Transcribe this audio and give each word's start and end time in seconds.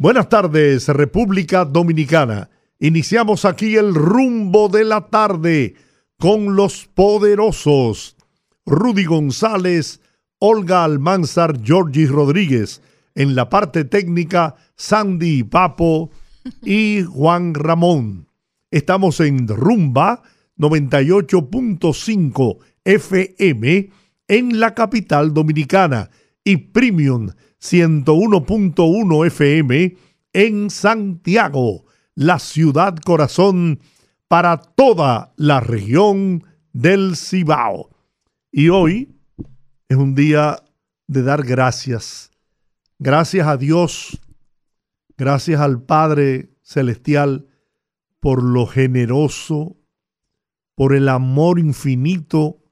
Buenas 0.00 0.28
tardes, 0.30 0.88
República 0.88 1.66
Dominicana. 1.66 2.48
Iniciamos 2.78 3.44
aquí 3.44 3.76
el 3.76 3.94
rumbo 3.94 4.70
de 4.70 4.86
la 4.86 5.08
tarde 5.08 5.74
con 6.18 6.56
los 6.56 6.86
poderosos 6.86 8.16
Rudy 8.64 9.04
González, 9.04 10.00
Olga 10.38 10.84
Almanzar, 10.84 11.62
Georgie 11.62 12.06
Rodríguez. 12.06 12.80
En 13.14 13.34
la 13.34 13.50
parte 13.50 13.84
técnica, 13.84 14.54
Sandy 14.74 15.42
Papo 15.42 16.10
y 16.62 17.02
Juan 17.02 17.52
Ramón. 17.52 18.26
Estamos 18.70 19.20
en 19.20 19.46
Rumba 19.48 20.22
98.5 20.56 22.56
FM 22.84 23.90
en 24.28 24.60
la 24.60 24.74
capital 24.74 25.34
dominicana 25.34 26.08
y 26.42 26.56
Premium 26.56 27.28
101.1 27.60 29.26
FM 29.26 29.96
en 30.32 30.70
Santiago, 30.70 31.84
la 32.14 32.38
ciudad 32.38 32.96
corazón 32.96 33.80
para 34.28 34.56
toda 34.56 35.32
la 35.36 35.60
región 35.60 36.44
del 36.72 37.16
Cibao. 37.16 37.90
Y 38.50 38.68
hoy 38.68 39.14
es 39.88 39.96
un 39.96 40.14
día 40.14 40.62
de 41.06 41.22
dar 41.22 41.42
gracias. 41.42 42.30
Gracias 42.98 43.46
a 43.46 43.56
Dios, 43.56 44.20
gracias 45.16 45.60
al 45.60 45.82
Padre 45.82 46.54
Celestial 46.62 47.46
por 48.20 48.42
lo 48.42 48.66
generoso, 48.66 49.76
por 50.74 50.94
el 50.94 51.08
amor 51.08 51.58
infinito 51.58 52.62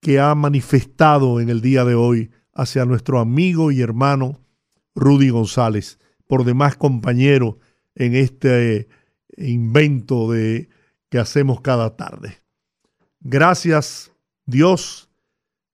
que 0.00 0.18
ha 0.18 0.34
manifestado 0.34 1.40
en 1.40 1.50
el 1.50 1.60
día 1.60 1.84
de 1.84 1.94
hoy 1.94 2.30
hacia 2.60 2.84
nuestro 2.84 3.20
amigo 3.20 3.72
y 3.72 3.80
hermano 3.80 4.38
Rudy 4.94 5.30
González, 5.30 5.98
por 6.26 6.44
demás 6.44 6.76
compañero 6.76 7.58
en 7.94 8.14
este 8.14 8.86
invento 9.38 10.30
de 10.30 10.68
que 11.08 11.18
hacemos 11.18 11.62
cada 11.62 11.96
tarde. 11.96 12.42
Gracias 13.20 14.12
Dios, 14.44 15.08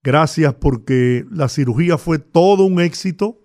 gracias 0.04 0.54
porque 0.54 1.26
la 1.28 1.48
cirugía 1.48 1.98
fue 1.98 2.20
todo 2.20 2.64
un 2.64 2.80
éxito. 2.80 3.42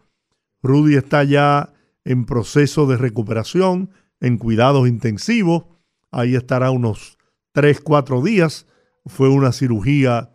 Rudy 0.61 0.95
está 0.95 1.23
ya 1.23 1.73
en 2.05 2.27
proceso 2.27 2.85
de 2.85 2.97
recuperación, 2.97 3.89
en 4.19 4.37
cuidados 4.37 4.87
intensivos. 4.87 5.63
Ahí 6.11 6.35
estará 6.35 6.69
unos 6.69 7.17
3, 7.53 7.81
4 7.81 8.21
días. 8.21 8.67
Fue 9.07 9.29
una 9.29 9.51
cirugía 9.51 10.29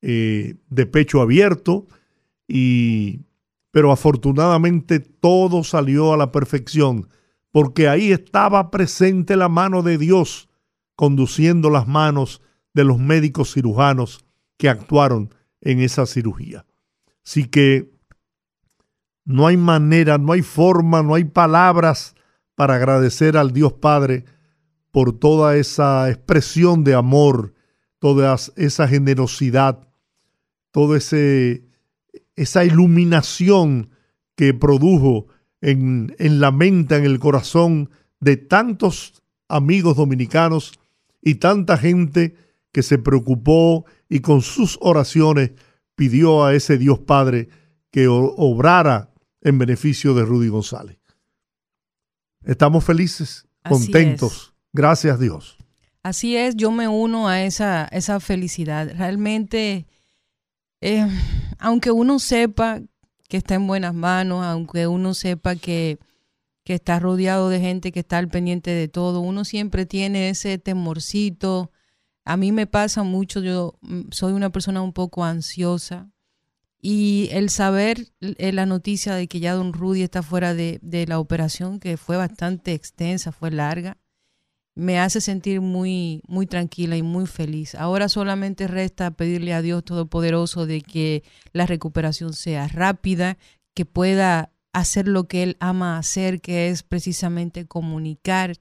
eh, 0.00 0.54
de 0.70 0.86
pecho 0.86 1.20
abierto 1.20 1.86
y 2.48 3.26
pero 3.76 3.92
afortunadamente 3.92 5.00
todo 5.00 5.62
salió 5.62 6.14
a 6.14 6.16
la 6.16 6.32
perfección, 6.32 7.10
porque 7.52 7.88
ahí 7.88 8.10
estaba 8.10 8.70
presente 8.70 9.36
la 9.36 9.50
mano 9.50 9.82
de 9.82 9.98
Dios 9.98 10.48
conduciendo 10.94 11.68
las 11.68 11.86
manos 11.86 12.40
de 12.72 12.84
los 12.84 12.98
médicos 12.98 13.52
cirujanos 13.52 14.24
que 14.56 14.70
actuaron 14.70 15.34
en 15.60 15.80
esa 15.80 16.06
cirugía. 16.06 16.64
Así 17.22 17.44
que 17.44 17.92
no 19.26 19.46
hay 19.46 19.58
manera, 19.58 20.16
no 20.16 20.32
hay 20.32 20.40
forma, 20.40 21.02
no 21.02 21.14
hay 21.14 21.24
palabras 21.24 22.14
para 22.54 22.76
agradecer 22.76 23.36
al 23.36 23.52
Dios 23.52 23.74
Padre 23.74 24.24
por 24.90 25.12
toda 25.12 25.56
esa 25.56 26.08
expresión 26.08 26.82
de 26.82 26.94
amor, 26.94 27.52
toda 27.98 28.36
esa 28.56 28.88
generosidad, 28.88 29.86
todo 30.70 30.96
ese 30.96 31.65
esa 32.36 32.64
iluminación 32.64 33.90
que 34.36 34.54
produjo 34.54 35.26
en, 35.60 36.14
la 36.18 36.52
mente, 36.52 36.96
en 36.96 37.04
el 37.04 37.18
corazón 37.18 37.90
de 38.20 38.36
tantos 38.36 39.22
amigos 39.48 39.96
dominicanos 39.96 40.78
y 41.22 41.36
tanta 41.36 41.76
gente 41.76 42.36
que 42.72 42.82
se 42.82 42.98
preocupó 42.98 43.86
y 44.08 44.20
con 44.20 44.42
sus 44.42 44.78
oraciones 44.80 45.52
pidió 45.94 46.44
a 46.44 46.54
ese 46.54 46.78
Dios 46.78 46.98
Padre 46.98 47.48
que 47.90 48.06
obrara 48.06 49.10
en 49.40 49.58
beneficio 49.58 50.14
de 50.14 50.24
Rudy 50.24 50.48
González. 50.48 50.98
Estamos 52.44 52.84
felices, 52.84 53.46
contentos. 53.66 54.54
Gracias 54.72 55.18
Dios. 55.18 55.56
Así 56.02 56.36
es, 56.36 56.54
yo 56.54 56.70
me 56.70 56.86
uno 56.86 57.28
a 57.28 57.42
esa, 57.42 57.86
esa 57.86 58.20
felicidad. 58.20 58.92
Realmente 58.96 59.86
eh, 60.80 61.06
aunque 61.58 61.90
uno 61.90 62.18
sepa 62.18 62.80
que 63.28 63.36
está 63.36 63.54
en 63.54 63.66
buenas 63.66 63.94
manos, 63.94 64.44
aunque 64.44 64.86
uno 64.86 65.14
sepa 65.14 65.56
que, 65.56 65.98
que 66.64 66.74
está 66.74 66.98
rodeado 66.98 67.48
de 67.48 67.60
gente 67.60 67.92
que 67.92 68.00
está 68.00 68.18
al 68.18 68.28
pendiente 68.28 68.70
de 68.70 68.88
todo, 68.88 69.20
uno 69.20 69.44
siempre 69.44 69.86
tiene 69.86 70.30
ese 70.30 70.58
temorcito. 70.58 71.70
A 72.24 72.36
mí 72.36 72.52
me 72.52 72.66
pasa 72.66 73.02
mucho, 73.02 73.40
yo 73.40 73.78
mm, 73.82 74.10
soy 74.10 74.32
una 74.32 74.50
persona 74.50 74.82
un 74.82 74.92
poco 74.92 75.24
ansiosa 75.24 76.10
y 76.80 77.28
el 77.32 77.50
saber 77.50 78.12
eh, 78.20 78.52
la 78.52 78.66
noticia 78.66 79.14
de 79.14 79.26
que 79.28 79.40
ya 79.40 79.54
don 79.54 79.72
Rudy 79.72 80.02
está 80.02 80.22
fuera 80.22 80.54
de, 80.54 80.78
de 80.82 81.06
la 81.06 81.18
operación, 81.18 81.80
que 81.80 81.96
fue 81.96 82.16
bastante 82.16 82.74
extensa, 82.74 83.32
fue 83.32 83.50
larga, 83.50 83.96
me 84.76 85.00
hace 85.00 85.22
sentir 85.22 85.62
muy, 85.62 86.22
muy 86.28 86.46
tranquila 86.46 86.96
y 86.96 87.02
muy 87.02 87.26
feliz. 87.26 87.74
Ahora 87.74 88.10
solamente 88.10 88.68
resta 88.68 89.10
pedirle 89.10 89.54
a 89.54 89.62
Dios 89.62 89.82
Todopoderoso 89.84 90.66
de 90.66 90.82
que 90.82 91.24
la 91.52 91.66
recuperación 91.66 92.34
sea 92.34 92.68
rápida, 92.68 93.38
que 93.74 93.86
pueda 93.86 94.52
hacer 94.74 95.08
lo 95.08 95.24
que 95.28 95.42
Él 95.42 95.56
ama 95.60 95.96
hacer, 95.96 96.42
que 96.42 96.68
es 96.68 96.82
precisamente 96.82 97.64
comunicar 97.64 98.58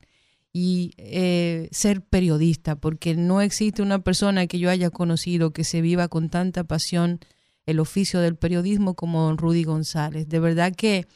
y 0.54 0.94
eh, 0.98 1.68
ser 1.72 2.02
periodista, 2.02 2.78
porque 2.78 3.14
no 3.14 3.42
existe 3.42 3.82
una 3.82 4.00
persona 4.00 4.48
que 4.48 4.58
yo 4.58 4.70
haya 4.70 4.90
conocido 4.92 5.52
que 5.52 5.66
se 5.66 5.82
viva 5.82 6.08
con 6.08 6.30
tanta 6.30 6.64
pasión 6.64 7.20
el 7.66 7.82
oficio 7.82 8.22
del 8.22 8.38
periodismo 8.38 8.94
como 8.94 9.24
don 9.24 9.38
Rudy 9.38 9.66
González. 9.66 10.30
De 10.30 10.40
verdad 10.40 10.74
que 10.74 11.08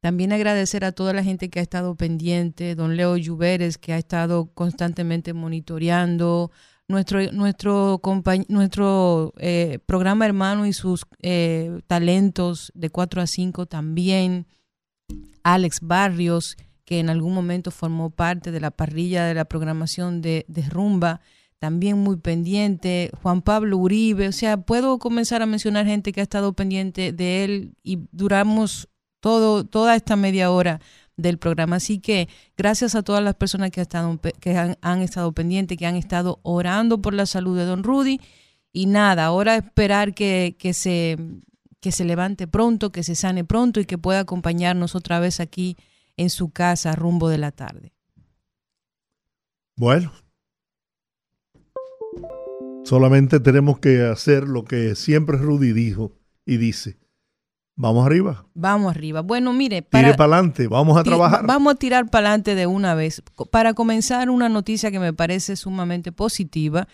también 0.00 0.32
agradecer 0.32 0.84
a 0.84 0.92
toda 0.92 1.12
la 1.12 1.24
gente 1.24 1.50
que 1.50 1.58
ha 1.58 1.62
estado 1.62 1.94
pendiente, 1.96 2.74
don 2.74 2.96
Leo 2.96 3.16
Lluveres, 3.16 3.78
que 3.78 3.92
ha 3.92 3.98
estado 3.98 4.46
constantemente 4.54 5.32
monitoreando, 5.32 6.52
nuestro, 6.88 7.20
nuestro, 7.32 8.00
nuestro 8.48 9.34
eh, 9.38 9.78
programa 9.86 10.24
hermano 10.24 10.66
y 10.66 10.72
sus 10.72 11.04
eh, 11.20 11.80
talentos 11.86 12.72
de 12.74 12.90
4 12.90 13.22
a 13.22 13.26
5 13.26 13.66
también, 13.66 14.46
Alex 15.42 15.80
Barrios, 15.82 16.56
que 16.84 17.00
en 17.00 17.10
algún 17.10 17.34
momento 17.34 17.70
formó 17.70 18.10
parte 18.10 18.50
de 18.50 18.60
la 18.60 18.70
parrilla 18.70 19.26
de 19.26 19.34
la 19.34 19.44
programación 19.44 20.22
de, 20.22 20.46
de 20.48 20.62
Rumba, 20.62 21.20
también 21.58 21.98
muy 21.98 22.16
pendiente, 22.16 23.10
Juan 23.20 23.42
Pablo 23.42 23.76
Uribe, 23.78 24.28
o 24.28 24.32
sea, 24.32 24.58
puedo 24.58 24.98
comenzar 24.98 25.42
a 25.42 25.46
mencionar 25.46 25.86
gente 25.86 26.12
que 26.12 26.20
ha 26.20 26.22
estado 26.22 26.52
pendiente 26.52 27.12
de 27.12 27.44
él 27.44 27.74
y 27.82 27.98
duramos 28.12 28.88
todo, 29.20 29.64
toda 29.64 29.96
esta 29.96 30.16
media 30.16 30.50
hora 30.50 30.80
del 31.16 31.38
programa. 31.38 31.76
Así 31.76 31.98
que 31.98 32.28
gracias 32.56 32.94
a 32.94 33.02
todas 33.02 33.22
las 33.22 33.34
personas 33.34 33.70
que, 33.70 33.80
han 34.80 35.02
estado, 35.02 35.32
pendientes, 35.32 35.76
que 35.76 35.86
han 35.86 35.96
estado 35.96 36.40
orando 36.42 37.02
por 37.02 37.12
la 37.12 37.26
salud 37.26 37.58
de 37.58 37.64
don 37.64 37.82
Rudy. 37.82 38.20
Y 38.72 38.86
nada, 38.86 39.26
ahora 39.26 39.56
esperar 39.56 40.14
que, 40.14 40.56
que, 40.58 40.72
se, 40.72 41.18
que 41.80 41.92
se 41.92 42.04
levante 42.04 42.46
pronto, 42.46 42.92
que 42.92 43.02
se 43.02 43.14
sane 43.14 43.44
pronto 43.44 43.80
y 43.80 43.86
que 43.86 43.98
pueda 43.98 44.20
acompañarnos 44.20 44.94
otra 44.94 45.20
vez 45.20 45.40
aquí 45.40 45.76
en 46.16 46.30
su 46.30 46.50
casa 46.50 46.94
rumbo 46.94 47.28
de 47.28 47.38
la 47.38 47.52
tarde. 47.52 47.92
Bueno, 49.76 50.12
solamente 52.84 53.38
tenemos 53.38 53.78
que 53.78 54.02
hacer 54.02 54.44
lo 54.48 54.64
que 54.64 54.96
siempre 54.96 55.38
Rudy 55.38 55.72
dijo 55.72 56.12
y 56.44 56.56
dice 56.56 56.98
Vamos 57.80 58.04
arriba. 58.04 58.44
Vamos 58.54 58.90
arriba. 58.90 59.20
Bueno, 59.20 59.52
mire, 59.52 59.82
para, 59.82 60.16
para 60.16 60.34
adelante, 60.34 60.66
vamos 60.66 60.98
a 60.98 61.04
trabajar. 61.04 61.46
Vamos 61.46 61.74
a 61.74 61.76
tirar 61.76 62.10
para 62.10 62.26
adelante 62.26 62.56
de 62.56 62.66
una 62.66 62.96
vez. 62.96 63.22
Para 63.52 63.72
comenzar, 63.72 64.30
una 64.30 64.48
noticia 64.48 64.90
que 64.90 64.98
me 64.98 65.12
parece 65.12 65.54
sumamente 65.54 66.10
positiva 66.10 66.88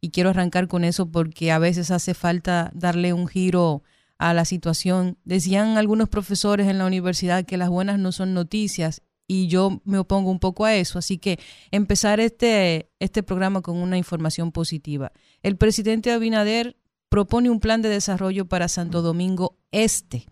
y 0.00 0.12
quiero 0.12 0.30
arrancar 0.30 0.66
con 0.66 0.82
eso 0.84 1.10
porque 1.10 1.52
a 1.52 1.58
veces 1.58 1.90
hace 1.90 2.14
falta 2.14 2.70
darle 2.74 3.12
un 3.12 3.28
giro 3.28 3.82
a 4.16 4.32
la 4.32 4.46
situación. 4.46 5.18
Decían 5.24 5.76
algunos 5.76 6.08
profesores 6.08 6.68
en 6.68 6.78
la 6.78 6.86
universidad 6.86 7.44
que 7.44 7.58
las 7.58 7.68
buenas 7.68 7.98
no 7.98 8.10
son 8.10 8.32
noticias 8.32 9.02
y 9.26 9.46
yo 9.48 9.82
me 9.84 9.98
opongo 9.98 10.30
un 10.30 10.40
poco 10.40 10.64
a 10.64 10.74
eso. 10.74 10.98
Así 10.98 11.18
que 11.18 11.38
empezar 11.70 12.18
este, 12.18 12.88
este 12.98 13.22
programa 13.22 13.60
con 13.60 13.76
una 13.76 13.98
información 13.98 14.52
positiva. 14.52 15.12
El 15.42 15.58
presidente 15.58 16.12
Abinader 16.12 16.78
propone 17.10 17.50
un 17.50 17.60
plan 17.60 17.82
de 17.82 17.90
desarrollo 17.90 18.46
para 18.46 18.68
Santo 18.68 19.02
Domingo 19.02 19.58
Este. 19.72 20.26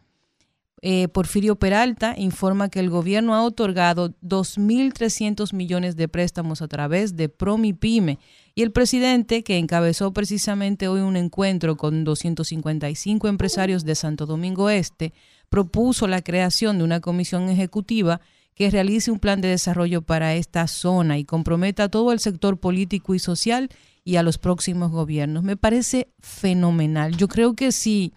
Eh, 0.80 1.08
Porfirio 1.08 1.56
Peralta 1.56 2.14
informa 2.16 2.68
que 2.68 2.78
el 2.78 2.88
gobierno 2.88 3.34
ha 3.34 3.42
otorgado 3.42 4.10
2.300 4.22 5.52
millones 5.52 5.96
de 5.96 6.06
préstamos 6.06 6.62
a 6.62 6.68
través 6.68 7.16
de 7.16 7.28
Promipyme 7.28 8.20
y 8.54 8.62
el 8.62 8.70
presidente, 8.70 9.42
que 9.42 9.58
encabezó 9.58 10.12
precisamente 10.12 10.86
hoy 10.86 11.00
un 11.00 11.16
encuentro 11.16 11.76
con 11.76 12.04
255 12.04 13.26
empresarios 13.26 13.84
de 13.84 13.96
Santo 13.96 14.24
Domingo 14.24 14.70
Este, 14.70 15.12
propuso 15.50 16.06
la 16.06 16.22
creación 16.22 16.78
de 16.78 16.84
una 16.84 17.00
comisión 17.00 17.48
ejecutiva 17.48 18.20
que 18.54 18.70
realice 18.70 19.10
un 19.10 19.18
plan 19.18 19.40
de 19.40 19.48
desarrollo 19.48 20.02
para 20.02 20.34
esta 20.34 20.68
zona 20.68 21.18
y 21.18 21.24
comprometa 21.24 21.84
a 21.84 21.88
todo 21.88 22.12
el 22.12 22.20
sector 22.20 22.58
político 22.58 23.16
y 23.16 23.18
social 23.18 23.68
y 24.08 24.16
a 24.16 24.22
los 24.22 24.38
próximos 24.38 24.90
gobiernos. 24.90 25.42
Me 25.42 25.58
parece 25.58 26.08
fenomenal. 26.20 27.14
Yo 27.18 27.28
creo 27.28 27.52
que 27.52 27.72
si, 27.72 28.14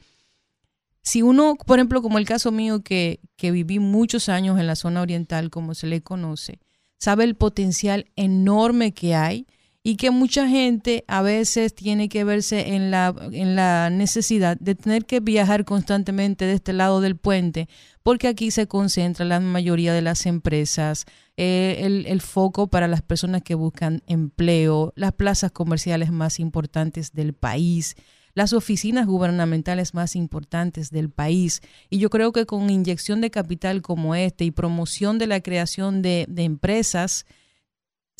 si 1.01 1.21
uno, 1.21 1.57
por 1.65 1.79
ejemplo, 1.79 2.01
como 2.01 2.17
el 2.17 2.25
caso 2.25 2.49
mío, 2.53 2.81
que, 2.81 3.19
que 3.35 3.51
viví 3.51 3.79
muchos 3.79 4.29
años 4.29 4.57
en 4.57 4.67
la 4.67 4.77
zona 4.77 5.01
oriental, 5.01 5.49
como 5.49 5.75
se 5.75 5.87
le 5.87 5.99
conoce, 5.99 6.59
sabe 6.97 7.25
el 7.25 7.35
potencial 7.35 8.05
enorme 8.15 8.93
que 8.93 9.15
hay 9.15 9.47
y 9.83 9.95
que 9.95 10.11
mucha 10.11 10.47
gente 10.47 11.03
a 11.07 11.21
veces 11.21 11.73
tiene 11.73 12.07
que 12.07 12.23
verse 12.23 12.75
en 12.75 12.91
la, 12.91 13.15
en 13.31 13.55
la 13.55 13.89
necesidad 13.89 14.57
de 14.59 14.75
tener 14.75 15.05
que 15.05 15.19
viajar 15.19 15.65
constantemente 15.65 16.45
de 16.45 16.53
este 16.53 16.73
lado 16.73 17.01
del 17.01 17.15
puente, 17.15 17.67
porque 18.03 18.27
aquí 18.27 18.51
se 18.51 18.67
concentra 18.67 19.25
la 19.25 19.39
mayoría 19.39 19.93
de 19.93 20.03
las 20.03 20.27
empresas, 20.27 21.05
eh, 21.35 21.77
el, 21.79 22.05
el, 22.05 22.21
foco 22.21 22.67
para 22.67 22.87
las 22.87 23.01
personas 23.01 23.41
que 23.41 23.55
buscan 23.55 24.03
empleo, 24.05 24.93
las 24.95 25.13
plazas 25.13 25.51
comerciales 25.51 26.11
más 26.11 26.39
importantes 26.39 27.13
del 27.13 27.33
país, 27.33 27.95
las 28.35 28.53
oficinas 28.53 29.07
gubernamentales 29.07 29.95
más 29.95 30.15
importantes 30.15 30.91
del 30.91 31.09
país. 31.09 31.61
Y 31.89 31.97
yo 31.97 32.09
creo 32.11 32.31
que 32.31 32.45
con 32.45 32.69
inyección 32.69 33.19
de 33.19 33.31
capital 33.31 33.81
como 33.81 34.13
este 34.13 34.45
y 34.45 34.51
promoción 34.51 35.17
de 35.17 35.27
la 35.27 35.41
creación 35.41 36.01
de, 36.03 36.27
de 36.29 36.43
empresas, 36.43 37.25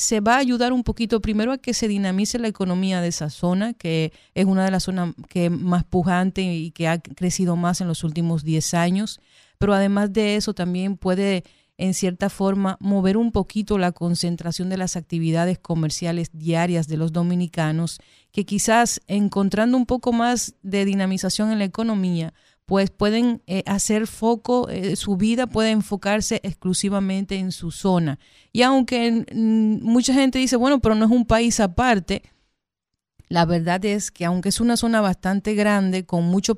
se 0.01 0.19
va 0.19 0.35
a 0.35 0.39
ayudar 0.39 0.73
un 0.73 0.83
poquito 0.83 1.21
primero 1.21 1.51
a 1.51 1.59
que 1.59 1.75
se 1.75 1.87
dinamice 1.87 2.39
la 2.39 2.47
economía 2.47 3.01
de 3.01 3.09
esa 3.09 3.29
zona, 3.29 3.73
que 3.73 4.11
es 4.33 4.45
una 4.45 4.65
de 4.65 4.71
las 4.71 4.83
zonas 4.83 5.13
que 5.29 5.51
más 5.51 5.83
pujante 5.83 6.41
y 6.41 6.71
que 6.71 6.87
ha 6.87 6.99
crecido 6.99 7.55
más 7.55 7.81
en 7.81 7.87
los 7.87 8.03
últimos 8.03 8.43
10 8.43 8.73
años, 8.73 9.21
pero 9.59 9.75
además 9.75 10.11
de 10.11 10.37
eso 10.37 10.55
también 10.55 10.97
puede 10.97 11.43
en 11.77 11.93
cierta 11.93 12.29
forma 12.29 12.77
mover 12.79 13.15
un 13.15 13.31
poquito 13.31 13.77
la 13.77 13.91
concentración 13.91 14.69
de 14.69 14.77
las 14.77 14.95
actividades 14.95 15.59
comerciales 15.59 16.31
diarias 16.33 16.87
de 16.87 16.97
los 16.97 17.13
dominicanos, 17.13 17.99
que 18.31 18.43
quizás 18.43 19.01
encontrando 19.07 19.77
un 19.77 19.85
poco 19.85 20.13
más 20.13 20.55
de 20.63 20.83
dinamización 20.83 21.51
en 21.51 21.59
la 21.59 21.65
economía, 21.65 22.33
pues 22.71 22.89
pueden 22.89 23.41
eh, 23.47 23.63
hacer 23.65 24.07
foco, 24.07 24.69
eh, 24.69 24.95
su 24.95 25.17
vida 25.17 25.45
puede 25.45 25.71
enfocarse 25.71 26.39
exclusivamente 26.41 27.35
en 27.35 27.51
su 27.51 27.69
zona. 27.69 28.17
Y 28.53 28.61
aunque 28.61 29.25
mucha 29.33 30.13
gente 30.13 30.39
dice, 30.39 30.55
bueno, 30.55 30.79
pero 30.79 30.95
no 30.95 31.03
es 31.03 31.11
un 31.11 31.25
país 31.25 31.59
aparte, 31.59 32.21
la 33.27 33.43
verdad 33.43 33.83
es 33.83 34.09
que 34.09 34.23
aunque 34.23 34.47
es 34.47 34.61
una 34.61 34.77
zona 34.77 35.01
bastante 35.01 35.53
grande, 35.53 36.05
con 36.05 36.23
mucho, 36.23 36.55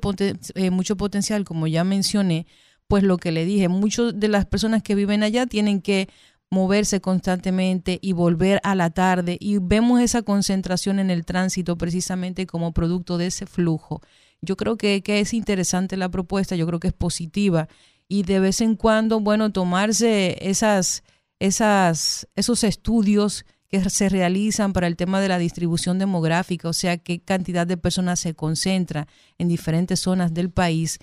eh, 0.54 0.70
mucho 0.70 0.96
potencial, 0.96 1.44
como 1.44 1.66
ya 1.66 1.82
mencioné, 1.82 2.46
pues 2.86 3.02
lo 3.02 3.16
que 3.18 3.32
le 3.32 3.44
dije, 3.44 3.66
muchas 3.66 4.12
de 4.14 4.28
las 4.28 4.46
personas 4.46 4.84
que 4.84 4.94
viven 4.94 5.24
allá 5.24 5.46
tienen 5.46 5.82
que 5.82 6.08
moverse 6.48 7.00
constantemente 7.00 7.98
y 8.00 8.12
volver 8.12 8.60
a 8.62 8.76
la 8.76 8.90
tarde 8.90 9.36
y 9.40 9.58
vemos 9.58 10.00
esa 10.00 10.22
concentración 10.22 11.00
en 11.00 11.10
el 11.10 11.24
tránsito 11.24 11.76
precisamente 11.76 12.46
como 12.46 12.72
producto 12.72 13.18
de 13.18 13.26
ese 13.26 13.46
flujo. 13.46 14.00
Yo 14.44 14.56
creo 14.56 14.76
que, 14.76 15.02
es 15.06 15.34
interesante 15.34 15.96
la 15.96 16.08
propuesta, 16.08 16.56
yo 16.56 16.66
creo 16.66 16.80
que 16.80 16.88
es 16.88 16.94
positiva. 16.94 17.68
Y 18.08 18.22
de 18.22 18.40
vez 18.40 18.60
en 18.60 18.76
cuando, 18.76 19.20
bueno, 19.20 19.50
tomarse 19.52 20.36
esas, 20.40 21.02
esas, 21.38 22.28
esos 22.36 22.64
estudios 22.64 23.44
que 23.68 23.88
se 23.90 24.08
realizan 24.08 24.72
para 24.72 24.86
el 24.86 24.96
tema 24.96 25.20
de 25.20 25.28
la 25.28 25.38
distribución 25.38 25.98
demográfica, 25.98 26.68
o 26.68 26.72
sea, 26.72 26.98
qué 26.98 27.20
cantidad 27.20 27.66
de 27.66 27.76
personas 27.76 28.20
se 28.20 28.34
concentra 28.34 29.08
en 29.38 29.48
diferentes 29.48 30.00
zonas 30.00 30.32
del 30.34 30.50
país, 30.50 30.98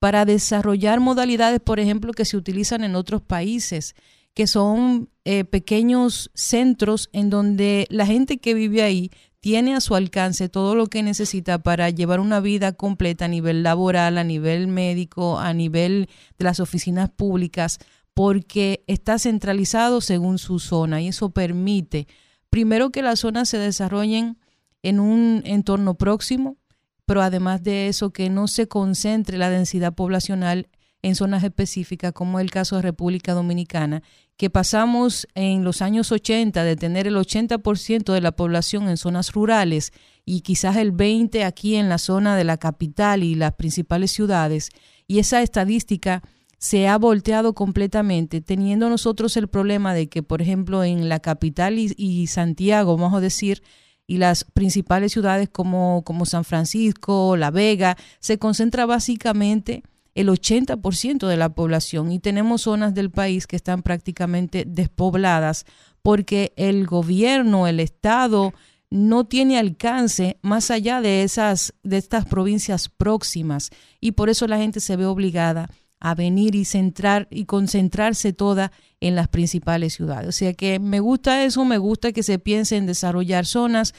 para 0.00 0.24
desarrollar 0.24 0.98
modalidades, 0.98 1.60
por 1.60 1.78
ejemplo, 1.78 2.12
que 2.12 2.24
se 2.24 2.36
utilizan 2.36 2.84
en 2.84 2.96
otros 2.96 3.22
países, 3.22 3.94
que 4.34 4.46
son 4.46 5.10
eh, 5.24 5.44
pequeños 5.44 6.30
centros 6.34 7.10
en 7.12 7.30
donde 7.30 7.86
la 7.90 8.06
gente 8.06 8.38
que 8.38 8.54
vive 8.54 8.82
ahí 8.82 9.10
tiene 9.40 9.74
a 9.74 9.80
su 9.80 9.94
alcance 9.94 10.48
todo 10.48 10.74
lo 10.74 10.86
que 10.86 11.02
necesita 11.02 11.62
para 11.62 11.88
llevar 11.90 12.20
una 12.20 12.40
vida 12.40 12.72
completa 12.72 13.24
a 13.24 13.28
nivel 13.28 13.62
laboral, 13.62 14.18
a 14.18 14.24
nivel 14.24 14.68
médico, 14.68 15.38
a 15.38 15.52
nivel 15.54 16.08
de 16.38 16.44
las 16.44 16.60
oficinas 16.60 17.10
públicas, 17.10 17.78
porque 18.12 18.84
está 18.86 19.18
centralizado 19.18 20.02
según 20.02 20.38
su 20.38 20.58
zona 20.58 21.00
y 21.00 21.08
eso 21.08 21.30
permite, 21.30 22.06
primero, 22.50 22.90
que 22.90 23.02
las 23.02 23.20
zonas 23.20 23.48
se 23.48 23.58
desarrollen 23.58 24.38
en 24.82 25.00
un 25.00 25.42
entorno 25.46 25.94
próximo, 25.94 26.58
pero 27.06 27.22
además 27.22 27.62
de 27.62 27.88
eso, 27.88 28.10
que 28.10 28.28
no 28.28 28.46
se 28.46 28.68
concentre 28.68 29.38
la 29.38 29.50
densidad 29.50 29.94
poblacional 29.94 30.68
en 31.02 31.14
zonas 31.14 31.44
específicas, 31.44 32.12
como 32.12 32.40
el 32.40 32.50
caso 32.50 32.76
de 32.76 32.82
República 32.82 33.32
Dominicana, 33.32 34.02
que 34.36 34.50
pasamos 34.50 35.28
en 35.34 35.64
los 35.64 35.82
años 35.82 36.12
80 36.12 36.64
de 36.64 36.76
tener 36.76 37.06
el 37.06 37.16
80% 37.16 38.12
de 38.12 38.20
la 38.20 38.32
población 38.32 38.88
en 38.88 38.96
zonas 38.96 39.32
rurales 39.32 39.92
y 40.24 40.40
quizás 40.40 40.76
el 40.76 40.92
20% 40.92 41.44
aquí 41.44 41.76
en 41.76 41.88
la 41.88 41.98
zona 41.98 42.36
de 42.36 42.44
la 42.44 42.56
capital 42.56 43.22
y 43.22 43.34
las 43.34 43.52
principales 43.52 44.10
ciudades, 44.10 44.70
y 45.06 45.18
esa 45.18 45.42
estadística 45.42 46.22
se 46.60 46.88
ha 46.88 46.98
volteado 46.98 47.54
completamente, 47.54 48.42
teniendo 48.42 48.90
nosotros 48.90 49.36
el 49.38 49.48
problema 49.48 49.94
de 49.94 50.10
que, 50.10 50.22
por 50.22 50.42
ejemplo, 50.42 50.84
en 50.84 51.08
la 51.08 51.18
capital 51.18 51.78
y, 51.78 52.26
Santiago, 52.26 52.98
vamos 52.98 53.16
a 53.16 53.20
decir, 53.20 53.62
y 54.06 54.18
las 54.18 54.44
principales 54.44 55.12
ciudades 55.12 55.48
como, 55.48 56.02
como 56.04 56.26
San 56.26 56.44
Francisco, 56.44 57.36
La 57.38 57.50
Vega, 57.50 57.96
se 58.20 58.38
concentra 58.38 58.84
básicamente 58.84 59.82
el 60.14 60.28
80% 60.28 61.26
de 61.26 61.36
la 61.36 61.50
población. 61.50 62.12
Y 62.12 62.18
tenemos 62.18 62.62
zonas 62.62 62.94
del 62.94 63.10
país 63.10 63.46
que 63.46 63.56
están 63.56 63.82
prácticamente 63.82 64.64
despobladas 64.66 65.66
porque 66.02 66.52
el 66.56 66.86
gobierno, 66.86 67.66
el 67.66 67.80
Estado 67.80 68.52
no 68.90 69.24
tiene 69.24 69.58
alcance 69.58 70.38
más 70.42 70.70
allá 70.70 71.00
de 71.00 71.22
esas 71.22 71.74
de 71.82 71.96
estas 71.96 72.26
provincias 72.26 72.88
próximas. 72.88 73.70
Y 74.00 74.12
por 74.12 74.28
eso 74.28 74.46
la 74.46 74.58
gente 74.58 74.80
se 74.80 74.96
ve 74.96 75.06
obligada 75.06 75.70
a 76.00 76.14
venir 76.14 76.54
y 76.54 76.64
centrar 76.64 77.28
y 77.30 77.44
concentrarse 77.44 78.32
toda 78.32 78.72
en 79.00 79.14
las 79.14 79.28
principales 79.28 79.94
ciudades. 79.94 80.28
O 80.28 80.32
sea 80.32 80.54
que 80.54 80.78
me 80.78 81.00
gusta 81.00 81.44
eso, 81.44 81.64
me 81.64 81.78
gusta 81.78 82.12
que 82.12 82.22
se 82.22 82.38
piense 82.38 82.76
en 82.76 82.86
desarrollar 82.86 83.46
zonas 83.46 83.94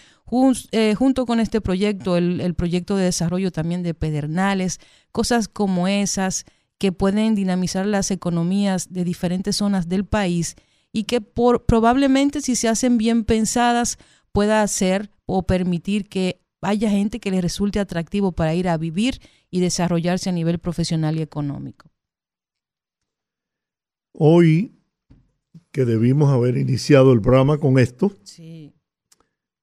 eh, 0.72 0.96
junto 0.96 1.26
con 1.26 1.40
este 1.40 1.62
proyecto, 1.62 2.18
el, 2.18 2.42
el, 2.42 2.54
proyecto 2.56 2.96
de 2.96 3.06
desarrollo 3.06 3.52
también 3.52 3.84
de 3.84 3.94
Pedernales, 3.94 4.80
cosas 5.12 5.48
como 5.48 5.88
esas 5.88 6.46
que 6.78 6.92
pueden 6.92 7.36
dinamizar 7.36 7.86
las 7.86 8.10
economías 8.10 8.92
de 8.92 9.04
diferentes 9.04 9.58
zonas 9.58 9.88
del 9.88 10.06
país 10.06 10.56
y 10.92 11.04
que 11.04 11.22
por, 11.22 11.66
probablemente 11.66 12.42
si 12.42 12.56
se 12.56 12.68
hacen 12.68 12.98
bien 12.98 13.24
pensadas 13.24 13.98
pueda 14.32 14.64
hacer 14.64 15.12
o 15.26 15.44
permitir 15.44 16.10
que 16.10 16.42
haya 16.62 16.90
gente 16.90 17.20
que 17.20 17.32
le 17.32 17.42
resulte 17.42 17.80
atractivo 17.80 18.32
para 18.32 18.54
ir 18.54 18.68
a 18.68 18.78
vivir 18.78 19.22
y 19.50 19.60
desarrollarse 19.60 20.30
a 20.30 20.34
nivel 20.34 20.60
profesional 20.60 21.18
y 21.18 21.22
económico. 21.22 21.91
Hoy, 24.14 24.74
que 25.72 25.86
debimos 25.86 26.32
haber 26.32 26.58
iniciado 26.58 27.14
el 27.14 27.22
programa 27.22 27.58
con 27.58 27.80
esto, 27.80 28.12
sí. 28.24 28.74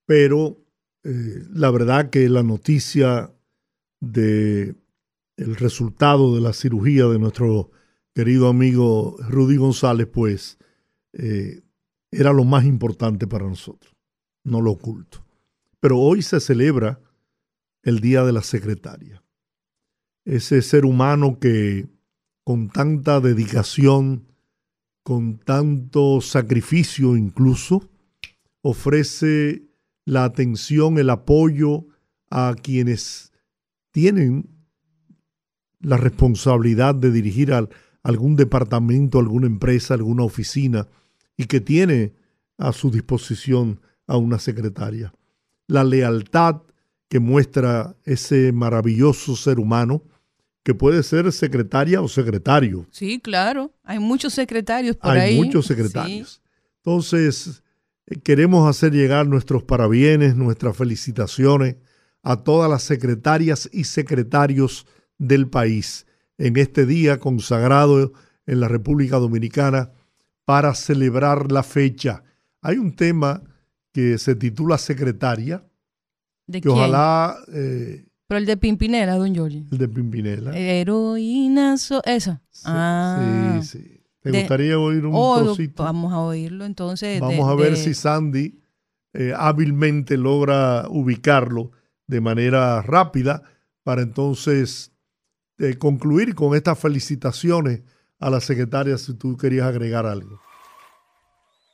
pero 0.05 0.57
eh, 1.03 1.43
la 1.53 1.71
verdad 1.71 2.09
que 2.09 2.27
la 2.29 2.43
noticia 2.43 3.33
de 3.99 4.75
el 5.37 5.55
resultado 5.55 6.35
de 6.35 6.41
la 6.41 6.53
cirugía 6.53 7.05
de 7.07 7.19
nuestro 7.19 7.71
querido 8.13 8.49
amigo 8.49 9.15
Rudy 9.19 9.55
González, 9.55 10.07
pues 10.07 10.57
eh, 11.13 11.61
era 12.11 12.33
lo 12.33 12.43
más 12.43 12.65
importante 12.65 13.27
para 13.27 13.47
nosotros, 13.47 13.95
no 14.43 14.61
lo 14.61 14.71
oculto. 14.71 15.25
Pero 15.79 15.97
hoy 15.99 16.21
se 16.21 16.39
celebra 16.39 16.99
el 17.83 18.01
Día 18.01 18.23
de 18.23 18.33
la 18.33 18.41
Secretaria. 18.41 19.23
Ese 20.25 20.61
ser 20.61 20.85
humano 20.85 21.39
que 21.39 21.87
con 22.43 22.69
tanta 22.69 23.21
dedicación, 23.21 24.27
con 25.09 25.39
tanto 25.39 26.21
sacrificio 26.21 27.17
incluso, 27.17 27.89
ofrece 28.61 29.63
la 30.05 30.23
atención, 30.23 30.99
el 30.99 31.09
apoyo 31.09 31.87
a 32.29 32.53
quienes 32.61 33.33
tienen 33.89 34.47
la 35.79 35.97
responsabilidad 35.97 36.93
de 36.93 37.09
dirigir 37.09 37.53
al, 37.53 37.69
algún 38.03 38.35
departamento, 38.35 39.17
alguna 39.17 39.47
empresa, 39.47 39.95
alguna 39.95 40.21
oficina 40.21 40.87
y 41.35 41.45
que 41.45 41.59
tiene 41.59 42.13
a 42.59 42.71
su 42.71 42.91
disposición 42.91 43.81
a 44.05 44.15
una 44.15 44.37
secretaria. 44.37 45.11
La 45.65 45.83
lealtad 45.83 46.61
que 47.07 47.19
muestra 47.19 47.95
ese 48.05 48.51
maravilloso 48.51 49.35
ser 49.35 49.59
humano 49.59 50.03
que 50.69 50.75
puede 50.75 51.01
ser 51.01 51.31
secretaria 51.31 51.99
o 51.99 52.07
secretario. 52.07 52.85
Sí, 52.91 53.19
claro. 53.19 53.73
Hay 53.83 53.97
muchos 53.97 54.35
secretarios 54.35 54.95
por 54.97 55.17
ahí. 55.17 55.31
Hay 55.31 55.43
muchos 55.43 55.65
secretarios. 55.65 56.43
Entonces, 56.83 57.63
eh, 58.05 58.19
queremos 58.19 58.69
hacer 58.69 58.93
llegar 58.93 59.25
nuestros 59.25 59.63
parabienes, 59.63 60.35
nuestras 60.35 60.77
felicitaciones 60.77 61.77
a 62.21 62.43
todas 62.43 62.69
las 62.69 62.83
secretarias 62.83 63.67
y 63.73 63.85
secretarios 63.85 64.85
del 65.17 65.49
país 65.49 66.05
en 66.37 66.55
este 66.55 66.85
día 66.85 67.17
consagrado 67.17 68.13
en 68.45 68.59
la 68.59 68.67
República 68.67 69.17
Dominicana 69.17 69.91
para 70.45 70.75
celebrar 70.75 71.51
la 71.51 71.63
fecha. 71.63 72.23
Hay 72.61 72.77
un 72.77 72.95
tema 72.95 73.41
que 73.91 74.19
se 74.19 74.35
titula 74.35 74.77
Secretaria, 74.77 75.65
¿De 76.45 76.61
que 76.61 76.69
ojalá... 76.69 77.39
Eh, 77.51 78.05
Pero 78.29 78.37
el 78.37 78.45
de 78.45 78.57
Pimpinela, 78.57 79.15
don 79.15 79.33
Giorgi. 79.33 79.65
El 79.71 79.77
de 79.79 79.87
Pimpinela. 79.87 80.55
Heroína, 80.55 81.73
esa. 81.73 82.41
Sí, 82.51 82.63
ah, 82.65 83.59
sí, 83.59 83.79
sí. 83.79 84.01
¿Te 84.21 84.29
gustaría 84.29 84.77
oír 84.77 85.03
un 85.07 85.13
oh, 85.15 85.41
trocito? 85.41 85.83
Vamos 85.83 86.13
a 86.13 86.19
oírlo 86.19 86.63
entonces. 86.63 87.19
Vamos 87.19 87.49
a 87.49 87.55
ver 87.55 87.75
si 87.75 87.95
Sandy 87.95 88.61
eh, 89.13 89.33
hábilmente 89.35 90.15
logra 90.15 90.85
ubicarlo 90.89 91.71
de 92.05 92.21
manera 92.21 92.83
rápida 92.83 93.41
para 93.81 94.03
entonces 94.03 94.91
eh, 95.57 95.79
concluir 95.79 96.35
con 96.35 96.55
estas 96.55 96.77
felicitaciones 96.77 97.81
a 98.19 98.29
la 98.29 98.41
secretaria 98.41 98.95
si 98.99 99.15
tú 99.15 99.37
querías 99.37 99.65
agregar 99.65 100.05
algo. 100.05 100.39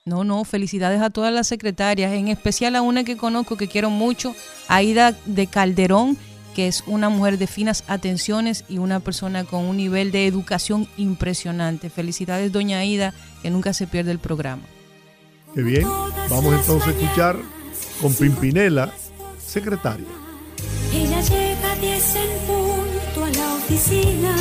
No, 0.05 0.23
no, 0.23 0.45
felicidades 0.45 1.01
a 1.01 1.09
todas 1.09 1.33
las 1.33 1.47
secretarias, 1.47 2.13
en 2.13 2.29
especial 2.29 2.77
a 2.77 2.81
una 2.81 3.03
que 3.03 3.17
conozco 3.17 3.57
que 3.57 3.67
quiero 3.67 3.89
mucho, 3.89 4.33
Aida 4.69 5.17
de 5.25 5.47
Calderón, 5.47 6.17
que 6.55 6.67
es 6.67 6.83
una 6.87 7.09
mujer 7.09 7.37
de 7.37 7.47
finas 7.47 7.83
atenciones 7.87 8.63
y 8.69 8.79
una 8.79 8.99
persona 8.99 9.43
con 9.43 9.65
un 9.65 9.77
nivel 9.77 10.11
de 10.11 10.25
educación 10.25 10.87
impresionante. 10.97 11.89
Felicidades, 11.89 12.51
doña 12.51 12.79
Aida, 12.79 13.13
que 13.41 13.51
nunca 13.51 13.73
se 13.73 13.85
pierde 13.85 14.11
el 14.11 14.19
programa. 14.19 14.63
Qué 15.53 15.61
bien, 15.61 15.87
vamos 16.29 16.55
entonces 16.55 16.87
a 16.87 16.91
escuchar 16.91 17.37
con 18.01 18.13
Pimpinela, 18.13 18.91
secretaria. 19.45 20.07
Ella 20.93 21.21
llega 21.21 21.71
a 21.71 21.75
10 21.75 22.15
en 22.15 22.47
punto 22.47 23.25
a 23.25 23.29
la 23.29 23.53
oficina 23.55 24.35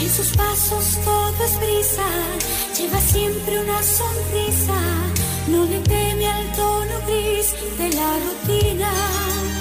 en 0.00 0.08
sus 0.08 0.34
pasos 0.36 0.98
todo 1.04 1.44
es 1.44 1.56
brisa, 1.58 2.06
lleva 2.76 3.00
siempre 3.00 3.60
una 3.60 3.82
sonrisa, 3.82 4.80
no 5.48 5.64
le 5.66 5.78
teme 5.80 6.26
al 6.26 6.52
tono 6.52 6.94
gris 7.06 7.54
de 7.78 7.88
la 7.90 8.18
rutina. 8.24 9.59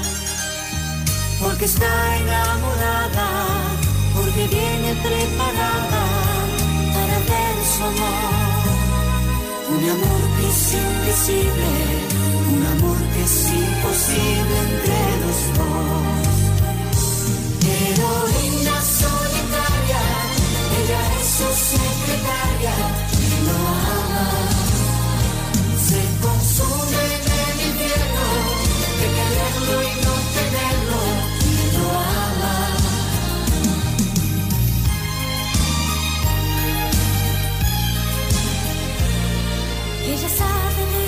Porque 1.42 1.66
está 1.66 2.18
enamorada, 2.18 3.28
porque 4.16 4.48
viene 4.48 4.92
preparada 5.08 6.02
para 6.94 7.18
ver 7.30 7.56
su 7.74 7.84
amor. 7.84 8.70
Un 9.76 9.84
amor 9.96 10.22
que 10.36 10.46
es 10.50 10.74
invisible, 10.74 11.72
un 12.54 12.62
amor 12.74 12.98
que 13.14 13.22
es 13.24 13.38
imposible 13.64 14.56
entre 14.68 15.00
los 15.24 15.40
dos. 15.58 16.30
Heroína 17.78 18.76
solitaria 18.82 20.02
ella 20.80 21.02
es 21.20 21.28
su 21.38 21.50
secretaria 21.76 22.76
lo 23.46 23.58
ama. 23.98 24.28
Se 25.88 26.02
consume 26.24 27.02
en 27.16 27.24
el 27.44 27.58
infierno 27.70 28.26
de 29.00 29.06
quererlo 29.16 29.78
y 29.84 29.92
no 30.04 30.09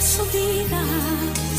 de 0.02 0.08
su 0.08 0.24
vida, 0.26 0.82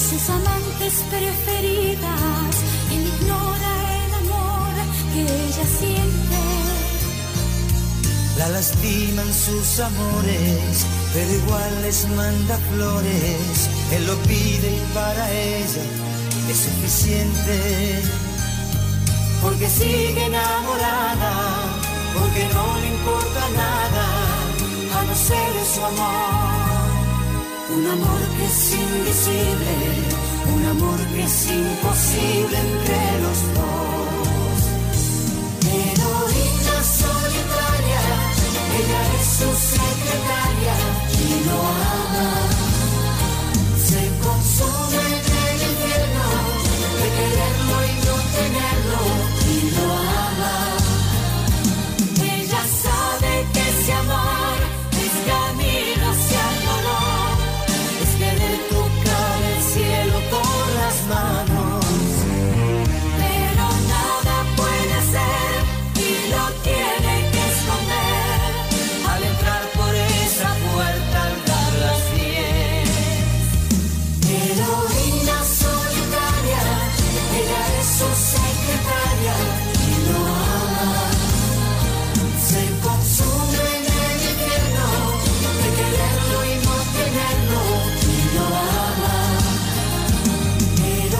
sus 0.09 0.31
amantes 0.31 0.95
preferidas, 1.11 2.55
él 2.91 3.07
ignora 3.07 3.73
el 4.05 4.15
amor 4.15 4.73
que 5.13 5.23
ella 5.23 5.65
siente 5.79 6.43
la 8.39 8.49
lastiman 8.49 9.33
sus 9.33 9.79
amores, 9.79 10.87
pero 11.13 11.31
igual 11.31 11.83
les 11.83 12.09
manda 12.09 12.59
flores. 12.73 13.69
Él 13.93 14.07
lo 14.07 14.17
pide 14.23 14.69
y 14.75 14.95
para 14.95 15.31
ella 15.31 15.85
es 16.51 16.57
suficiente. 16.57 18.03
Porque 19.43 19.69
sigue 19.69 20.25
enamorada, 20.25 21.33
porque 22.15 22.49
no 22.55 22.81
le 22.81 22.89
importa 22.89 23.41
nada, 23.55 24.07
a 24.99 25.05
no 25.05 25.15
ser 25.15 25.53
su 25.75 25.85
amor. 25.85 26.62
Un 27.75 27.87
amor 27.87 28.21
que 28.37 28.45
es 28.45 28.75
invisible, 28.75 29.75
un 30.55 30.65
amor 30.67 30.99
que 31.15 31.23
es 31.25 31.47
imposible 31.47 32.59
entre 32.59 33.21
los 33.25 33.39
dos. 33.57 34.59
Heroína 35.73 36.77
solitaria 37.01 38.03
ella 38.79 39.03
es 39.21 39.27
su 39.27 39.51
secretaria 39.77 40.75
y 41.19 41.45
lo 41.47 41.59
ama. 41.61 41.92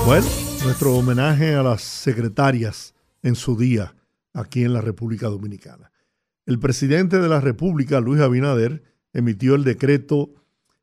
Bueno, 0.05 0.27
nuestro 0.65 0.97
homenaje 0.97 1.55
a 1.55 1.63
las 1.63 1.81
secretarias 1.81 2.93
en 3.23 3.35
su 3.35 3.57
día 3.57 3.95
aquí 4.35 4.65
en 4.65 4.75
la 4.75 4.81
República 4.81 5.29
Dominicana. 5.29 5.93
El 6.45 6.59
presidente 6.59 7.19
de 7.19 7.29
la 7.29 7.41
República, 7.41 8.01
Luis 8.01 8.21
Abinader, 8.21 8.83
emitió 9.13 9.55
el 9.55 9.63
decreto 9.65 10.35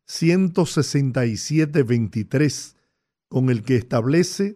167-23 0.07 2.75
con 3.27 3.49
el 3.49 3.61
que 3.61 3.75
establece 3.75 4.55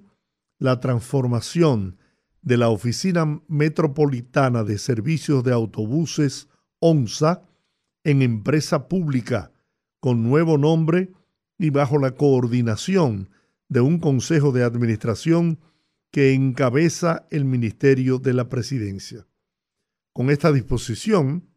la 0.60 0.80
transformación 0.80 1.98
de 2.42 2.58
la 2.58 2.70
Oficina 2.70 3.42
Metropolitana 3.48 4.64
de 4.64 4.78
Servicios 4.78 5.44
de 5.44 5.54
Autobuses 5.54 6.50
ONSA 6.80 7.44
en 8.04 8.22
empresa 8.22 8.88
pública 8.88 9.54
con 10.00 10.24
nuevo 10.24 10.58
nombre 10.58 11.14
y 11.58 11.70
bajo 11.70 11.98
la 11.98 12.16
coordinación 12.16 13.30
de 13.70 13.80
un 13.80 14.00
consejo 14.00 14.52
de 14.52 14.64
administración 14.64 15.60
que 16.12 16.34
encabeza 16.34 17.26
el 17.32 17.46
Ministerio 17.46 18.20
de 18.20 18.34
la 18.34 18.50
Presidencia. 18.50 19.26
Con 20.12 20.30
esta 20.30 20.52
disposición, 20.52 21.50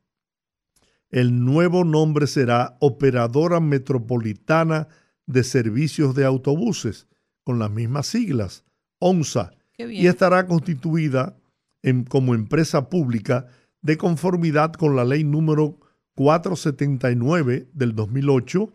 el 1.10 1.44
nuevo 1.44 1.84
nombre 1.84 2.26
será 2.26 2.76
Operadora 2.80 3.60
Metropolitana 3.60 4.88
de 5.26 5.44
Servicios 5.44 6.14
de 6.14 6.24
Autobuses, 6.24 7.08
con 7.42 7.58
las 7.58 7.70
mismas 7.70 8.06
siglas, 8.06 8.65
ONSA, 8.98 9.52
y 9.78 10.06
estará 10.06 10.46
constituida 10.46 11.36
en, 11.82 12.04
como 12.04 12.34
empresa 12.34 12.88
pública 12.88 13.46
de 13.82 13.96
conformidad 13.96 14.72
con 14.72 14.96
la 14.96 15.04
ley 15.04 15.22
número 15.22 15.78
479 16.14 17.68
del 17.74 17.94
2008 17.94 18.72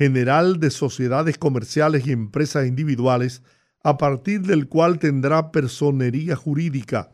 general 0.00 0.58
de 0.60 0.70
sociedades 0.70 1.36
comerciales 1.36 2.06
y 2.06 2.12
empresas 2.12 2.66
individuales, 2.66 3.42
a 3.82 3.98
partir 3.98 4.40
del 4.40 4.66
cual 4.66 4.98
tendrá 4.98 5.52
personería 5.52 6.36
jurídica, 6.36 7.12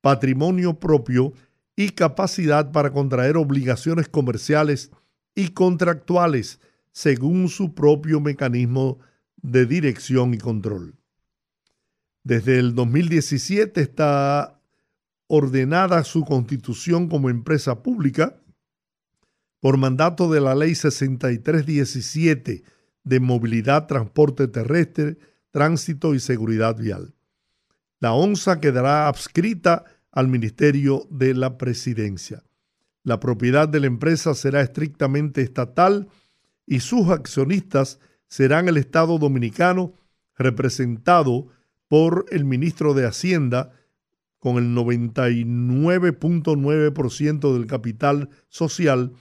patrimonio 0.00 0.78
propio 0.78 1.32
y 1.74 1.88
capacidad 1.88 2.70
para 2.70 2.92
contraer 2.92 3.36
obligaciones 3.36 4.08
comerciales 4.08 4.92
y 5.34 5.48
contractuales 5.48 6.60
según 6.92 7.48
su 7.48 7.74
propio 7.74 8.20
mecanismo 8.20 9.00
de 9.38 9.66
dirección 9.66 10.32
y 10.32 10.38
control. 10.38 10.94
Desde 12.24 12.58
el 12.58 12.74
2017 12.74 13.80
está 13.80 14.60
ordenada 15.26 16.04
su 16.04 16.24
constitución 16.24 17.08
como 17.08 17.30
empresa 17.30 17.82
pública 17.82 18.36
por 19.60 19.76
mandato 19.76 20.30
de 20.30 20.40
la 20.40 20.54
Ley 20.54 20.74
6317 20.74 22.62
de 23.04 23.20
Movilidad, 23.20 23.86
Transporte 23.86 24.46
Terrestre, 24.46 25.18
Tránsito 25.50 26.14
y 26.14 26.20
Seguridad 26.20 26.76
Vial. 26.76 27.14
La 27.98 28.12
ONSA 28.12 28.60
quedará 28.60 29.08
adscrita 29.08 29.84
al 30.12 30.28
Ministerio 30.28 31.06
de 31.10 31.34
la 31.34 31.58
Presidencia. 31.58 32.42
La 33.02 33.18
propiedad 33.18 33.68
de 33.68 33.80
la 33.80 33.86
empresa 33.86 34.34
será 34.34 34.60
estrictamente 34.60 35.42
estatal 35.42 36.08
y 36.66 36.80
sus 36.80 37.08
accionistas 37.08 37.98
serán 38.28 38.68
el 38.68 38.76
Estado 38.76 39.18
dominicano 39.18 39.94
representado 40.36 41.46
por 41.46 41.61
el 42.30 42.46
ministro 42.46 42.94
de 42.94 43.06
Hacienda 43.06 43.72
con 44.38 44.56
el 44.56 44.74
99.9% 44.74 47.52
del 47.52 47.66
capital 47.66 48.30
social 48.48 49.12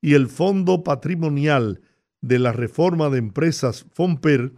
y 0.00 0.14
el 0.14 0.28
Fondo 0.28 0.84
Patrimonial 0.84 1.80
de 2.20 2.38
la 2.38 2.52
Reforma 2.52 3.10
de 3.10 3.18
Empresas 3.18 3.84
FOMPER 3.92 4.52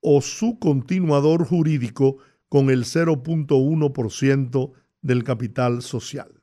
o 0.00 0.22
su 0.22 0.58
continuador 0.58 1.44
jurídico 1.44 2.16
con 2.48 2.70
el 2.70 2.84
0.1% 2.84 4.72
del 5.02 5.24
capital 5.24 5.82
social. 5.82 6.40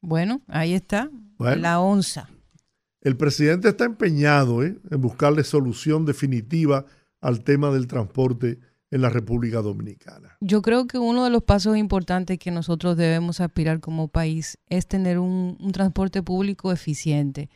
Bueno, 0.00 0.40
ahí 0.46 0.74
está, 0.74 1.10
la 1.38 1.80
onza. 1.80 2.30
El 3.00 3.16
presidente 3.16 3.70
está 3.70 3.86
empeñado 3.86 4.62
¿eh? 4.62 4.78
en 4.88 5.00
buscarle 5.00 5.42
solución 5.42 6.04
definitiva 6.04 6.84
al 7.20 7.42
tema 7.42 7.72
del 7.72 7.88
transporte 7.88 8.60
en 8.90 9.02
la 9.02 9.10
República 9.10 9.60
Dominicana. 9.60 10.36
Yo 10.40 10.62
creo 10.62 10.86
que 10.86 10.98
uno 10.98 11.24
de 11.24 11.30
los 11.30 11.42
pasos 11.42 11.76
importantes 11.76 12.38
que 12.38 12.50
nosotros 12.50 12.96
debemos 12.96 13.40
aspirar 13.40 13.80
como 13.80 14.08
país 14.08 14.58
es 14.68 14.86
tener 14.86 15.18
un, 15.18 15.56
transporte 15.72 16.22
público 16.22 16.72
eficiente. 16.72 17.50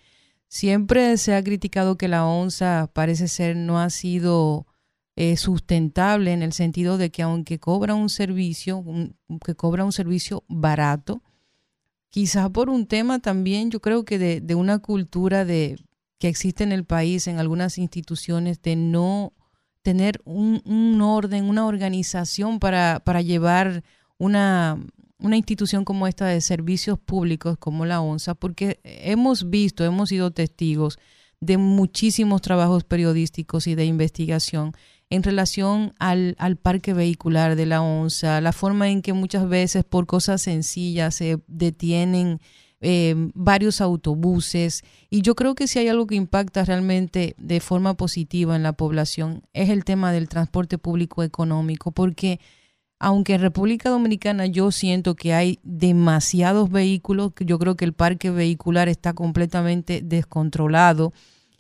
Siempre 0.49 1.17
se 1.17 1.35
ha 1.35 1.43
criticado 1.43 1.97
que 1.97 2.09
la 2.09 2.27
onza 2.27 2.91
parece 2.93 3.29
ser 3.29 3.57
no 3.57 3.81
ha 3.81 3.89
sido 3.89 4.67
eh, 5.17 5.37
sustentable 5.37 6.33
en 6.33 6.43
el 6.43 6.53
sentido 6.53 6.99
de 6.99 7.11
que 7.11 7.23
aunque 7.23 7.59
cobra 7.59 7.95
un 7.95 8.11
servicio, 8.11 8.85
que 9.45 9.55
cobra 9.55 9.85
un 9.85 9.93
servicio 9.93 10.45
barato, 10.49 11.23
quizás 12.11 12.51
por 12.51 12.69
un 12.69 12.87
tema 12.87 13.21
también, 13.21 13.71
yo 13.71 13.81
creo 13.81 14.05
que 14.05 14.19
de, 14.19 14.41
de, 14.43 14.55
una 14.55 14.81
cultura 14.81 15.47
de 15.47 15.79
que 16.19 16.29
existe 16.29 16.63
en 16.65 16.73
el 16.73 16.85
país, 16.85 17.27
en 17.27 17.39
algunas 17.39 17.79
instituciones, 17.79 18.61
de 18.61 18.77
no 18.77 19.33
tener 19.83 20.21
un, 20.25 20.63
un 20.65 21.01
orden, 21.03 21.45
una 21.45 21.67
organización 21.67 22.59
para, 22.59 23.01
para 23.05 23.21
llevar 23.21 23.83
una, 24.19 24.79
una 25.19 25.37
institución 25.37 25.85
como 25.85 26.07
esta 26.07 26.27
de 26.27 26.41
servicios 26.41 26.99
públicos 26.99 27.57
como 27.59 27.85
la 27.87 28.01
ONSA, 28.01 28.35
porque 28.35 28.81
hemos 28.85 29.51
visto, 29.51 29.85
hemos 29.85 30.09
sido 30.09 30.31
testigos 30.31 30.99
de 31.41 31.57
muchísimos 31.57 32.41
trabajos 32.41 32.85
periodísticos 32.85 33.67
y 33.67 33.75
de 33.75 33.85
investigación 33.85 34.73
en 35.11 35.23
relación 35.23 35.93
al, 35.99 36.37
al, 36.39 36.57
parque 36.57 36.95
vehicular 36.95 37.57
de 37.57 37.67
la 37.67 37.83
ONSA, 37.83 38.41
la 38.41 38.53
forma 38.53 38.89
en 38.89 39.03
que 39.03 39.13
muchas 39.13 39.49
veces 39.49 39.85
por 39.85 40.07
cosas 40.07 40.41
sencillas 40.41 41.17
se 41.17 41.43
detienen 41.49 42.41
eh, 42.85 43.15
varios 43.35 43.81
autobuses. 43.81 44.83
Y 45.09 45.23
yo 45.23 45.37
creo 45.37 45.55
que 45.55 45.69
si 45.69 45.79
hay 45.79 45.87
algo 45.87 46.09
que 46.09 46.17
impacta 46.17 46.65
realmente 46.65 47.37
de 47.39 47.61
forma 47.61 47.95
positiva 47.95 48.57
en 48.57 48.65
la 48.65 48.73
población 48.73 49.45
es 49.53 49.71
el 49.71 49.85
tema 49.85 50.11
del 50.11 50.29
transporte 50.29 50.79
público 50.79 51.23
económico, 51.23 51.93
porque 51.93 52.41
aunque 52.99 53.35
en 53.35 53.41
República 53.41 53.89
Dominicana 53.89 54.47
yo 54.47 54.73
siento 54.73 55.15
que 55.15 55.33
hay 55.33 55.61
demasiados 55.63 56.71
vehículos, 56.71 57.33
yo 57.39 57.59
creo 57.61 57.77
que 57.77 57.85
el 57.85 57.93
parque 57.93 58.31
vehicular 58.31 58.89
está 58.89 59.13
completamente 59.13 60.03
descontrolado. 60.03 61.13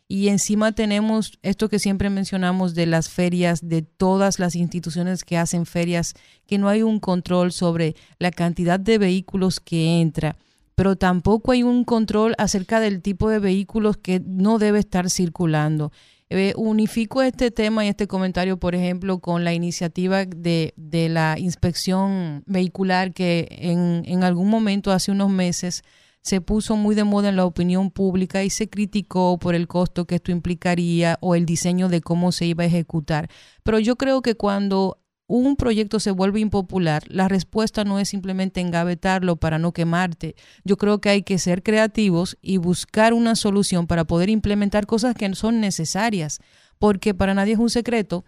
Y 0.09 0.29
encima 0.29 0.73
tenemos 0.73 1.39
esto 1.43 1.69
que 1.69 1.79
siempre 1.79 2.11
mencionamos 2.11 2.75
de 2.75 2.87
las 2.87 3.09
ferias, 3.09 3.61
de 3.69 3.83
todas 3.83 4.41
las 4.41 4.57
instituciones 4.57 5.23
que 5.23 5.39
hacen 5.39 5.67
ferias, 5.67 6.15
que 6.47 6.59
no 6.59 6.69
hay 6.69 6.83
un 6.83 6.99
control 6.99 7.53
sobre 7.53 7.95
la 8.19 8.33
cantidad 8.33 8.81
de 8.81 8.99
vehículos 8.99 9.61
que 9.61 10.01
entra 10.01 10.37
pero 10.83 10.97
tampoco 10.97 11.53
hay 11.53 11.63
un 11.63 11.85
control 11.85 12.35
acerca 12.39 12.81
del 12.81 13.03
tipo 13.03 13.31
de 13.31 13.39
vehículos 13.39 13.99
que 13.99 14.19
no 14.19 14.59
debe 14.59 14.81
estar 14.81 15.11
circulando. 15.11 15.93
Eh, 16.29 16.55
unifico 16.57 17.23
este 17.23 17.53
tema 17.53 17.85
y 17.85 17.89
este 17.89 18.09
comentario, 18.09 18.57
por 18.57 18.75
ejemplo, 18.75 19.21
con 19.21 19.45
la 19.45 19.55
iniciativa 19.55 20.25
de, 20.25 20.75
de 20.75 21.09
la 21.09 21.39
inspección 21.39 22.43
vehicular 22.47 23.15
que 23.15 23.47
en, 23.61 24.03
en 24.07 24.25
algún 24.25 24.51
momento, 24.51 24.91
hace 24.91 25.13
unos 25.13 25.31
meses, 25.31 25.85
se 26.21 26.41
puso 26.41 26.75
muy 26.75 26.97
de 26.97 27.05
moda 27.05 27.29
en 27.29 27.37
la 27.37 27.47
opinión 27.47 27.93
pública 27.93 28.43
y 28.43 28.51
se 28.51 28.69
criticó 28.69 29.39
por 29.39 29.55
el 29.55 29.69
costo 29.69 30.07
que 30.07 30.17
esto 30.17 30.33
implicaría 30.33 31.17
o 31.21 31.37
el 31.37 31.47
diseño 31.47 31.91
de 31.91 32.01
cómo 32.01 32.33
se 32.33 32.47
iba 32.47 32.65
a 32.65 32.67
ejecutar. 32.67 33.31
Pero 33.63 33.79
yo 33.79 33.95
creo 33.95 34.21
que 34.21 34.35
cuando 34.35 34.99
un 35.39 35.57
proyecto 35.57 35.99
se 35.99 36.11
vuelve 36.11 36.41
impopular, 36.41 37.05
la 37.09 37.27
respuesta 37.27 37.85
no 37.85 37.99
es 37.99 38.11
simplemente 38.11 38.61
engavetarlo 38.61 39.37
para 39.37 39.59
no 39.59 39.73
quemarte. 39.73 40.37
Yo 40.63 40.77
creo 40.77 41.01
que 41.01 41.09
hay 41.09 41.23
que 41.23 41.39
ser 41.39 41.63
creativos 41.63 42.37
y 42.43 42.59
buscar 42.59 43.15
una 43.15 43.35
solución 43.35 43.87
para 43.87 44.05
poder 44.05 44.29
implementar 44.29 44.85
cosas 44.85 45.15
que 45.15 45.35
son 45.35 45.59
necesarias, 45.59 46.41
porque 46.79 47.15
para 47.15 47.33
nadie 47.33 47.55
es 47.55 47.59
un 47.59 47.71
secreto 47.71 48.27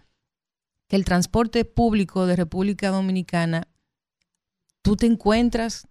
que 0.87 0.95
el 0.95 1.05
transporte 1.05 1.63
público 1.63 2.25
de 2.25 2.37
República 2.37 2.89
Dominicana, 2.89 3.67
tú 4.81 4.95
te 4.95 5.05
encuentras 5.05 5.87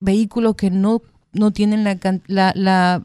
vehículos 0.00 0.54
que 0.56 0.70
no, 0.70 1.02
no 1.32 1.50
tienen 1.50 1.84
la, 1.84 1.98
la, 2.28 2.52
la, 2.54 3.04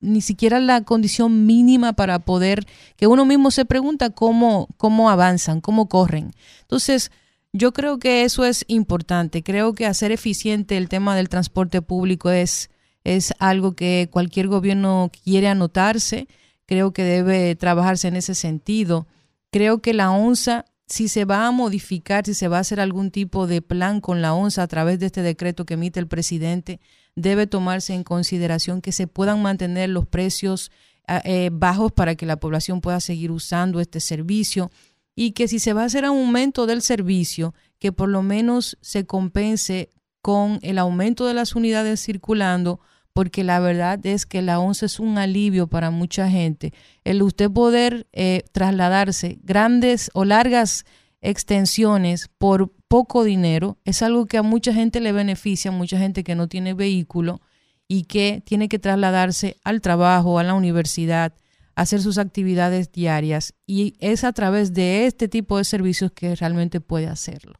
ni 0.00 0.20
siquiera 0.20 0.60
la 0.60 0.82
condición 0.82 1.46
mínima 1.46 1.92
para 1.92 2.18
poder, 2.20 2.66
que 2.96 3.06
uno 3.06 3.24
mismo 3.24 3.50
se 3.50 3.64
pregunta 3.64 4.10
cómo, 4.10 4.68
cómo 4.76 5.10
avanzan, 5.10 5.60
cómo 5.60 5.88
corren. 5.88 6.32
Entonces, 6.62 7.10
yo 7.52 7.72
creo 7.72 7.98
que 7.98 8.24
eso 8.24 8.44
es 8.44 8.64
importante. 8.68 9.42
Creo 9.42 9.74
que 9.74 9.86
hacer 9.86 10.12
eficiente 10.12 10.76
el 10.76 10.88
tema 10.88 11.16
del 11.16 11.28
transporte 11.28 11.82
público 11.82 12.30
es, 12.30 12.70
es 13.04 13.34
algo 13.38 13.72
que 13.72 14.08
cualquier 14.10 14.48
gobierno 14.48 15.10
quiere 15.24 15.48
anotarse. 15.48 16.28
Creo 16.66 16.92
que 16.92 17.02
debe 17.02 17.56
trabajarse 17.56 18.08
en 18.08 18.16
ese 18.16 18.34
sentido. 18.34 19.08
Creo 19.50 19.82
que 19.82 19.94
la 19.94 20.12
ONSA, 20.12 20.64
si 20.86 21.08
se 21.08 21.24
va 21.24 21.46
a 21.46 21.50
modificar, 21.50 22.24
si 22.24 22.34
se 22.34 22.46
va 22.46 22.58
a 22.58 22.60
hacer 22.60 22.78
algún 22.78 23.10
tipo 23.10 23.48
de 23.48 23.62
plan 23.62 24.00
con 24.00 24.22
la 24.22 24.32
ONSA 24.32 24.62
a 24.62 24.68
través 24.68 25.00
de 25.00 25.06
este 25.06 25.22
decreto 25.22 25.66
que 25.66 25.74
emite 25.74 25.98
el 25.98 26.06
presidente, 26.06 26.80
debe 27.20 27.46
tomarse 27.46 27.94
en 27.94 28.04
consideración 28.04 28.80
que 28.80 28.92
se 28.92 29.06
puedan 29.06 29.42
mantener 29.42 29.90
los 29.90 30.06
precios 30.06 30.70
ah, 31.06 31.22
eh, 31.24 31.50
bajos 31.52 31.92
para 31.92 32.14
que 32.14 32.26
la 32.26 32.38
población 32.38 32.80
pueda 32.80 33.00
seguir 33.00 33.30
usando 33.30 33.80
este 33.80 34.00
servicio 34.00 34.70
y 35.14 35.32
que 35.32 35.48
si 35.48 35.58
se 35.58 35.72
va 35.72 35.82
a 35.82 35.86
hacer 35.86 36.04
aumento 36.04 36.66
del 36.66 36.82
servicio, 36.82 37.54
que 37.78 37.92
por 37.92 38.08
lo 38.08 38.22
menos 38.22 38.78
se 38.80 39.06
compense 39.06 39.90
con 40.22 40.58
el 40.62 40.78
aumento 40.78 41.26
de 41.26 41.34
las 41.34 41.54
unidades 41.54 42.02
circulando, 42.02 42.80
porque 43.12 43.42
la 43.44 43.58
verdad 43.60 44.04
es 44.06 44.24
que 44.24 44.42
la 44.42 44.60
ONCE 44.60 44.86
es 44.86 45.00
un 45.00 45.18
alivio 45.18 45.66
para 45.66 45.90
mucha 45.90 46.30
gente. 46.30 46.72
El 47.04 47.22
usted 47.22 47.50
poder 47.50 48.06
eh, 48.12 48.44
trasladarse 48.52 49.38
grandes 49.42 50.10
o 50.14 50.24
largas 50.24 50.84
extensiones 51.20 52.28
por 52.38 52.72
poco 52.88 53.24
dinero 53.24 53.78
es 53.84 54.02
algo 54.02 54.26
que 54.26 54.38
a 54.38 54.42
mucha 54.42 54.72
gente 54.72 55.00
le 55.00 55.12
beneficia, 55.12 55.70
mucha 55.70 55.98
gente 55.98 56.24
que 56.24 56.34
no 56.34 56.48
tiene 56.48 56.74
vehículo 56.74 57.40
y 57.86 58.04
que 58.04 58.42
tiene 58.44 58.68
que 58.68 58.78
trasladarse 58.78 59.56
al 59.64 59.80
trabajo, 59.80 60.38
a 60.38 60.44
la 60.44 60.54
universidad, 60.54 61.34
hacer 61.74 62.00
sus 62.00 62.18
actividades 62.18 62.92
diarias 62.92 63.54
y 63.66 63.94
es 64.00 64.24
a 64.24 64.32
través 64.32 64.72
de 64.72 65.06
este 65.06 65.28
tipo 65.28 65.58
de 65.58 65.64
servicios 65.64 66.12
que 66.12 66.34
realmente 66.36 66.80
puede 66.80 67.06
hacerlo. 67.06 67.54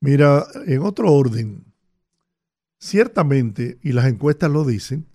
Mira, 0.00 0.46
en 0.66 0.82
otro 0.82 1.12
orden, 1.12 1.64
ciertamente, 2.78 3.78
y 3.82 3.92
las 3.92 4.06
encuestas 4.06 4.50
lo 4.50 4.64
dicen, 4.64 5.06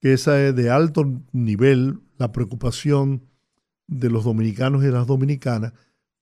que 0.00 0.14
esa 0.14 0.42
es 0.42 0.56
de 0.56 0.68
alto 0.68 1.22
nivel 1.30 2.00
la 2.18 2.32
preocupación 2.32 3.28
de 3.86 4.10
los 4.10 4.24
dominicanos 4.24 4.82
y 4.84 4.88
las 4.88 5.06
dominicanas 5.06 5.72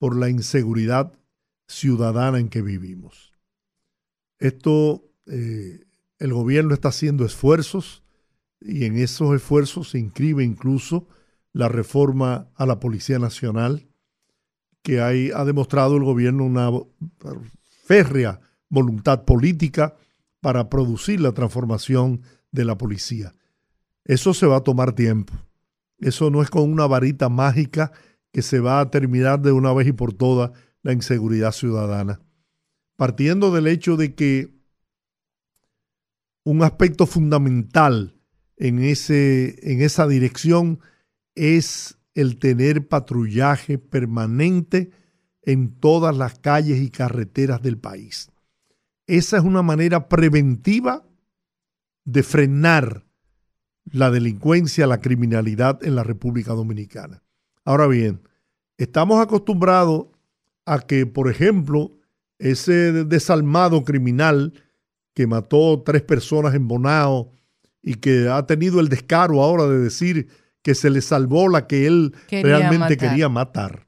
por 0.00 0.16
la 0.16 0.30
inseguridad 0.30 1.12
ciudadana 1.68 2.40
en 2.40 2.48
que 2.48 2.62
vivimos. 2.62 3.32
Esto, 4.38 5.04
eh, 5.26 5.84
el 6.18 6.32
gobierno 6.32 6.72
está 6.72 6.88
haciendo 6.88 7.26
esfuerzos 7.26 8.02
y 8.60 8.86
en 8.86 8.96
esos 8.96 9.36
esfuerzos 9.36 9.90
se 9.90 9.98
inscribe 9.98 10.42
incluso 10.42 11.06
la 11.52 11.68
reforma 11.68 12.48
a 12.54 12.64
la 12.64 12.80
Policía 12.80 13.18
Nacional, 13.18 13.88
que 14.82 15.02
hay, 15.02 15.32
ha 15.34 15.44
demostrado 15.44 15.98
el 15.98 16.04
gobierno 16.04 16.46
una 16.46 16.70
férrea 17.84 18.40
voluntad 18.70 19.26
política 19.26 19.96
para 20.40 20.70
producir 20.70 21.20
la 21.20 21.32
transformación 21.32 22.22
de 22.52 22.64
la 22.64 22.78
policía. 22.78 23.34
Eso 24.04 24.32
se 24.32 24.46
va 24.46 24.56
a 24.56 24.64
tomar 24.64 24.94
tiempo. 24.94 25.34
Eso 25.98 26.30
no 26.30 26.40
es 26.40 26.48
con 26.48 26.72
una 26.72 26.86
varita 26.86 27.28
mágica 27.28 27.92
que 28.32 28.42
se 28.42 28.60
va 28.60 28.80
a 28.80 28.90
terminar 28.90 29.40
de 29.40 29.52
una 29.52 29.72
vez 29.72 29.88
y 29.88 29.92
por 29.92 30.12
todas 30.12 30.52
la 30.82 30.92
inseguridad 30.92 31.52
ciudadana. 31.52 32.20
Partiendo 32.96 33.50
del 33.52 33.66
hecho 33.66 33.96
de 33.96 34.14
que 34.14 34.60
un 36.44 36.62
aspecto 36.62 37.06
fundamental 37.06 38.20
en, 38.56 38.78
ese, 38.78 39.58
en 39.70 39.82
esa 39.82 40.06
dirección 40.06 40.80
es 41.34 41.98
el 42.14 42.38
tener 42.38 42.88
patrullaje 42.88 43.78
permanente 43.78 44.90
en 45.42 45.78
todas 45.78 46.16
las 46.16 46.38
calles 46.38 46.80
y 46.80 46.90
carreteras 46.90 47.62
del 47.62 47.78
país. 47.78 48.30
Esa 49.06 49.38
es 49.38 49.44
una 49.44 49.62
manera 49.62 50.08
preventiva 50.08 51.04
de 52.04 52.22
frenar 52.22 53.06
la 53.84 54.10
delincuencia, 54.10 54.86
la 54.86 55.00
criminalidad 55.00 55.82
en 55.84 55.96
la 55.96 56.04
República 56.04 56.52
Dominicana. 56.52 57.22
Ahora 57.70 57.86
bien, 57.86 58.20
estamos 58.78 59.22
acostumbrados 59.22 60.06
a 60.66 60.80
que, 60.80 61.06
por 61.06 61.30
ejemplo, 61.30 61.92
ese 62.40 63.04
desalmado 63.04 63.84
criminal 63.84 64.54
que 65.14 65.28
mató 65.28 65.80
tres 65.86 66.02
personas 66.02 66.56
en 66.56 66.66
Bonao 66.66 67.30
y 67.80 67.94
que 67.94 68.28
ha 68.28 68.44
tenido 68.44 68.80
el 68.80 68.88
descaro 68.88 69.40
ahora 69.40 69.68
de 69.68 69.78
decir 69.78 70.26
que 70.62 70.74
se 70.74 70.90
le 70.90 71.00
salvó 71.00 71.48
la 71.48 71.68
que 71.68 71.86
él 71.86 72.12
Quería 72.26 72.58
realmente 72.58 72.96
matar. 72.96 73.08
quería 73.08 73.28
matar. 73.28 73.86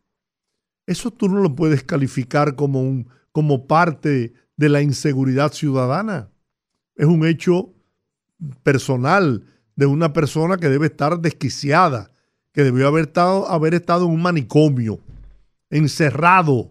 Eso 0.86 1.10
tú 1.10 1.28
no 1.28 1.40
lo 1.40 1.56
puedes 1.56 1.82
calificar 1.82 2.54
como, 2.54 2.82
un, 2.82 3.08
como 3.32 3.66
parte 3.66 4.32
de 4.56 4.68
la 4.68 4.80
inseguridad 4.80 5.52
ciudadana. 5.52 6.30
Es 6.94 7.06
un 7.06 7.26
hecho 7.26 7.74
personal 8.62 9.44
de 9.74 9.86
una 9.86 10.12
persona 10.12 10.56
que 10.56 10.68
debe 10.68 10.86
estar 10.86 11.18
desquiciada, 11.18 12.11
que 12.52 12.62
debió 12.62 12.86
haber 12.86 13.06
estado, 13.06 13.48
haber 13.48 13.74
estado 13.74 14.06
en 14.06 14.12
un 14.12 14.22
manicomio, 14.22 15.00
encerrado. 15.70 16.70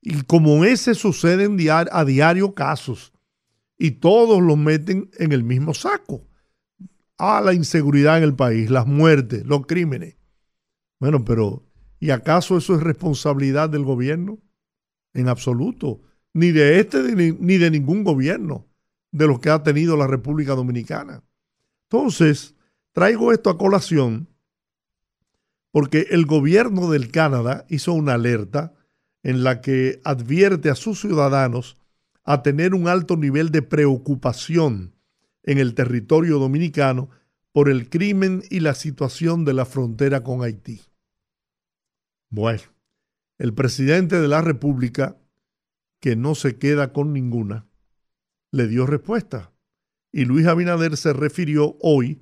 Y 0.00 0.22
como 0.22 0.64
ese 0.64 0.94
suceden 0.94 1.58
a 1.70 2.04
diario 2.04 2.54
casos, 2.54 3.12
y 3.80 3.92
todos 3.92 4.42
los 4.42 4.58
meten 4.58 5.10
en 5.18 5.32
el 5.32 5.42
mismo 5.42 5.72
saco. 5.72 6.22
Ah, 7.16 7.40
la 7.42 7.54
inseguridad 7.54 8.18
en 8.18 8.24
el 8.24 8.34
país, 8.34 8.70
las 8.70 8.86
muertes, 8.86 9.44
los 9.46 9.66
crímenes. 9.66 10.16
Bueno, 11.00 11.24
pero 11.24 11.66
¿y 11.98 12.10
acaso 12.10 12.58
eso 12.58 12.74
es 12.74 12.82
responsabilidad 12.82 13.70
del 13.70 13.84
gobierno? 13.84 14.38
En 15.14 15.28
absoluto. 15.28 16.02
Ni 16.34 16.52
de 16.52 16.78
este 16.78 17.16
ni, 17.16 17.32
ni 17.32 17.56
de 17.56 17.70
ningún 17.70 18.04
gobierno 18.04 18.68
de 19.12 19.26
los 19.26 19.40
que 19.40 19.48
ha 19.48 19.62
tenido 19.62 19.96
la 19.96 20.06
República 20.06 20.54
Dominicana. 20.54 21.24
Entonces, 21.90 22.54
traigo 22.92 23.32
esto 23.32 23.50
a 23.50 23.58
colación 23.58 24.28
porque 25.70 26.08
el 26.10 26.26
gobierno 26.26 26.90
del 26.90 27.10
Canadá 27.10 27.64
hizo 27.68 27.92
una 27.92 28.14
alerta 28.14 28.74
en 29.22 29.44
la 29.44 29.60
que 29.60 30.00
advierte 30.04 30.70
a 30.70 30.74
sus 30.74 31.00
ciudadanos 31.00 31.78
a 32.24 32.42
tener 32.42 32.74
un 32.74 32.88
alto 32.88 33.16
nivel 33.16 33.50
de 33.50 33.62
preocupación 33.62 34.94
en 35.42 35.58
el 35.58 35.74
territorio 35.74 36.38
dominicano 36.38 37.10
por 37.52 37.68
el 37.68 37.88
crimen 37.88 38.42
y 38.50 38.60
la 38.60 38.74
situación 38.74 39.44
de 39.44 39.54
la 39.54 39.64
frontera 39.64 40.22
con 40.22 40.42
Haití. 40.42 40.80
Bueno, 42.28 42.62
el 43.38 43.54
presidente 43.54 44.20
de 44.20 44.28
la 44.28 44.40
República, 44.40 45.16
que 46.00 46.14
no 46.14 46.34
se 46.34 46.56
queda 46.56 46.92
con 46.92 47.12
ninguna, 47.12 47.66
le 48.52 48.68
dio 48.68 48.86
respuesta. 48.86 49.52
Y 50.12 50.24
Luis 50.24 50.46
Abinader 50.46 50.96
se 50.96 51.12
refirió 51.12 51.76
hoy 51.80 52.20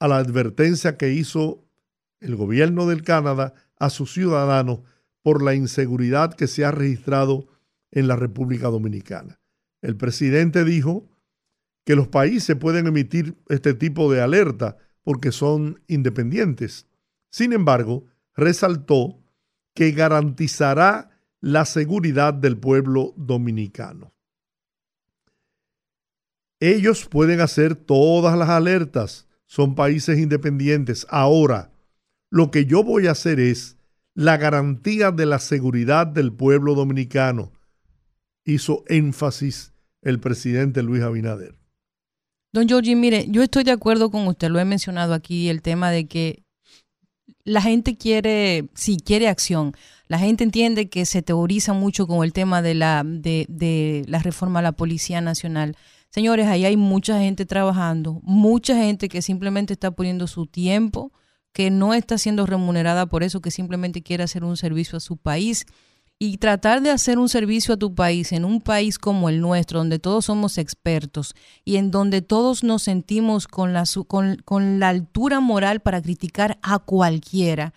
a 0.00 0.08
la 0.08 0.16
advertencia 0.16 0.96
que 0.96 1.12
hizo 1.12 1.64
el 2.18 2.34
gobierno 2.34 2.86
del 2.86 3.02
Canadá 3.02 3.54
a 3.78 3.90
sus 3.90 4.12
ciudadanos 4.12 4.80
por 5.22 5.42
la 5.42 5.54
inseguridad 5.54 6.34
que 6.34 6.46
se 6.46 6.64
ha 6.64 6.72
registrado 6.72 7.46
en 7.92 8.08
la 8.08 8.16
República 8.16 8.68
Dominicana. 8.68 9.38
El 9.82 9.96
presidente 9.96 10.64
dijo 10.64 11.08
que 11.84 11.96
los 11.96 12.08
países 12.08 12.56
pueden 12.56 12.86
emitir 12.86 13.36
este 13.48 13.74
tipo 13.74 14.12
de 14.12 14.20
alerta 14.20 14.76
porque 15.02 15.32
son 15.32 15.80
independientes. 15.86 16.86
Sin 17.30 17.52
embargo, 17.52 18.04
resaltó 18.34 19.18
que 19.74 19.92
garantizará 19.92 21.10
la 21.40 21.64
seguridad 21.64 22.34
del 22.34 22.58
pueblo 22.58 23.14
dominicano. 23.16 24.12
Ellos 26.60 27.06
pueden 27.06 27.40
hacer 27.40 27.74
todas 27.74 28.36
las 28.36 28.50
alertas, 28.50 29.26
son 29.50 29.74
países 29.74 30.16
independientes. 30.20 31.08
Ahora, 31.10 31.72
lo 32.30 32.52
que 32.52 32.66
yo 32.66 32.84
voy 32.84 33.08
a 33.08 33.10
hacer 33.10 33.40
es 33.40 33.76
la 34.14 34.36
garantía 34.36 35.10
de 35.10 35.26
la 35.26 35.40
seguridad 35.40 36.06
del 36.06 36.32
pueblo 36.32 36.76
dominicano, 36.76 37.50
hizo 38.44 38.84
énfasis 38.86 39.72
el 40.02 40.20
presidente 40.20 40.84
Luis 40.84 41.02
Abinader. 41.02 41.56
Don 42.52 42.68
Giorgi, 42.68 42.94
mire, 42.94 43.26
yo 43.28 43.42
estoy 43.42 43.64
de 43.64 43.72
acuerdo 43.72 44.12
con 44.12 44.28
usted, 44.28 44.50
lo 44.50 44.60
he 44.60 44.64
mencionado 44.64 45.14
aquí, 45.14 45.48
el 45.48 45.62
tema 45.62 45.90
de 45.90 46.06
que 46.06 46.44
la 47.42 47.60
gente 47.60 47.96
quiere, 47.96 48.68
sí, 48.74 48.98
quiere 49.04 49.26
acción. 49.26 49.72
La 50.06 50.20
gente 50.20 50.44
entiende 50.44 50.88
que 50.88 51.04
se 51.06 51.22
teoriza 51.22 51.72
mucho 51.72 52.06
con 52.06 52.24
el 52.24 52.32
tema 52.32 52.62
de 52.62 52.74
la, 52.74 53.02
de, 53.04 53.46
de 53.48 54.04
la 54.06 54.20
reforma 54.20 54.60
a 54.60 54.62
la 54.62 54.72
Policía 54.72 55.20
Nacional. 55.20 55.76
Señores, 56.10 56.48
ahí 56.48 56.64
hay 56.64 56.76
mucha 56.76 57.20
gente 57.20 57.46
trabajando, 57.46 58.20
mucha 58.22 58.76
gente 58.76 59.08
que 59.08 59.22
simplemente 59.22 59.72
está 59.72 59.92
poniendo 59.92 60.26
su 60.26 60.46
tiempo, 60.46 61.12
que 61.52 61.70
no 61.70 61.94
está 61.94 62.18
siendo 62.18 62.46
remunerada 62.46 63.06
por 63.06 63.22
eso, 63.22 63.40
que 63.40 63.50
simplemente 63.50 64.02
quiere 64.02 64.24
hacer 64.24 64.44
un 64.44 64.56
servicio 64.56 64.96
a 64.96 65.00
su 65.00 65.16
país. 65.16 65.66
Y 66.22 66.36
tratar 66.36 66.82
de 66.82 66.90
hacer 66.90 67.18
un 67.18 67.30
servicio 67.30 67.72
a 67.72 67.76
tu 67.78 67.94
país 67.94 68.32
en 68.32 68.44
un 68.44 68.60
país 68.60 68.98
como 68.98 69.30
el 69.30 69.40
nuestro, 69.40 69.78
donde 69.78 69.98
todos 69.98 70.26
somos 70.26 70.58
expertos 70.58 71.34
y 71.64 71.76
en 71.76 71.90
donde 71.90 72.20
todos 72.20 72.62
nos 72.62 72.82
sentimos 72.82 73.48
con 73.48 73.72
la, 73.72 73.84
con, 74.06 74.36
con 74.44 74.80
la 74.80 74.90
altura 74.90 75.40
moral 75.40 75.80
para 75.80 76.02
criticar 76.02 76.58
a 76.60 76.78
cualquiera, 76.78 77.72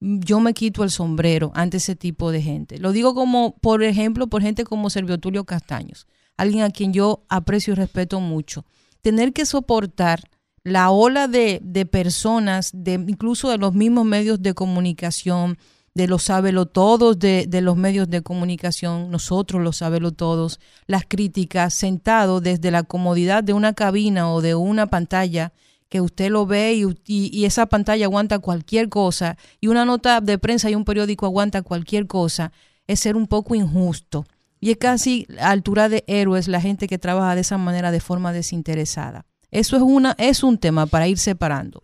yo 0.00 0.40
me 0.40 0.54
quito 0.54 0.82
el 0.82 0.90
sombrero 0.90 1.52
ante 1.54 1.76
ese 1.76 1.94
tipo 1.94 2.32
de 2.32 2.42
gente. 2.42 2.78
Lo 2.78 2.90
digo 2.90 3.14
como, 3.14 3.56
por 3.58 3.84
ejemplo, 3.84 4.26
por 4.26 4.42
gente 4.42 4.64
como 4.64 4.90
Servio 4.90 5.18
Tulio 5.18 5.44
Castaños, 5.44 6.08
alguien 6.36 6.62
a 6.64 6.70
quien 6.70 6.92
yo 6.92 7.24
aprecio 7.28 7.72
y 7.72 7.76
respeto 7.76 8.20
mucho. 8.20 8.64
Tener 9.02 9.32
que 9.32 9.46
soportar 9.46 10.20
la 10.62 10.90
ola 10.90 11.28
de, 11.28 11.60
de 11.62 11.84
personas, 11.86 12.70
de, 12.72 12.94
incluso 12.94 13.50
de 13.50 13.58
los 13.58 13.74
mismos 13.74 14.04
medios 14.06 14.40
de 14.42 14.54
comunicación, 14.54 15.58
de 15.94 16.08
los 16.08 16.24
sábelo 16.24 16.66
todos 16.66 17.18
de, 17.18 17.46
los 17.62 17.76
medios 17.76 18.10
de 18.10 18.22
comunicación, 18.22 19.10
nosotros 19.10 19.62
los 19.62 19.76
sábelo 19.76 20.10
todos, 20.12 20.58
las 20.86 21.04
críticas, 21.06 21.74
sentado 21.74 22.40
desde 22.40 22.70
la 22.70 22.82
comodidad 22.82 23.44
de 23.44 23.52
una 23.52 23.74
cabina 23.74 24.32
o 24.32 24.40
de 24.40 24.54
una 24.56 24.86
pantalla 24.86 25.52
que 25.88 26.00
usted 26.00 26.30
lo 26.30 26.46
ve 26.46 26.74
y- 26.74 27.30
y 27.32 27.44
esa 27.44 27.66
pantalla 27.66 28.06
aguanta 28.06 28.40
cualquier 28.40 28.88
cosa 28.88 29.36
y 29.60 29.68
una 29.68 29.84
nota 29.84 30.20
de 30.20 30.38
prensa 30.38 30.68
y 30.68 30.74
un 30.74 30.84
periódico 30.84 31.26
aguanta 31.26 31.62
cualquier 31.62 32.08
cosa, 32.08 32.50
es 32.88 32.98
ser 33.00 33.14
un 33.14 33.28
poco 33.28 33.54
injusto. 33.54 34.26
Y 34.64 34.70
es 34.70 34.78
casi 34.78 35.26
a 35.38 35.50
altura 35.50 35.90
de 35.90 36.04
héroes 36.06 36.48
la 36.48 36.58
gente 36.58 36.86
que 36.86 36.96
trabaja 36.96 37.34
de 37.34 37.42
esa 37.42 37.58
manera 37.58 37.90
de 37.90 38.00
forma 38.00 38.32
desinteresada. 38.32 39.26
Eso 39.50 39.76
es, 39.76 39.82
una, 39.82 40.14
es 40.16 40.42
un 40.42 40.56
tema 40.56 40.86
para 40.86 41.06
ir 41.06 41.18
separando. 41.18 41.82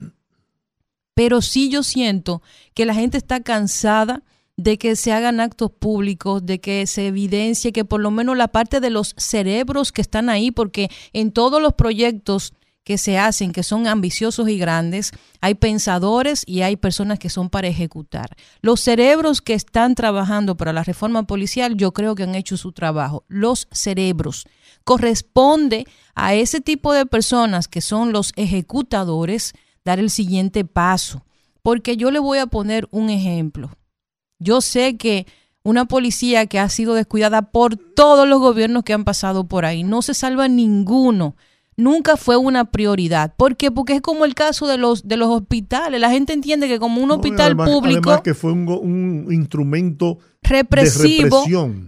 Pero 1.12 1.42
sí 1.42 1.68
yo 1.68 1.82
siento 1.82 2.40
que 2.72 2.86
la 2.86 2.94
gente 2.94 3.18
está 3.18 3.42
cansada 3.42 4.22
de 4.56 4.78
que 4.78 4.96
se 4.96 5.12
hagan 5.12 5.40
actos 5.40 5.70
públicos, 5.70 6.46
de 6.46 6.58
que 6.62 6.86
se 6.86 7.08
evidencie 7.08 7.72
que 7.72 7.84
por 7.84 8.00
lo 8.00 8.10
menos 8.10 8.34
la 8.38 8.48
parte 8.48 8.80
de 8.80 8.88
los 8.88 9.14
cerebros 9.18 9.92
que 9.92 10.00
están 10.00 10.30
ahí, 10.30 10.50
porque 10.50 10.88
en 11.12 11.32
todos 11.32 11.60
los 11.60 11.74
proyectos 11.74 12.54
que 12.90 12.98
se 12.98 13.18
hacen, 13.18 13.52
que 13.52 13.62
son 13.62 13.86
ambiciosos 13.86 14.48
y 14.48 14.58
grandes, 14.58 15.12
hay 15.40 15.54
pensadores 15.54 16.42
y 16.44 16.62
hay 16.62 16.74
personas 16.74 17.20
que 17.20 17.30
son 17.30 17.48
para 17.48 17.68
ejecutar. 17.68 18.36
Los 18.62 18.80
cerebros 18.80 19.40
que 19.40 19.54
están 19.54 19.94
trabajando 19.94 20.56
para 20.56 20.72
la 20.72 20.82
reforma 20.82 21.22
policial, 21.22 21.76
yo 21.76 21.92
creo 21.92 22.16
que 22.16 22.24
han 22.24 22.34
hecho 22.34 22.56
su 22.56 22.72
trabajo. 22.72 23.22
Los 23.28 23.68
cerebros. 23.70 24.44
Corresponde 24.82 25.86
a 26.16 26.34
ese 26.34 26.60
tipo 26.60 26.92
de 26.92 27.06
personas 27.06 27.68
que 27.68 27.80
son 27.80 28.10
los 28.10 28.32
ejecutadores 28.34 29.52
dar 29.84 30.00
el 30.00 30.10
siguiente 30.10 30.64
paso. 30.64 31.22
Porque 31.62 31.96
yo 31.96 32.10
le 32.10 32.18
voy 32.18 32.38
a 32.38 32.48
poner 32.48 32.88
un 32.90 33.08
ejemplo. 33.08 33.70
Yo 34.40 34.60
sé 34.60 34.96
que 34.96 35.28
una 35.62 35.84
policía 35.84 36.46
que 36.46 36.58
ha 36.58 36.68
sido 36.68 36.94
descuidada 36.94 37.52
por 37.52 37.76
todos 37.76 38.26
los 38.26 38.40
gobiernos 38.40 38.82
que 38.82 38.94
han 38.94 39.04
pasado 39.04 39.44
por 39.44 39.64
ahí, 39.64 39.84
no 39.84 40.02
se 40.02 40.12
salva 40.12 40.48
ninguno. 40.48 41.36
Nunca 41.80 42.16
fue 42.16 42.36
una 42.36 42.66
prioridad. 42.66 43.34
¿Por 43.36 43.56
qué? 43.56 43.70
Porque 43.70 43.94
es 43.94 44.00
como 44.00 44.24
el 44.24 44.34
caso 44.34 44.66
de 44.66 44.76
los, 44.78 45.08
de 45.08 45.16
los 45.16 45.28
hospitales. 45.28 46.00
La 46.00 46.10
gente 46.10 46.32
entiende 46.32 46.68
que 46.68 46.78
como 46.78 47.00
un 47.02 47.08
No, 47.08 47.14
hospital 47.16 47.40
además- 47.46 47.70
público... 47.70 48.10
Además 48.10 48.22
que 48.22 48.34
fue 48.34 48.52
un, 48.52 48.68
un 48.68 49.32
instrumento 49.32 50.18
represivo 50.42 51.44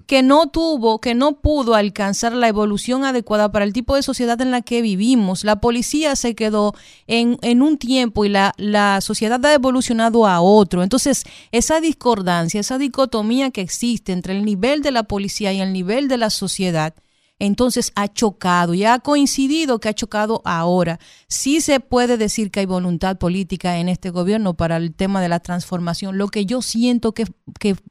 que 0.06 0.22
no 0.22 0.48
tuvo, 0.48 1.00
que 1.00 1.14
no 1.14 1.40
pudo 1.40 1.74
alcanzar 1.74 2.32
la 2.32 2.48
evolución 2.48 3.04
adecuada 3.04 3.50
para 3.50 3.64
el 3.64 3.72
tipo 3.72 3.96
de 3.96 4.02
sociedad 4.02 4.40
en 4.40 4.50
la 4.50 4.62
que 4.62 4.82
vivimos. 4.82 5.44
La 5.44 5.60
policía 5.60 6.16
se 6.16 6.34
quedó 6.34 6.74
en, 7.06 7.38
en 7.42 7.62
un 7.62 7.78
tiempo 7.78 8.24
y 8.24 8.28
la, 8.28 8.52
la 8.56 9.00
sociedad 9.00 9.44
ha 9.44 9.54
evolucionado 9.54 10.26
a 10.26 10.40
otro. 10.40 10.82
Entonces, 10.82 11.24
esa 11.50 11.80
discordancia, 11.80 12.60
esa 12.60 12.78
dicotomía 12.78 13.50
que 13.50 13.60
existe 13.62 14.12
entre 14.12 14.36
el 14.36 14.44
nivel 14.44 14.82
de 14.82 14.90
la 14.90 15.04
policía 15.04 15.52
y 15.52 15.60
el 15.60 15.72
nivel 15.72 16.08
de 16.08 16.18
la 16.18 16.30
sociedad, 16.30 16.94
entonces 17.42 17.90
ha 17.96 18.06
chocado 18.06 18.72
y 18.72 18.84
ha 18.84 19.00
coincidido 19.00 19.80
que 19.80 19.88
ha 19.88 19.94
chocado 19.94 20.42
ahora. 20.44 21.00
Sí 21.26 21.60
se 21.60 21.80
puede 21.80 22.16
decir 22.16 22.52
que 22.52 22.60
hay 22.60 22.66
voluntad 22.66 23.18
política 23.18 23.78
en 23.78 23.88
este 23.88 24.10
gobierno 24.10 24.54
para 24.54 24.76
el 24.76 24.94
tema 24.94 25.20
de 25.20 25.28
la 25.28 25.40
transformación. 25.40 26.18
Lo 26.18 26.28
que 26.28 26.46
yo 26.46 26.62
siento 26.62 27.14
que, 27.14 27.26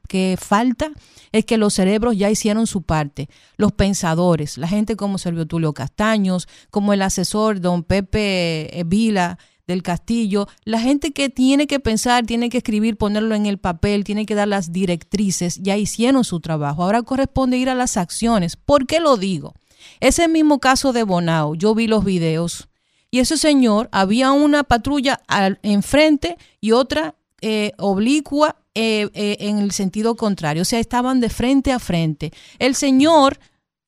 que, 0.08 0.38
falta 0.40 0.90
es 1.32 1.44
que 1.44 1.58
los 1.58 1.74
cerebros 1.74 2.16
ya 2.16 2.30
hicieron 2.30 2.66
su 2.66 2.80
parte. 2.80 3.28
Los 3.58 3.72
pensadores, 3.72 4.56
la 4.56 4.68
gente 4.68 4.96
como 4.96 5.18
Servio 5.18 5.46
Tulio 5.46 5.74
Castaños, 5.74 6.48
como 6.70 6.94
el 6.94 7.02
asesor 7.02 7.60
don 7.60 7.82
Pepe 7.82 8.80
eh, 8.80 8.84
Vila, 8.86 9.38
del 9.66 9.82
Castillo, 9.82 10.48
la 10.64 10.80
gente 10.80 11.12
que 11.12 11.28
tiene 11.28 11.66
que 11.66 11.80
pensar, 11.80 12.26
tiene 12.26 12.48
que 12.48 12.58
escribir, 12.58 12.96
ponerlo 12.96 13.34
en 13.34 13.46
el 13.46 13.58
papel, 13.58 14.04
tiene 14.04 14.26
que 14.26 14.34
dar 14.34 14.48
las 14.48 14.72
directrices, 14.72 15.60
ya 15.62 15.76
hicieron 15.76 16.24
su 16.24 16.40
trabajo. 16.40 16.82
Ahora 16.82 17.02
corresponde 17.02 17.58
ir 17.58 17.70
a 17.70 17.74
las 17.74 17.96
acciones. 17.96 18.56
¿Por 18.56 18.86
qué 18.86 19.00
lo 19.00 19.16
digo? 19.16 19.54
Ese 20.00 20.28
mismo 20.28 20.58
caso 20.58 20.92
de 20.92 21.02
Bonao, 21.02 21.54
yo 21.54 21.74
vi 21.74 21.86
los 21.86 22.04
videos 22.04 22.68
y 23.14 23.18
ese 23.18 23.36
señor, 23.36 23.90
había 23.92 24.32
una 24.32 24.64
patrulla 24.64 25.20
al, 25.28 25.58
enfrente 25.62 26.38
y 26.62 26.72
otra 26.72 27.14
eh, 27.42 27.72
oblicua 27.76 28.56
eh, 28.74 29.10
eh, 29.12 29.36
en 29.40 29.58
el 29.58 29.72
sentido 29.72 30.16
contrario, 30.16 30.62
o 30.62 30.64
sea, 30.64 30.80
estaban 30.80 31.20
de 31.20 31.28
frente 31.28 31.72
a 31.72 31.78
frente. 31.78 32.32
El 32.58 32.74
señor 32.74 33.38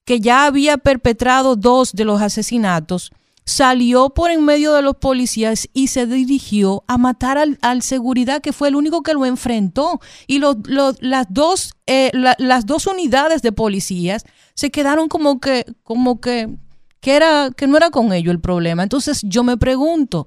que 0.04 0.20
ya 0.20 0.44
había 0.44 0.76
perpetrado 0.76 1.56
dos 1.56 1.94
de 1.94 2.04
los 2.04 2.20
asesinatos, 2.20 3.12
salió 3.46 4.11
por 4.11 4.30
en 4.30 4.44
medio 4.44 4.72
de 4.72 4.80
los 4.83 4.96
policías 4.96 5.68
y 5.74 5.88
se 5.88 6.07
dirigió 6.07 6.83
a 6.87 6.96
matar 6.96 7.37
al, 7.37 7.59
al 7.61 7.83
seguridad 7.83 8.40
que 8.40 8.52
fue 8.54 8.68
el 8.68 8.74
único 8.76 9.02
que 9.02 9.12
lo 9.12 9.26
enfrentó. 9.26 10.00
Y 10.26 10.38
los, 10.38 10.57
las 11.00 11.26
dos 11.28 11.74
eh, 11.87 12.11
la- 12.14 12.37
las 12.38 12.64
dos 12.66 12.87
unidades 12.87 13.42
de 13.42 13.52
policías 13.52 14.24
se 14.54 14.70
quedaron 14.70 15.09
como 15.09 15.40
que 15.40 15.66
como 15.83 16.20
que 16.20 16.48
que 17.00 17.16
era 17.16 17.50
que 17.54 17.66
no 17.66 17.76
era 17.76 17.90
con 17.90 18.12
ello 18.14 18.30
el 18.30 18.40
problema. 18.40 18.83
Entonces 18.83 19.20
yo 19.24 19.44
me 19.44 19.57
pregunto 19.59 20.26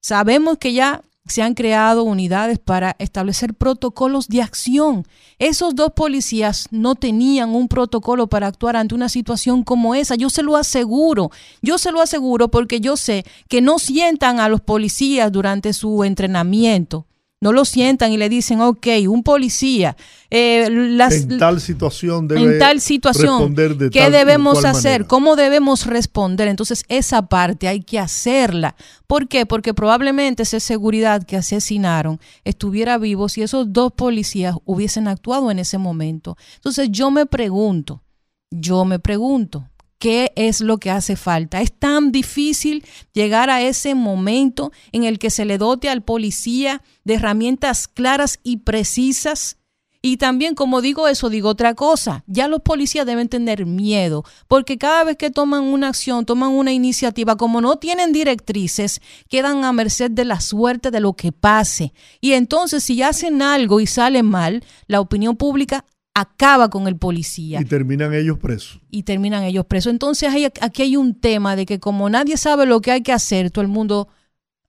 sabemos 0.00 0.56
que 0.58 0.72
ya 0.72 1.02
se 1.26 1.42
han 1.42 1.54
creado 1.54 2.04
unidades 2.04 2.58
para 2.58 2.96
establecer 2.98 3.54
protocolos 3.54 4.28
de 4.28 4.42
acción. 4.42 5.06
Esos 5.38 5.74
dos 5.74 5.92
policías 5.94 6.68
no 6.70 6.94
tenían 6.94 7.54
un 7.54 7.68
protocolo 7.68 8.28
para 8.28 8.46
actuar 8.46 8.76
ante 8.76 8.94
una 8.94 9.08
situación 9.08 9.64
como 9.64 9.94
esa. 9.94 10.14
Yo 10.14 10.30
se 10.30 10.42
lo 10.42 10.56
aseguro. 10.56 11.30
Yo 11.62 11.78
se 11.78 11.92
lo 11.92 12.00
aseguro 12.00 12.48
porque 12.48 12.80
yo 12.80 12.96
sé 12.96 13.24
que 13.48 13.60
no 13.60 13.78
sientan 13.78 14.40
a 14.40 14.48
los 14.48 14.60
policías 14.60 15.30
durante 15.32 15.72
su 15.72 16.04
entrenamiento. 16.04 17.06
No 17.38 17.52
lo 17.52 17.66
sientan 17.66 18.12
y 18.12 18.16
le 18.16 18.30
dicen, 18.30 18.62
ok, 18.62 18.86
un 19.08 19.22
policía, 19.22 19.94
eh, 20.30 20.68
las, 20.70 21.14
en 21.14 21.36
tal 21.36 21.60
situación 21.60 22.26
debe 22.26 22.54
en 22.54 22.58
tal 22.58 22.80
situación, 22.80 23.38
responder 23.38 23.76
de 23.76 23.90
¿qué 23.90 24.00
tal 24.00 24.12
debemos 24.12 24.64
hacer? 24.64 24.92
manera. 24.92 25.06
¿Cómo 25.06 25.36
debemos 25.36 25.84
responder? 25.84 26.48
Entonces, 26.48 26.84
esa 26.88 27.28
parte 27.28 27.68
hay 27.68 27.80
que 27.80 27.98
hacerla. 27.98 28.74
¿Por 29.06 29.28
qué? 29.28 29.44
Porque 29.44 29.74
probablemente 29.74 30.44
esa 30.44 30.60
seguridad 30.60 31.24
que 31.24 31.36
asesinaron 31.36 32.20
estuviera 32.44 32.96
vivo 32.96 33.28
si 33.28 33.42
esos 33.42 33.70
dos 33.70 33.92
policías 33.92 34.56
hubiesen 34.64 35.06
actuado 35.06 35.50
en 35.50 35.58
ese 35.58 35.76
momento. 35.76 36.38
Entonces, 36.54 36.88
yo 36.90 37.10
me 37.10 37.26
pregunto, 37.26 38.02
yo 38.50 38.86
me 38.86 38.98
pregunto, 38.98 39.68
¿qué 40.06 40.30
es 40.36 40.60
lo 40.60 40.78
que 40.78 40.92
hace 40.92 41.16
falta? 41.16 41.60
Es 41.60 41.72
tan 41.72 42.12
difícil 42.12 42.84
llegar 43.12 43.50
a 43.50 43.60
ese 43.62 43.96
momento 43.96 44.70
en 44.92 45.02
el 45.02 45.18
que 45.18 45.30
se 45.30 45.44
le 45.44 45.58
dote 45.58 45.88
al 45.88 46.04
policía 46.04 46.80
de 47.02 47.14
herramientas 47.14 47.88
claras 47.88 48.38
y 48.44 48.58
precisas. 48.58 49.56
Y 50.02 50.18
también, 50.18 50.54
como 50.54 50.80
digo 50.80 51.08
eso, 51.08 51.28
digo 51.28 51.48
otra 51.48 51.74
cosa. 51.74 52.22
Ya 52.28 52.46
los 52.46 52.60
policías 52.60 53.04
deben 53.04 53.28
tener 53.28 53.66
miedo, 53.66 54.22
porque 54.46 54.78
cada 54.78 55.02
vez 55.02 55.16
que 55.16 55.32
toman 55.32 55.64
una 55.64 55.88
acción, 55.88 56.24
toman 56.24 56.50
una 56.50 56.72
iniciativa, 56.72 57.34
como 57.34 57.60
no 57.60 57.74
tienen 57.74 58.12
directrices, 58.12 59.00
quedan 59.28 59.64
a 59.64 59.72
merced 59.72 60.12
de 60.12 60.24
la 60.24 60.38
suerte 60.38 60.92
de 60.92 61.00
lo 61.00 61.14
que 61.14 61.32
pase. 61.32 61.92
Y 62.20 62.34
entonces, 62.34 62.84
si 62.84 63.02
hacen 63.02 63.42
algo 63.42 63.80
y 63.80 63.88
sale 63.88 64.22
mal, 64.22 64.62
la 64.86 65.00
opinión 65.00 65.36
pública 65.36 65.84
acaba 66.18 66.70
con 66.70 66.88
el 66.88 66.96
policía 66.96 67.60
Y 67.60 67.66
terminan 67.66 68.14
ellos 68.14 68.38
presos. 68.38 68.80
y 68.90 69.02
terminan 69.02 69.42
ellos 69.42 69.66
presos. 69.66 69.92
Entonces 69.92 70.30
hay, 70.30 70.46
aquí 70.46 70.80
hay 70.82 70.96
un 70.96 71.14
tema 71.14 71.56
de 71.56 71.66
que 71.66 71.78
como 71.78 72.08
nadie 72.08 72.38
sabe 72.38 72.64
lo 72.64 72.80
que 72.80 72.90
hay 72.90 73.02
que 73.02 73.12
hacer, 73.12 73.50
todo 73.50 73.60
el 73.60 73.68
mundo 73.68 74.08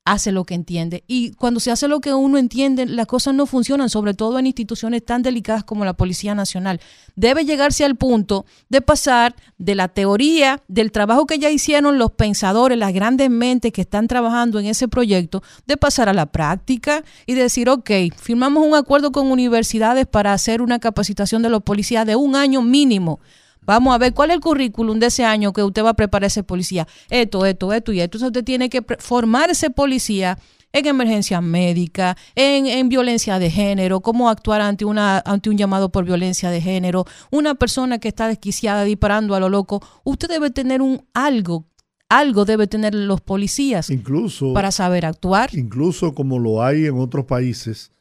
hace 0.08 0.32
lo 0.32 0.46
que 0.46 0.56
entiende. 0.56 1.04
Y 1.06 1.32
cuando 1.32 1.60
se 1.60 1.70
hace 1.70 1.88
lo 1.88 2.00
que 2.00 2.13
uno 2.13 2.38
entiende, 2.38 2.86
las 2.86 3.08
cosas 3.08 3.34
no 3.34 3.46
funcionan, 3.46 3.89
sobre 3.89 4.13
todo 4.13 4.39
en 4.39 4.48
instituciones 4.48 5.04
tan 5.06 5.22
delicadas 5.22 5.63
como 5.63 5.86
la 5.86 5.93
Policía 5.93 6.34
Nacional. 6.34 6.80
Debe 7.15 7.46
llegarse 7.46 7.84
al 7.84 7.96
punto 7.96 8.46
de 8.70 8.82
pasar 8.82 9.36
de 9.58 9.76
la 9.76 9.89
teoría, 9.89 10.62
del 10.67 10.91
trabajo 10.91 11.26
que 11.26 11.39
ya 11.39 11.50
hicieron 11.50 11.98
los 11.98 12.12
pensadores, 12.12 12.78
las 12.78 12.93
grandes 12.93 13.30
mentes 13.30 13.74
que 13.74 13.82
están 13.82 14.08
trabajando 14.08 14.60
en 14.60 14.67
ese 14.67 14.88
proyecto, 14.88 15.43
de 15.65 15.78
pasar 15.78 16.08
a 16.08 16.13
la 16.13 16.28
práctica 16.28 17.04
y 17.26 17.34
decir, 17.34 17.70
ok, 17.70 17.91
firmamos 18.15 18.65
un 18.65 18.76
acuerdo 18.76 19.12
con 19.12 19.30
universidades 19.30 20.08
para 20.08 20.34
hacer 20.34 20.62
una 20.62 20.80
capacitación 20.80 21.41
de 21.41 21.50
los 21.50 21.63
policías 21.63 22.06
de 22.06 22.15
un 22.15 22.36
año 22.36 22.62
mínimo. 22.62 23.20
Vamos 23.67 23.93
a 23.93 23.97
ver 23.97 24.13
cuál 24.13 24.32
es 24.32 24.36
el 24.38 24.41
currículum 24.41 24.97
de 24.97 25.08
ese 25.08 25.25
año 25.25 25.53
que 25.53 25.62
usted 25.62 25.84
va 25.84 25.89
a 25.89 25.93
preparar 25.93 26.27
ese 26.27 26.41
policía. 26.41 26.88
Esto, 27.10 27.45
esto, 27.45 27.73
esto 27.73 27.91
y 27.91 27.99
esto. 27.99 28.17
Entonces 28.17 28.27
usted 28.27 28.43
tiene 28.43 28.69
que 28.69 28.82
formar 28.97 29.49
ese 29.49 29.69
policía 29.69 30.39
en 30.73 30.86
emergencia 30.86 31.41
médica, 31.41 32.15
en, 32.36 32.65
en 32.67 32.89
violencia 32.89 33.39
de 33.39 33.49
género, 33.49 34.01
cómo 34.01 34.30
actuar 34.30 34.62
ante, 34.62 34.86
una, 34.86 35.21
ante 35.25 35.49
un 35.49 35.58
llamado 35.58 35.89
por 35.89 36.06
violencia 36.06 36.49
de 36.49 36.62
género, 36.62 37.06
una 37.32 37.56
persona 37.56 37.99
que 37.99 38.08
está 38.08 38.27
desquiciada 38.27 38.84
disparando 38.84 39.36
a 39.36 39.39
lo 39.39 39.49
loco. 39.49 39.82
Usted 40.03 40.27
debe 40.30 40.49
tener 40.49 40.82
un 40.82 41.06
algo, 41.13 41.65
algo 42.10 42.45
debe 42.45 42.67
tener 42.67 42.93
los 42.95 43.21
policías 43.21 43.89
Incluso, 43.89 44.53
para 44.53 44.71
saber 44.71 45.06
actuar. 45.06 45.49
incluso 45.53 46.13
como 46.13 46.39
lo 46.39 46.63
hay 46.63 46.86
en 46.86 46.99
otros 46.99 47.25
países, 47.25 47.91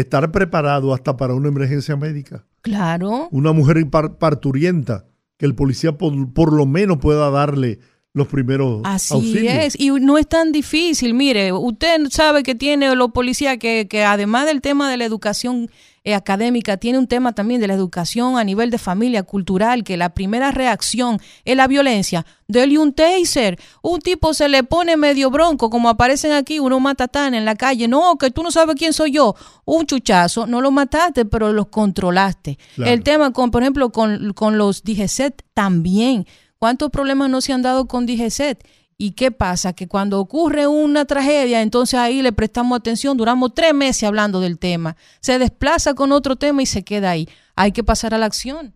estar 0.00 0.30
preparado 0.32 0.92
hasta 0.94 1.16
para 1.16 1.34
una 1.34 1.48
emergencia 1.48 1.96
médica. 1.96 2.46
Claro. 2.62 3.28
Una 3.30 3.52
mujer 3.52 3.88
par- 3.90 4.18
parturienta, 4.18 5.06
que 5.38 5.46
el 5.46 5.54
policía 5.54 5.96
por, 5.96 6.32
por 6.32 6.52
lo 6.52 6.66
menos 6.66 6.98
pueda 6.98 7.30
darle 7.30 7.78
los 8.12 8.26
primeros 8.26 8.80
Así 8.84 9.14
auxilios. 9.14 9.54
es, 9.54 9.78
y 9.78 9.90
no 9.90 10.18
es 10.18 10.26
tan 10.26 10.50
difícil. 10.52 11.14
Mire, 11.14 11.52
usted 11.52 12.06
sabe 12.10 12.42
que 12.42 12.54
tiene 12.56 12.94
los 12.96 13.12
policías 13.12 13.56
que, 13.58 13.86
que 13.88 14.02
además 14.04 14.46
del 14.46 14.60
tema 14.60 14.90
de 14.90 14.96
la 14.96 15.04
educación 15.04 15.70
eh, 16.02 16.14
académica, 16.14 16.78
tiene 16.78 16.98
un 16.98 17.06
tema 17.06 17.34
también 17.34 17.60
de 17.60 17.66
la 17.66 17.74
educación 17.74 18.38
a 18.38 18.44
nivel 18.44 18.70
de 18.70 18.78
familia, 18.78 19.22
cultural, 19.22 19.84
que 19.84 19.98
la 19.98 20.14
primera 20.14 20.50
reacción 20.50 21.20
es 21.44 21.56
la 21.56 21.66
violencia. 21.66 22.24
Dele 22.48 22.78
un 22.78 22.94
taser. 22.94 23.58
Un 23.82 24.00
tipo 24.00 24.32
se 24.32 24.48
le 24.48 24.64
pone 24.64 24.96
medio 24.96 25.30
bronco, 25.30 25.68
como 25.68 25.90
aparecen 25.90 26.32
aquí, 26.32 26.58
uno 26.58 26.80
mata 26.80 27.06
tan 27.06 27.34
en 27.34 27.44
la 27.44 27.54
calle. 27.54 27.86
No, 27.86 28.16
que 28.16 28.30
tú 28.30 28.42
no 28.42 28.50
sabes 28.50 28.76
quién 28.76 28.94
soy 28.94 29.12
yo. 29.12 29.34
Un 29.66 29.84
chuchazo, 29.84 30.46
no 30.46 30.62
lo 30.62 30.70
mataste, 30.70 31.26
pero 31.26 31.52
los 31.52 31.66
controlaste. 31.66 32.58
Claro. 32.76 32.90
El 32.90 33.02
tema, 33.02 33.32
con, 33.32 33.50
por 33.50 33.62
ejemplo, 33.62 33.90
con, 33.90 34.32
con 34.32 34.56
los 34.56 34.82
DGCET 34.82 35.42
también. 35.52 36.26
¿Cuántos 36.58 36.90
problemas 36.90 37.28
no 37.28 37.42
se 37.42 37.52
han 37.52 37.60
dado 37.60 37.86
con 37.86 38.06
DGCET? 38.06 38.66
¿Y 39.02 39.12
qué 39.12 39.30
pasa? 39.30 39.72
Que 39.72 39.88
cuando 39.88 40.20
ocurre 40.20 40.66
una 40.66 41.06
tragedia, 41.06 41.62
entonces 41.62 41.98
ahí 41.98 42.20
le 42.20 42.32
prestamos 42.32 42.78
atención, 42.78 43.16
duramos 43.16 43.54
tres 43.54 43.72
meses 43.72 44.02
hablando 44.02 44.40
del 44.40 44.58
tema, 44.58 44.94
se 45.22 45.38
desplaza 45.38 45.94
con 45.94 46.12
otro 46.12 46.36
tema 46.36 46.60
y 46.60 46.66
se 46.66 46.82
queda 46.82 47.12
ahí. 47.12 47.26
Hay 47.56 47.72
que 47.72 47.82
pasar 47.82 48.12
a 48.12 48.18
la 48.18 48.26
acción. 48.26 48.74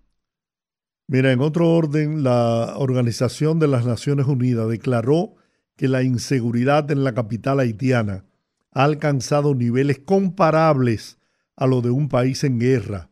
Mira, 1.09 1.31
en 1.31 1.43
otro 1.43 1.71
orden, 1.71 2.23
la 2.23 2.73
Organización 2.79 3.59
de 3.59 3.69
las 3.69 3.85
Naciones 3.85 4.25
Unidas 4.25 4.67
declaró 4.67 5.35
que 5.77 5.89
la 5.89 6.03
inseguridad 6.03 6.91
en 6.91 7.05
la 7.05 7.13
capital 7.13 7.61
haitiana 7.61 8.25
ha 8.73 8.85
alcanzado 8.85 9.55
niveles 9.55 9.99
comparables 9.99 11.19
a 11.55 11.67
lo 11.67 11.83
de 11.83 11.91
un 11.91 12.09
país 12.09 12.45
en 12.45 12.59
guerra, 12.59 13.11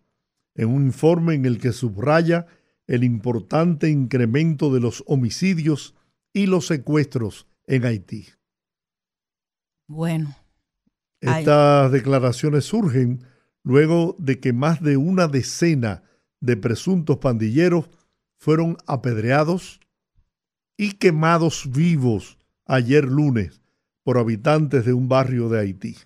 en 0.55 0.71
un 0.71 0.87
informe 0.87 1.35
en 1.35 1.45
el 1.45 1.59
que 1.59 1.73
subraya 1.73 2.47
el 2.87 3.05
importante 3.05 3.91
incremento 3.91 4.73
de 4.73 4.81
los 4.81 5.05
homicidios 5.07 5.95
y 6.33 6.47
los 6.47 6.67
secuestros 6.67 7.47
en 7.67 7.85
Haití. 7.85 8.27
Bueno. 9.89 10.35
Estas 11.21 11.93
declaraciones 11.93 12.65
surgen 12.65 13.25
luego 13.63 14.17
de 14.19 14.41
que 14.41 14.53
más 14.53 14.83
de 14.83 14.97
una 14.97 15.29
decena 15.29 16.03
de 16.41 16.57
presuntos 16.57 17.19
pandilleros 17.19 17.89
fueron 18.37 18.77
apedreados 18.87 19.81
y 20.77 20.93
quemados 20.93 21.71
vivos 21.71 22.39
ayer 22.65 23.05
lunes 23.05 23.61
por 24.03 24.19
habitantes 24.19 24.85
de 24.85 24.93
un 24.93 25.09
barrio 25.09 25.49
de 25.49 25.61
Haití. 25.61 25.97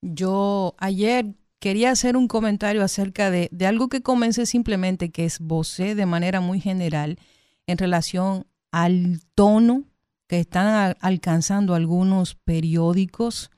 yo 0.00 0.74
ayer 0.78 1.34
quería 1.58 1.90
hacer 1.90 2.16
un 2.16 2.26
comentario 2.26 2.82
acerca 2.82 3.30
de, 3.30 3.48
de 3.52 3.66
algo 3.66 3.88
que 3.88 4.02
comencé 4.02 4.46
simplemente, 4.46 5.10
que 5.10 5.26
esbocé 5.26 5.94
de 5.94 6.06
manera 6.06 6.40
muy 6.40 6.58
general 6.58 7.18
en 7.66 7.78
relación 7.78 8.46
al 8.72 9.20
tono 9.34 9.84
que 10.26 10.40
están 10.40 10.96
alcanzando 11.00 11.74
algunos 11.74 12.34
periódicos 12.34 13.50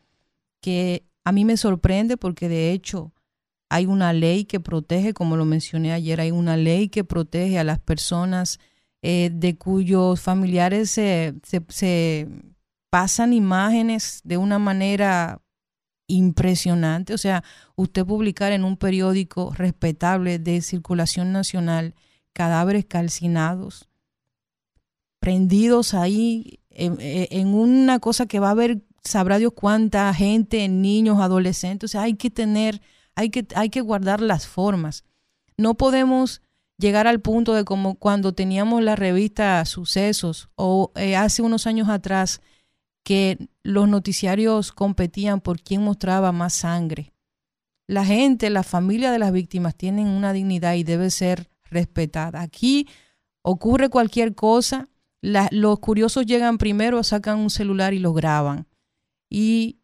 que 0.61 1.05
a 1.25 1.33
mí 1.33 1.45
me 1.45 1.57
sorprende 1.57 2.17
porque 2.17 2.49
de 2.49 2.73
hecho 2.73 3.13
hay 3.71 3.87
una 3.87 4.13
ley 4.13 4.45
que 4.45 4.61
protege, 4.61 5.15
como 5.15 5.37
lo 5.37 5.45
mencioné 5.47 5.93
ayer, 5.93 6.21
hay 6.21 6.31
una 6.31 6.57
ley 6.57 6.89
que 6.89 7.05
protege 7.05 7.59
a 7.59 7.65
las 7.65 7.79
personas 7.79 8.59
eh, 9.03 9.31
de 9.33 9.57
cuyos 9.57 10.21
familiares 10.21 10.91
se- 10.91 11.35
se 11.69 12.29
pasan 12.91 13.33
imágenes 13.33 14.21
de 14.25 14.37
una 14.37 14.59
manera 14.59 15.41
impresionante. 16.07 17.15
O 17.15 17.19
sea, 17.19 17.43
usted 17.77 18.05
publicar 18.05 18.53
en 18.53 18.65
un 18.65 18.77
periódico 18.77 19.53
respetable 19.55 20.39
de 20.39 20.61
circulación 20.63 21.33
nacional 21.33 21.95
cadáveres 22.33 22.85
calcinados, 22.85 23.89
prendidos 25.25 25.95
ahí 25.95 26.61
en, 26.69 26.99
en 27.01 27.55
una 27.55 27.99
cosa 27.99 28.27
que 28.27 28.41
va 28.41 28.49
a 28.49 28.51
haber, 28.51 28.83
sabrá 29.03 29.39
Dios 29.39 29.55
cuánta 29.55 30.13
gente, 30.13 30.69
niños, 30.69 31.19
adolescentes. 31.19 31.95
Hay 31.95 32.17
que 32.17 32.29
tener, 32.29 32.83
hay 33.15 33.31
que, 33.31 33.47
hay 33.55 33.71
que 33.71 33.81
guardar 33.81 34.21
las 34.21 34.47
formas. 34.47 35.03
No 35.57 35.77
podemos 35.77 36.43
llegar 36.77 37.07
al 37.07 37.23
punto 37.23 37.55
de 37.55 37.65
como 37.65 37.95
cuando 37.95 38.35
teníamos 38.35 38.83
la 38.83 38.97
revista 38.97 39.65
Sucesos 39.65 40.51
o 40.57 40.93
eh, 40.95 41.17
hace 41.17 41.41
unos 41.41 41.67
años 41.67 41.89
atrás 41.89 42.43
que 43.03 43.49
los 43.63 43.89
noticiarios 43.89 44.73
competían 44.73 45.41
por 45.41 45.59
quién 45.59 45.81
mostraba 45.81 46.33
más 46.33 46.53
sangre. 46.53 47.15
La 47.87 48.05
gente, 48.05 48.51
la 48.51 48.63
familia 48.63 49.11
de 49.11 49.21
las 49.21 49.33
víctimas 49.33 49.75
tienen 49.75 50.07
una 50.07 50.35
dignidad 50.35 50.75
y 50.75 50.85
debe 50.85 51.09
ser 51.09 51.49
respetada. 51.71 52.43
Aquí 52.43 52.87
ocurre 53.41 53.89
cualquier 53.89 54.35
cosa, 54.35 54.91
los 55.25 55.79
curiosos 55.79 56.27
llegan 56.27 56.59
primero, 56.59 57.03
sacan 57.03 57.39
un 57.39 57.51
celular 57.51 57.95
y 57.95 57.99
lo 57.99 58.13
graban. 58.13 58.67
Y 59.31 59.81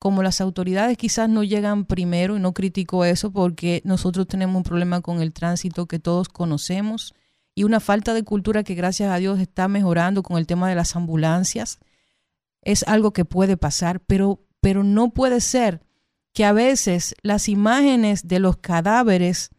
como 0.00 0.22
las 0.22 0.40
autoridades 0.40 0.98
quizás 0.98 1.28
no 1.28 1.44
llegan 1.44 1.84
primero, 1.84 2.36
y 2.36 2.40
no 2.40 2.52
critico 2.52 3.04
eso 3.04 3.30
porque 3.32 3.80
nosotros 3.84 4.26
tenemos 4.26 4.56
un 4.56 4.62
problema 4.64 5.00
con 5.00 5.22
el 5.22 5.32
tránsito 5.32 5.86
que 5.86 5.98
todos 5.98 6.28
conocemos 6.28 7.14
y 7.54 7.62
una 7.62 7.78
falta 7.78 8.14
de 8.14 8.24
cultura 8.24 8.64
que 8.64 8.74
gracias 8.74 9.10
a 9.12 9.18
Dios 9.18 9.38
está 9.38 9.68
mejorando 9.68 10.22
con 10.22 10.38
el 10.38 10.46
tema 10.46 10.68
de 10.68 10.74
las 10.74 10.96
ambulancias. 10.96 11.78
Es 12.60 12.82
algo 12.82 13.12
que 13.12 13.24
puede 13.24 13.56
pasar, 13.56 14.00
pero, 14.00 14.40
pero 14.60 14.82
no 14.82 15.10
puede 15.10 15.40
ser 15.40 15.82
que 16.32 16.44
a 16.44 16.52
veces 16.52 17.14
las 17.22 17.48
imágenes 17.48 18.26
de 18.26 18.40
los 18.40 18.56
cadáveres 18.56 19.50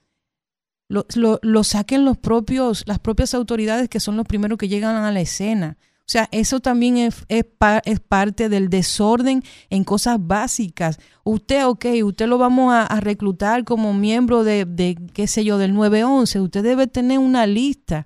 lo, 0.88 1.06
lo- 1.42 1.64
saquen 1.64 2.06
los 2.06 2.18
propios, 2.18 2.84
las 2.86 3.00
propias 3.00 3.34
autoridades 3.34 3.90
que 3.90 4.00
son 4.00 4.18
los 4.18 4.26
primeros 4.26 4.58
que 4.58 4.68
llegan 4.68 4.96
a 4.96 5.12
la 5.12 5.22
escena. 5.22 5.78
O 6.02 6.08
sea, 6.08 6.30
eso 6.32 6.60
también 6.60 6.98
es, 6.98 7.26
es 7.30 8.00
parte 8.00 8.48
del 8.48 8.70
desorden 8.70 9.42
en 9.72 9.84
cosas 9.84 10.18
básicas. 10.20 11.00
Usted, 11.24 11.66
ok, 11.66 11.86
usted 12.04 12.28
lo 12.28 12.38
vamos 12.38 12.72
a, 12.74 12.84
a 12.86 13.00
reclutar 13.00 13.64
como 13.64 13.92
miembro 13.96 14.44
de, 14.44 14.66
de, 14.66 14.96
qué 15.14 15.26
sé 15.26 15.44
yo, 15.44 15.58
del 15.58 15.74
911. 15.74 16.42
Usted 16.42 16.64
debe 16.64 16.86
tener 16.86 17.18
una 17.18 17.48
lista 17.48 18.04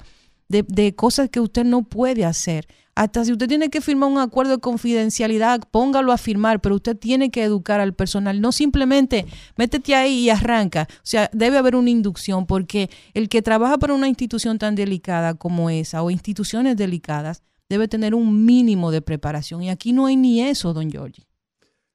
de, 0.47 0.63
de 0.63 0.95
cosas 0.95 1.29
que 1.29 1.41
usted 1.41 1.65
no 1.65 1.83
puede 1.83 2.23
hacer. 2.23 2.67
Hasta 2.99 3.23
si 3.23 3.31
usted 3.31 3.47
tiene 3.47 3.69
que 3.69 3.79
firmar 3.79 4.11
un 4.11 4.17
acuerdo 4.17 4.51
de 4.51 4.59
confidencialidad, 4.59 5.61
póngalo 5.71 6.11
a 6.11 6.17
firmar, 6.17 6.59
pero 6.59 6.75
usted 6.75 6.97
tiene 6.97 7.31
que 7.31 7.41
educar 7.45 7.79
al 7.79 7.93
personal. 7.93 8.41
No 8.41 8.51
simplemente 8.51 9.25
métete 9.55 9.95
ahí 9.95 10.25
y 10.25 10.29
arranca. 10.29 10.85
O 10.95 11.03
sea, 11.03 11.29
debe 11.31 11.57
haber 11.57 11.77
una 11.77 11.89
inducción 11.91 12.45
porque 12.45 12.89
el 13.13 13.29
que 13.29 13.41
trabaja 13.41 13.77
para 13.77 13.93
una 13.93 14.09
institución 14.09 14.59
tan 14.59 14.75
delicada 14.75 15.35
como 15.35 15.69
esa 15.69 16.03
o 16.03 16.11
instituciones 16.11 16.75
delicadas 16.75 17.41
debe 17.69 17.87
tener 17.87 18.13
un 18.13 18.43
mínimo 18.43 18.91
de 18.91 19.01
preparación. 19.01 19.63
Y 19.63 19.69
aquí 19.69 19.93
no 19.93 20.07
hay 20.07 20.17
ni 20.17 20.41
eso, 20.41 20.73
don 20.73 20.91
Giorgi. 20.91 21.23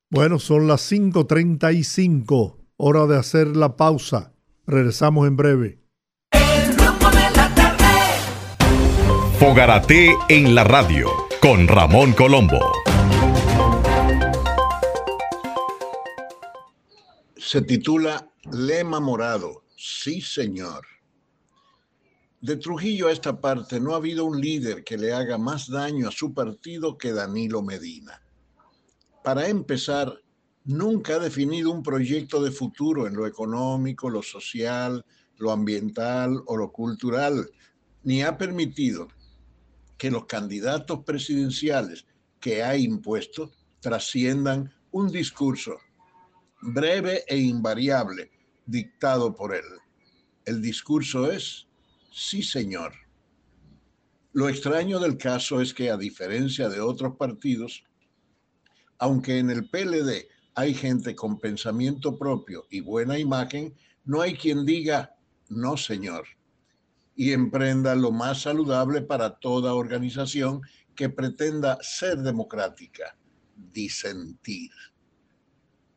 Bueno, 0.09 0.39
son 0.39 0.67
las 0.67 0.91
5.35, 0.91 2.57
hora 2.79 3.05
de 3.05 3.19
hacer 3.19 3.49
la 3.49 3.77
pausa. 3.77 4.33
Regresamos 4.67 5.29
en 5.29 5.37
breve. 5.37 5.84
Fogarate 9.47 10.17
en 10.31 10.55
la 10.55 10.65
radio 10.65 11.07
con 11.39 11.69
Ramón 11.69 12.15
Colombo. 12.15 12.59
Se 17.37 17.61
titula 17.61 18.27
Lema 18.51 19.01
Morado. 19.01 19.65
Sí, 19.77 20.23
señor. 20.23 20.87
De 22.41 22.57
Trujillo 22.57 23.09
a 23.09 23.13
esta 23.13 23.39
parte 23.39 23.81
no 23.81 23.93
ha 23.93 23.97
habido 23.97 24.25
un 24.25 24.41
líder 24.41 24.83
que 24.83 24.97
le 24.97 25.13
haga 25.13 25.37
más 25.37 25.69
daño 25.69 26.09
a 26.09 26.11
su 26.11 26.33
partido 26.33 26.97
que 26.97 27.13
Danilo 27.13 27.61
Medina. 27.61 28.23
Para 29.23 29.49
empezar, 29.49 30.23
nunca 30.65 31.17
ha 31.17 31.19
definido 31.19 31.71
un 31.71 31.83
proyecto 31.83 32.43
de 32.43 32.51
futuro 32.51 33.07
en 33.07 33.13
lo 33.13 33.27
económico, 33.27 34.09
lo 34.09 34.23
social, 34.23 35.05
lo 35.37 35.53
ambiental 35.53 36.43
o 36.47 36.57
lo 36.57 36.73
cultural, 36.73 37.47
ni 38.05 38.23
ha 38.23 38.39
permitido 38.39 39.09
que 39.97 40.11
los 40.11 40.27
candidatos 40.27 41.05
presidenciales 41.05 42.07
que 42.41 42.63
ha 42.63 42.77
impuesto 42.77 43.53
trasciendan 43.81 44.73
un 44.91 45.11
discurso 45.11 45.79
breve 46.61 47.25
e 47.27 47.37
invariable 47.37 48.31
dictado 48.67 49.35
por 49.35 49.55
él. 49.55 49.65
El 50.45 50.63
discurso 50.63 51.31
es, 51.31 51.67
sí 52.13 52.43
señor. 52.43 52.93
Lo 54.33 54.49
extraño 54.49 54.99
del 54.99 55.17
caso 55.17 55.61
es 55.61 55.75
que 55.75 55.91
a 55.91 55.97
diferencia 55.97 56.69
de 56.69 56.81
otros 56.81 57.17
partidos, 57.17 57.85
aunque 58.99 59.39
en 59.39 59.51
el 59.51 59.69
PLD 59.69 60.27
hay 60.55 60.75
gente 60.75 61.15
con 61.15 61.39
pensamiento 61.39 62.19
propio 62.19 62.67
y 62.71 62.81
buena 62.81 63.19
imagen, 63.19 63.75
no 64.05 64.21
hay 64.21 64.35
quien 64.35 64.65
diga, 64.65 65.17
no 65.49 65.77
señor, 65.77 66.27
y 67.17 67.33
emprenda 67.33 67.95
lo 67.95 68.11
más 68.11 68.43
saludable 68.43 69.03
para 69.03 69.31
toda 69.31 69.75
organización 69.75 70.63
que 70.95 71.09
pretenda 71.09 71.79
ser 71.81 72.19
democrática, 72.19 73.17
disentir 73.57 74.71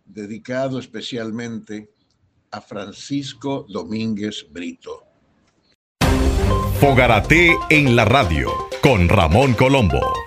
dedicado 0.08 0.80
especialmente 0.80 1.89
a 2.51 2.62
Francisco 2.62 3.65
Domínguez 3.69 4.45
Brito. 4.49 5.03
Fogarate 6.80 7.56
en 7.69 7.95
la 7.95 8.06
radio 8.06 8.51
con 8.82 9.10
Ramón 9.10 9.53
Colombo. 9.53 10.27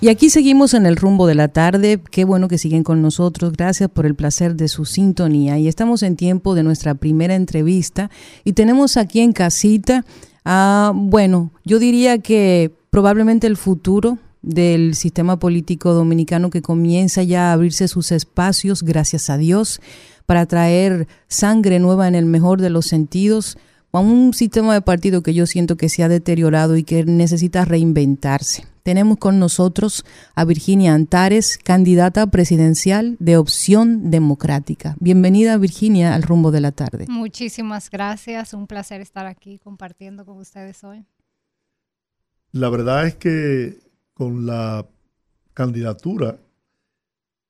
Y 0.00 0.10
aquí 0.10 0.30
seguimos 0.30 0.74
en 0.74 0.86
el 0.86 0.94
rumbo 0.94 1.26
de 1.26 1.34
la 1.34 1.48
tarde. 1.48 2.00
Qué 2.12 2.24
bueno 2.24 2.46
que 2.46 2.56
siguen 2.56 2.84
con 2.84 3.02
nosotros. 3.02 3.52
Gracias 3.52 3.90
por 3.90 4.06
el 4.06 4.14
placer 4.14 4.54
de 4.54 4.68
su 4.68 4.84
sintonía. 4.84 5.58
Y 5.58 5.66
estamos 5.66 6.04
en 6.04 6.14
tiempo 6.14 6.54
de 6.54 6.62
nuestra 6.62 6.94
primera 6.94 7.34
entrevista. 7.34 8.08
Y 8.44 8.52
tenemos 8.52 8.96
aquí 8.96 9.18
en 9.18 9.32
casita 9.32 10.04
a, 10.44 10.92
bueno, 10.94 11.50
yo 11.64 11.80
diría 11.80 12.18
que 12.18 12.70
probablemente 12.90 13.48
el 13.48 13.56
futuro 13.56 14.18
del 14.40 14.94
sistema 14.94 15.40
político 15.40 15.92
dominicano 15.92 16.50
que 16.50 16.62
comienza 16.62 17.24
ya 17.24 17.50
a 17.50 17.54
abrirse 17.54 17.88
sus 17.88 18.12
espacios, 18.12 18.84
gracias 18.84 19.30
a 19.30 19.36
Dios, 19.36 19.80
para 20.26 20.46
traer 20.46 21.08
sangre 21.26 21.80
nueva 21.80 22.06
en 22.06 22.14
el 22.14 22.24
mejor 22.24 22.60
de 22.60 22.70
los 22.70 22.86
sentidos 22.86 23.58
a 23.92 24.00
un 24.00 24.34
sistema 24.34 24.74
de 24.74 24.82
partido 24.82 25.22
que 25.22 25.34
yo 25.34 25.46
siento 25.46 25.76
que 25.76 25.88
se 25.88 26.02
ha 26.02 26.08
deteriorado 26.08 26.76
y 26.76 26.84
que 26.84 27.04
necesita 27.04 27.64
reinventarse. 27.64 28.66
Tenemos 28.82 29.18
con 29.18 29.38
nosotros 29.38 30.04
a 30.34 30.44
Virginia 30.44 30.94
Antares, 30.94 31.58
candidata 31.58 32.26
presidencial 32.28 33.16
de 33.18 33.36
Opción 33.36 34.10
Democrática. 34.10 34.96
Bienvenida, 35.00 35.56
Virginia, 35.58 36.14
al 36.14 36.22
rumbo 36.22 36.50
de 36.50 36.60
la 36.60 36.72
tarde. 36.72 37.06
Muchísimas 37.08 37.90
gracias, 37.90 38.54
un 38.54 38.66
placer 38.66 39.00
estar 39.00 39.26
aquí 39.26 39.58
compartiendo 39.58 40.24
con 40.24 40.38
ustedes 40.38 40.84
hoy. 40.84 41.04
La 42.52 42.70
verdad 42.70 43.06
es 43.06 43.14
que 43.16 43.78
con 44.14 44.46
la 44.46 44.86
candidatura 45.52 46.38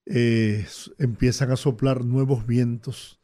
eh, 0.07 0.66
empiezan 0.99 1.53
a 1.53 1.57
soplar 1.57 2.05
nuevos 2.05 2.47
vientos 2.47 3.20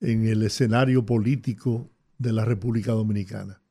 en 0.00 0.26
el 0.26 0.42
escenario 0.42 1.04
político 1.04 1.90
de 2.18 2.32
la 2.32 2.44
República 2.44 2.92
Dominicana. 2.92 3.62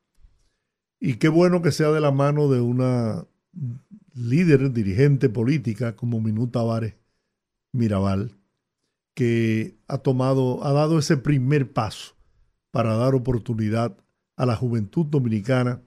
Y 1.00 1.16
qué 1.16 1.30
bueno 1.30 1.62
que 1.62 1.72
sea 1.72 1.92
de 1.92 2.02
la 2.02 2.12
mano 2.12 2.50
de 2.50 2.62
una 2.62 3.28
líder, 4.14 4.72
dirigente 4.74 5.30
política 5.30 5.96
como 5.96 6.20
Minú 6.20 6.48
Tavares 6.48 6.96
Mirabal, 7.72 8.38
que 9.14 9.78
ha 9.88 10.00
tomado, 10.00 10.64
ha 10.64 10.72
dado 10.72 10.98
ese 10.98 11.18
primer 11.18 11.72
paso 11.72 12.16
para 12.72 12.96
dar 12.96 13.16
oportunidad 13.16 13.98
a 14.36 14.46
la 14.46 14.56
juventud 14.56 15.06
dominicana 15.06 15.82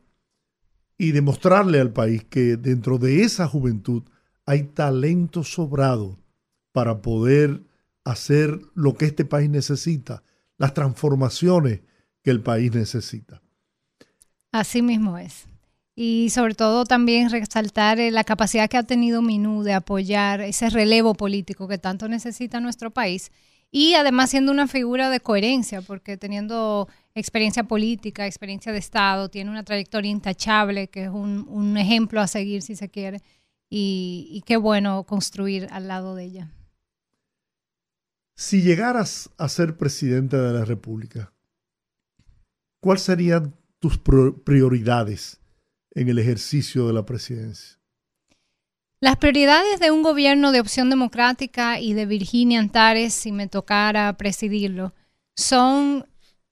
y 0.99 1.13
demostrarle 1.13 1.81
al 1.81 1.93
país 1.93 2.25
que 2.25 2.57
dentro 2.57 2.99
de 2.99 3.23
esa 3.23 3.49
juventud 3.49 4.03
hay 4.47 4.65
talento 4.65 5.45
sobrado 5.45 6.19
para 6.73 7.03
poder 7.03 7.65
hacer 8.05 8.61
lo 8.75 8.95
que 8.95 9.07
este 9.07 9.25
país 9.25 9.49
necesita, 9.49 10.23
las 10.59 10.75
transformaciones 10.75 11.81
que 12.23 12.31
el 12.31 12.43
país 12.43 12.73
necesita. 12.73 13.43
Así 14.53 14.83
mismo 14.83 15.19
es. 15.19 15.47
Y 15.95 16.31
sobre 16.31 16.55
todo 16.55 16.85
también 16.85 17.31
resaltar 17.31 18.01
eh, 18.01 18.11
la 18.11 18.25
capacidad 18.25 18.69
que 18.69 18.79
ha 18.79 18.83
tenido 18.83 19.23
Minú 19.23 19.63
de 19.63 19.75
apoyar 19.75 20.41
ese 20.41 20.71
relevo 20.71 21.15
político 21.15 21.69
que 21.69 21.79
tanto 21.79 22.09
necesita 22.09 22.61
nuestro 22.61 22.91
país. 22.91 23.31
Y 23.71 23.95
además 23.95 24.31
siendo 24.31 24.51
una 24.51 24.67
figura 24.67 25.11
de 25.11 25.21
coherencia, 25.21 25.83
porque 25.83 26.17
teniendo 26.17 26.89
experiencia 27.15 27.65
política, 27.65 28.27
experiencia 28.27 28.73
de 28.73 28.79
Estado, 28.79 29.29
tiene 29.29 29.51
una 29.51 29.63
trayectoria 29.63 30.11
intachable, 30.11 30.89
que 30.89 31.05
es 31.05 31.11
un, 31.11 31.47
un 31.49 31.77
ejemplo 31.77 32.21
a 32.21 32.27
seguir 32.27 32.63
si 32.63 32.75
se 32.77 32.89
quiere. 32.89 33.23
Y, 33.69 34.29
y 34.33 34.43
qué 34.43 34.57
bueno 34.57 35.05
construir 35.05 35.69
al 35.71 35.87
lado 35.87 36.17
de 36.17 36.25
ella. 36.25 36.51
Si 38.35 38.63
llegaras 38.63 39.31
a 39.37 39.49
ser 39.49 39.77
presidente 39.77 40.37
de 40.37 40.53
la 40.53 40.65
República, 40.65 41.33
¿cuáles 42.81 43.03
serían 43.03 43.55
tus 43.79 43.99
prioridades 43.99 45.41
en 45.93 46.09
el 46.09 46.19
ejercicio 46.19 46.87
de 46.87 46.93
la 46.93 47.05
presidencia? 47.05 47.79
Las 49.01 49.17
prioridades 49.17 49.81
de 49.81 49.91
un 49.91 50.03
gobierno 50.03 50.53
de 50.53 50.61
opción 50.61 50.91
democrática 50.91 51.81
y 51.81 51.95
de 51.95 52.05
Virginia 52.05 52.61
Antares, 52.61 53.15
si 53.15 53.33
me 53.33 53.49
tocara 53.49 54.15
presidirlo, 54.19 54.93
son 55.35 56.07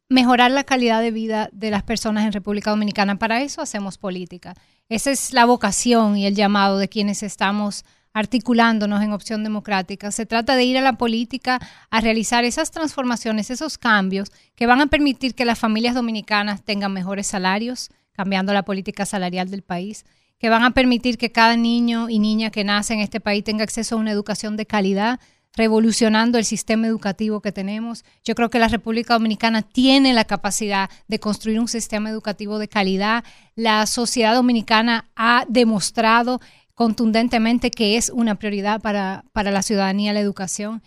mejorar 0.08 0.50
la 0.50 0.64
calidad 0.64 1.02
de 1.02 1.10
vida 1.10 1.50
de 1.52 1.70
las 1.70 1.82
personas 1.82 2.24
en 2.24 2.32
República 2.32 2.70
Dominicana. 2.70 3.18
Para 3.18 3.42
eso 3.42 3.60
hacemos 3.60 3.98
política. 3.98 4.54
Esa 4.88 5.10
es 5.10 5.34
la 5.34 5.44
vocación 5.44 6.16
y 6.16 6.26
el 6.26 6.34
llamado 6.34 6.78
de 6.78 6.88
quienes 6.88 7.22
estamos 7.22 7.84
articulándonos 8.12 9.02
en 9.02 9.12
opción 9.12 9.44
democrática. 9.44 10.10
Se 10.10 10.26
trata 10.26 10.56
de 10.56 10.64
ir 10.64 10.78
a 10.78 10.82
la 10.82 10.94
política 10.94 11.60
a 11.90 12.00
realizar 12.00 12.44
esas 12.44 12.70
transformaciones, 12.70 13.50
esos 13.50 13.78
cambios 13.78 14.30
que 14.54 14.66
van 14.66 14.80
a 14.80 14.86
permitir 14.86 15.34
que 15.34 15.44
las 15.44 15.58
familias 15.58 15.94
dominicanas 15.94 16.64
tengan 16.64 16.92
mejores 16.92 17.26
salarios, 17.26 17.90
cambiando 18.12 18.52
la 18.52 18.64
política 18.64 19.06
salarial 19.06 19.50
del 19.50 19.62
país, 19.62 20.04
que 20.38 20.48
van 20.48 20.62
a 20.62 20.72
permitir 20.72 21.18
que 21.18 21.32
cada 21.32 21.56
niño 21.56 22.08
y 22.08 22.18
niña 22.18 22.50
que 22.50 22.64
nace 22.64 22.94
en 22.94 23.00
este 23.00 23.20
país 23.20 23.44
tenga 23.44 23.64
acceso 23.64 23.96
a 23.96 23.98
una 23.98 24.12
educación 24.12 24.56
de 24.56 24.66
calidad, 24.66 25.20
revolucionando 25.54 26.38
el 26.38 26.44
sistema 26.44 26.86
educativo 26.86 27.40
que 27.40 27.52
tenemos. 27.52 28.04
Yo 28.24 28.34
creo 28.34 28.48
que 28.48 28.60
la 28.60 28.68
República 28.68 29.14
Dominicana 29.14 29.62
tiene 29.62 30.12
la 30.12 30.24
capacidad 30.24 30.88
de 31.08 31.18
construir 31.18 31.58
un 31.58 31.68
sistema 31.68 32.10
educativo 32.10 32.58
de 32.58 32.68
calidad. 32.68 33.24
La 33.56 33.84
sociedad 33.86 34.34
dominicana 34.34 35.10
ha 35.16 35.44
demostrado 35.48 36.40
contundentemente 36.78 37.72
que 37.72 37.96
es 37.96 38.08
una 38.08 38.36
prioridad 38.36 38.80
para, 38.80 39.24
para 39.32 39.50
la 39.50 39.62
ciudadanía 39.62 40.12
la 40.12 40.20
educación. 40.20 40.80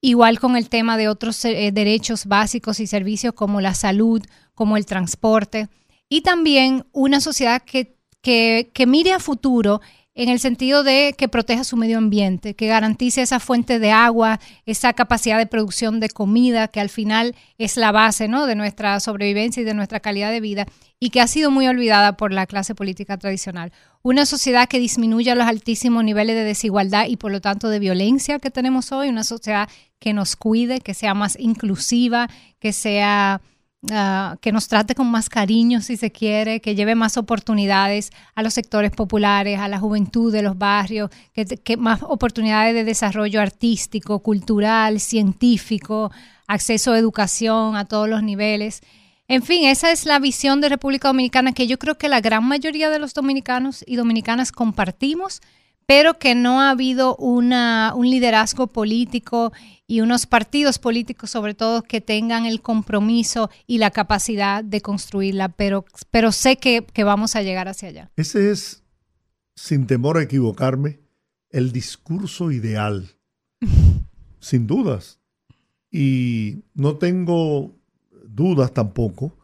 Igual 0.00 0.40
con 0.40 0.56
el 0.56 0.68
tema 0.68 0.96
de 0.96 1.08
otros 1.08 1.44
eh, 1.44 1.70
derechos 1.72 2.26
básicos 2.26 2.80
y 2.80 2.88
servicios 2.88 3.32
como 3.32 3.60
la 3.60 3.72
salud, 3.74 4.20
como 4.54 4.76
el 4.76 4.86
transporte. 4.86 5.68
Y 6.08 6.22
también 6.22 6.84
una 6.90 7.20
sociedad 7.20 7.62
que, 7.62 7.96
que, 8.22 8.72
que 8.74 8.86
mire 8.86 9.12
a 9.12 9.20
futuro 9.20 9.80
en 10.16 10.30
el 10.30 10.40
sentido 10.40 10.82
de 10.82 11.14
que 11.16 11.28
proteja 11.28 11.62
su 11.62 11.76
medio 11.76 11.98
ambiente, 11.98 12.56
que 12.56 12.66
garantice 12.66 13.22
esa 13.22 13.38
fuente 13.38 13.78
de 13.78 13.92
agua, 13.92 14.40
esa 14.64 14.94
capacidad 14.94 15.38
de 15.38 15.46
producción 15.46 16.00
de 16.00 16.08
comida, 16.08 16.68
que 16.68 16.80
al 16.80 16.88
final 16.88 17.36
es 17.58 17.76
la 17.76 17.92
base 17.92 18.26
¿no? 18.26 18.46
de 18.46 18.56
nuestra 18.56 18.98
sobrevivencia 18.98 19.60
y 19.60 19.64
de 19.64 19.74
nuestra 19.74 20.00
calidad 20.00 20.32
de 20.32 20.40
vida, 20.40 20.66
y 20.98 21.10
que 21.10 21.20
ha 21.20 21.26
sido 21.28 21.50
muy 21.50 21.68
olvidada 21.68 22.16
por 22.16 22.32
la 22.32 22.46
clase 22.46 22.74
política 22.74 23.18
tradicional. 23.18 23.72
Una 24.06 24.24
sociedad 24.24 24.68
que 24.68 24.78
disminuya 24.78 25.34
los 25.34 25.46
altísimos 25.46 26.04
niveles 26.04 26.36
de 26.36 26.44
desigualdad 26.44 27.06
y 27.08 27.16
por 27.16 27.32
lo 27.32 27.40
tanto 27.40 27.68
de 27.68 27.80
violencia 27.80 28.38
que 28.38 28.52
tenemos 28.52 28.92
hoy, 28.92 29.08
una 29.08 29.24
sociedad 29.24 29.68
que 29.98 30.12
nos 30.12 30.36
cuide, 30.36 30.80
que 30.80 30.94
sea 30.94 31.12
más 31.14 31.36
inclusiva, 31.40 32.28
que 32.60 32.72
sea 32.72 33.40
Ah, 33.92 34.36
que 34.40 34.50
nos 34.50 34.66
trate 34.66 34.96
con 34.96 35.08
más 35.08 35.28
cariño 35.28 35.80
si 35.80 35.96
se 35.96 36.10
quiere, 36.10 36.60
que 36.60 36.74
lleve 36.74 36.96
más 36.96 37.16
oportunidades 37.16 38.10
a 38.34 38.42
los 38.42 38.54
sectores 38.54 38.90
populares, 38.90 39.60
a 39.60 39.68
la 39.68 39.78
juventud 39.78 40.32
de 40.32 40.42
los 40.42 40.58
barrios, 40.58 41.10
que, 41.32 41.76
más 41.76 42.02
oportunidades 42.02 42.74
de 42.74 42.82
desarrollo 42.82 43.40
artístico, 43.40 44.20
cultural, 44.20 44.98
científico, 44.98 46.10
acceso 46.48 46.92
a 46.92 46.98
educación 46.98 47.76
a 47.76 47.84
todos 47.84 48.08
los 48.08 48.22
niveles. 48.24 48.80
En 49.28 49.42
fin, 49.42 49.64
esa 49.64 49.90
es 49.90 50.06
la 50.06 50.20
visión 50.20 50.60
de 50.60 50.68
República 50.68 51.08
Dominicana 51.08 51.52
que 51.52 51.66
yo 51.66 51.78
creo 51.78 51.98
que 51.98 52.08
la 52.08 52.20
gran 52.20 52.46
mayoría 52.46 52.90
de 52.90 53.00
los 53.00 53.12
dominicanos 53.12 53.82
y 53.86 53.96
dominicanas 53.96 54.52
compartimos, 54.52 55.42
pero 55.84 56.18
que 56.18 56.36
no 56.36 56.60
ha 56.60 56.70
habido 56.70 57.16
una, 57.16 57.92
un 57.96 58.08
liderazgo 58.08 58.68
político 58.68 59.52
y 59.88 60.00
unos 60.00 60.26
partidos 60.26 60.78
políticos 60.78 61.30
sobre 61.30 61.54
todo 61.54 61.82
que 61.82 62.00
tengan 62.00 62.46
el 62.46 62.62
compromiso 62.62 63.50
y 63.66 63.78
la 63.78 63.90
capacidad 63.90 64.62
de 64.62 64.80
construirla, 64.80 65.48
pero, 65.48 65.84
pero 66.10 66.30
sé 66.30 66.56
que, 66.56 66.84
que 66.92 67.04
vamos 67.04 67.34
a 67.34 67.42
llegar 67.42 67.66
hacia 67.66 67.88
allá. 67.88 68.10
Ese 68.16 68.52
es, 68.52 68.84
sin 69.56 69.88
temor 69.88 70.18
a 70.18 70.22
equivocarme, 70.22 71.00
el 71.50 71.72
discurso 71.72 72.52
ideal, 72.52 73.16
sin 74.40 74.68
dudas. 74.68 75.18
Y 75.90 76.64
no 76.74 76.96
tengo 76.96 77.76
dudas 78.36 78.72
tampoco 78.72 79.36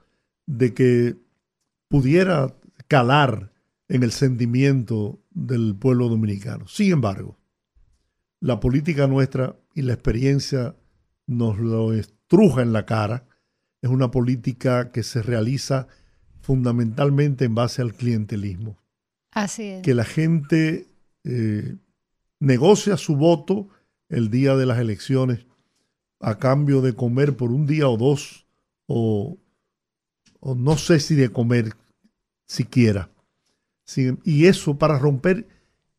de 0.47 0.75
que 0.75 1.17
pudiera 1.89 2.55
calar 2.87 3.53
en 3.89 4.03
el 4.03 4.13
sentimiento 4.13 5.21
del 5.31 5.75
pueblo 5.75 6.09
dominicano. 6.09 6.69
Sin 6.69 6.93
embargo, 6.93 7.39
la 8.41 8.61
política 8.61 9.07
nuestra 9.07 9.57
y 9.75 9.83
la 9.83 9.95
experiencia 9.95 10.77
nos 11.27 11.59
lo 11.59 11.93
estruja 11.93 12.63
en 12.63 12.73
la 12.73 12.87
cara. 12.87 13.27
Es 13.81 13.91
una 13.91 14.11
política 14.11 14.93
que 14.93 15.03
se 15.03 15.23
realiza 15.23 15.89
fundamentalmente 16.41 17.45
en 17.45 17.55
base 17.55 17.83
al 17.83 17.95
clientelismo. 17.95 18.79
Así 19.31 19.65
es. 19.65 19.83
Que 19.83 19.95
la 19.95 20.05
gente 20.05 20.87
eh, 21.25 21.77
negocia 22.41 22.97
su 22.97 23.17
voto 23.17 23.69
el 24.09 24.31
día 24.31 24.57
de 24.57 24.67
las 24.67 24.79
elecciones 24.79 25.47
a 26.21 26.39
cambio 26.39 26.81
de 26.81 26.95
comer 26.95 27.37
por 27.37 27.51
un 27.51 27.67
día 27.67 27.89
o 27.89 27.97
dos, 27.97 28.42
o, 28.95 29.39
no 30.57 30.77
sé 30.77 31.01
si 31.01 31.15
de 31.15 31.31
comer 31.31 31.77
siquiera. 32.47 33.11
y 34.25 34.47
eso 34.47 34.77
para 34.77 34.99
romper 34.99 35.47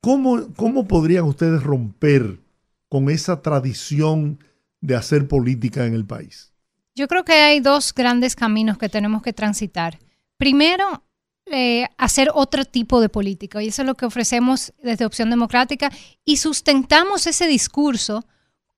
¿Cómo, 0.04 0.54
¿Cómo 0.58 0.86
podrían 0.86 1.24
ustedes 1.24 1.64
romper 1.64 2.42
con 2.90 3.10
esa 3.10 3.42
tradición 3.42 4.44
de 4.82 4.98
hacer 4.98 5.30
política 5.30 5.86
en 5.86 5.94
el 5.94 6.06
país? 6.06 6.52
Yo 6.94 7.08
creo 7.08 7.24
que 7.24 7.32
hay 7.32 7.62
dos 7.62 7.94
grandes 7.94 8.36
caminos 8.36 8.78
que 8.78 8.90
tenemos 8.90 9.24
que 9.24 9.32
transitar. 9.32 9.98
Primero, 10.36 11.06
eh, 11.46 11.88
hacer 11.98 12.30
otro 12.34 12.66
tipo 12.66 13.00
de 13.00 13.08
política, 13.08 13.64
y 13.64 13.70
eso 13.70 13.84
es 13.84 13.86
lo 13.86 13.96
que 13.96 14.06
ofrecemos 14.06 14.74
desde 14.84 15.06
Opción 15.06 15.30
Democrática, 15.30 15.90
y 16.26 16.36
sustentamos 16.36 17.26
ese 17.26 17.48
discurso 17.48 18.26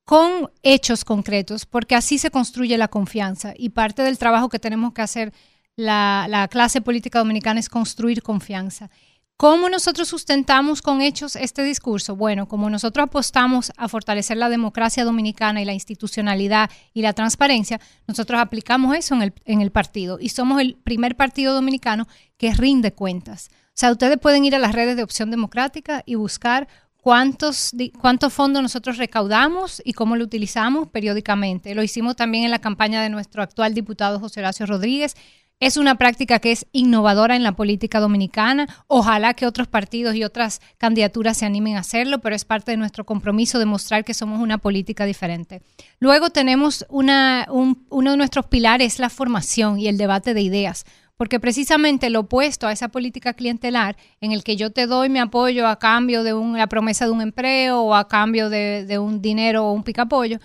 con 0.05 0.51
hechos 0.61 1.03
concretos, 1.03 1.65
porque 1.65 1.95
así 1.95 2.17
se 2.17 2.31
construye 2.31 2.77
la 2.77 2.87
confianza. 2.87 3.53
Y 3.57 3.69
parte 3.69 4.03
del 4.03 4.17
trabajo 4.17 4.49
que 4.49 4.59
tenemos 4.59 4.93
que 4.93 5.01
hacer 5.01 5.33
la, 5.75 6.27
la 6.29 6.47
clase 6.47 6.79
política 6.79 7.19
dominicana 7.19 7.59
es 7.59 7.69
construir 7.69 8.21
confianza. 8.21 8.89
¿Cómo 9.37 9.67
nosotros 9.67 10.07
sustentamos 10.07 10.81
con 10.81 11.01
hechos 11.01 11.35
este 11.35 11.61
discurso? 11.61 12.15
Bueno, 12.15 12.47
como 12.47 12.69
nosotros 12.69 13.03
apostamos 13.03 13.73
a 13.75 13.89
fortalecer 13.89 14.37
la 14.37 14.47
democracia 14.47 15.03
dominicana 15.03 15.61
y 15.61 15.65
la 15.65 15.73
institucionalidad 15.73 16.69
y 16.93 17.01
la 17.01 17.11
transparencia, 17.11 17.81
nosotros 18.07 18.39
aplicamos 18.39 18.95
eso 18.95 19.13
en 19.13 19.23
el, 19.23 19.33
en 19.43 19.59
el 19.59 19.71
partido 19.71 20.19
y 20.21 20.29
somos 20.29 20.61
el 20.61 20.75
primer 20.75 21.17
partido 21.17 21.53
dominicano 21.53 22.07
que 22.37 22.53
rinde 22.53 22.93
cuentas. 22.93 23.49
O 23.51 23.77
sea, 23.77 23.91
ustedes 23.91 24.17
pueden 24.19 24.45
ir 24.45 24.55
a 24.55 24.59
las 24.59 24.71
redes 24.71 24.95
de 24.95 25.03
Opción 25.03 25.31
Democrática 25.31 26.01
y 26.05 26.15
buscar 26.15 26.69
cuántos, 27.05 27.71
cuántos 28.01 28.33
fondos 28.33 28.63
nosotros 28.63 28.97
recaudamos 28.97 29.79
y 29.85 29.93
cómo 29.93 30.15
lo 30.15 30.23
utilizamos 30.23 30.87
periódicamente. 30.87 31.75
Lo 31.75 31.83
hicimos 31.83 32.15
también 32.15 32.45
en 32.45 32.49
la 32.49 32.57
campaña 32.57 32.99
de 33.03 33.11
nuestro 33.11 33.43
actual 33.43 33.75
diputado 33.75 34.19
José 34.19 34.39
Horacio 34.39 34.65
Rodríguez. 34.65 35.13
Es 35.59 35.77
una 35.77 35.99
práctica 35.99 36.39
que 36.39 36.51
es 36.51 36.65
innovadora 36.71 37.35
en 37.35 37.43
la 37.43 37.51
política 37.51 37.99
dominicana. 37.99 38.67
Ojalá 38.87 39.35
que 39.35 39.45
otros 39.45 39.67
partidos 39.67 40.15
y 40.15 40.23
otras 40.23 40.61
candidaturas 40.79 41.37
se 41.37 41.45
animen 41.45 41.75
a 41.75 41.81
hacerlo, 41.81 42.21
pero 42.21 42.35
es 42.35 42.43
parte 42.43 42.71
de 42.71 42.77
nuestro 42.77 43.05
compromiso 43.05 43.59
demostrar 43.59 44.03
que 44.03 44.15
somos 44.15 44.41
una 44.41 44.57
política 44.57 45.05
diferente. 45.05 45.61
Luego 45.99 46.31
tenemos 46.31 46.87
una, 46.89 47.47
uno 47.51 48.11
de 48.11 48.17
nuestros 48.17 48.47
pilares, 48.47 48.97
la 48.97 49.11
formación 49.11 49.79
y 49.79 49.89
el 49.89 49.97
debate 49.97 50.33
de 50.33 50.41
ideas 50.41 50.85
porque 51.17 51.39
precisamente 51.39 52.09
lo 52.09 52.21
opuesto 52.21 52.67
a 52.67 52.71
esa 52.71 52.89
política 52.89 53.33
clientelar 53.33 53.95
en 54.21 54.31
el 54.31 54.43
que 54.43 54.55
yo 54.55 54.71
te 54.71 54.87
doy 54.87 55.09
mi 55.09 55.19
apoyo 55.19 55.67
a 55.67 55.79
cambio 55.79 56.23
de 56.23 56.33
la 56.57 56.67
promesa 56.67 57.05
de 57.05 57.11
un 57.11 57.21
empleo 57.21 57.81
o 57.81 57.95
a 57.95 58.07
cambio 58.07 58.49
de, 58.49 58.97
un 58.99 59.21
dinero 59.21 59.65
o 59.65 59.71
un 59.71 59.83
picapollo, 59.83 60.39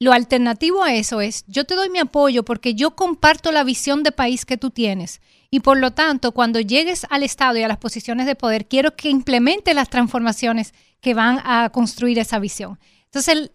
Lo 0.00 0.12
alternativo 0.12 0.82
a 0.82 0.94
eso 0.94 1.20
es, 1.20 1.44
yo 1.46 1.64
te 1.64 1.74
doy 1.74 1.88
mi 1.90 1.98
apoyo 1.98 2.44
porque 2.44 2.74
yo 2.74 2.96
comparto 2.96 3.52
la 3.52 3.64
visión 3.64 4.02
de 4.02 4.12
país 4.12 4.44
que 4.44 4.56
tú 4.56 4.70
tienes 4.70 5.20
y 5.54 5.60
por 5.60 5.78
lo 5.78 5.92
tanto, 5.92 6.32
cuando 6.32 6.58
llegues 6.58 7.06
al 7.10 7.22
Estado 7.22 7.58
y 7.58 7.62
a 7.62 7.68
las 7.68 7.78
posiciones 7.78 8.26
de 8.26 8.34
poder, 8.34 8.66
quiero 8.66 8.96
que 8.96 9.08
implemente 9.08 9.72
las 9.72 9.88
transformaciones 9.88 10.74
que 11.00 11.14
van 11.14 11.38
a 11.44 11.70
construir 11.70 12.18
esa 12.18 12.40
visión. 12.40 12.80
Entonces, 13.04 13.52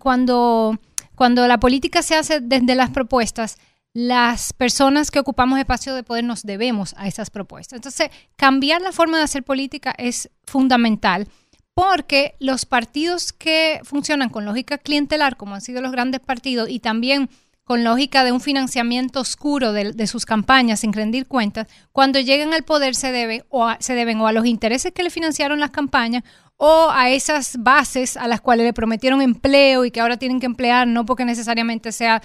cuando, 0.00 0.80
cuando 1.14 1.46
la 1.46 1.60
política 1.60 2.02
se 2.02 2.16
hace 2.16 2.40
desde 2.40 2.74
las 2.74 2.90
propuestas, 2.90 3.56
las 3.94 4.52
personas 4.52 5.10
que 5.10 5.18
ocupamos 5.18 5.58
espacio 5.58 5.94
de 5.94 6.02
poder 6.02 6.24
nos 6.24 6.42
debemos 6.42 6.94
a 6.96 7.08
esas 7.08 7.30
propuestas. 7.30 7.76
Entonces, 7.76 8.10
cambiar 8.36 8.82
la 8.82 8.92
forma 8.92 9.18
de 9.18 9.24
hacer 9.24 9.42
política 9.42 9.94
es 9.98 10.30
fundamental 10.46 11.28
porque 11.74 12.34
los 12.40 12.66
partidos 12.66 13.32
que 13.32 13.80
funcionan 13.84 14.30
con 14.30 14.44
lógica 14.44 14.78
clientelar, 14.78 15.36
como 15.36 15.54
han 15.54 15.60
sido 15.60 15.80
los 15.80 15.92
grandes 15.92 16.20
partidos, 16.20 16.68
y 16.68 16.80
también 16.80 17.30
con 17.62 17.84
lógica 17.84 18.24
de 18.24 18.32
un 18.32 18.40
financiamiento 18.40 19.20
oscuro 19.20 19.72
de, 19.72 20.06
sus 20.06 20.24
campañas 20.24 20.80
sin 20.80 20.92
rendir 20.92 21.26
cuentas, 21.26 21.68
cuando 21.92 22.18
llegan 22.18 22.52
al 22.54 22.64
poder 22.64 22.94
se 22.94 23.12
deben, 23.12 23.44
o 23.50 23.70
se 23.78 23.94
deben 23.94 24.20
o 24.20 24.26
a 24.26 24.32
los 24.32 24.46
intereses 24.46 24.90
que 24.90 25.02
le 25.02 25.10
financiaron 25.10 25.60
las 25.60 25.70
campañas 25.70 26.24
o 26.56 26.88
a 26.90 27.10
esas 27.10 27.58
bases 27.62 28.16
a 28.16 28.26
las 28.26 28.40
cuales 28.40 28.66
le 28.66 28.72
prometieron 28.72 29.22
empleo 29.22 29.84
y 29.84 29.90
que 29.90 30.00
ahora 30.00 30.16
tienen 30.16 30.40
que 30.40 30.46
emplear, 30.46 30.88
no 30.88 31.04
porque 31.04 31.24
necesariamente 31.24 31.92
sea 31.92 32.22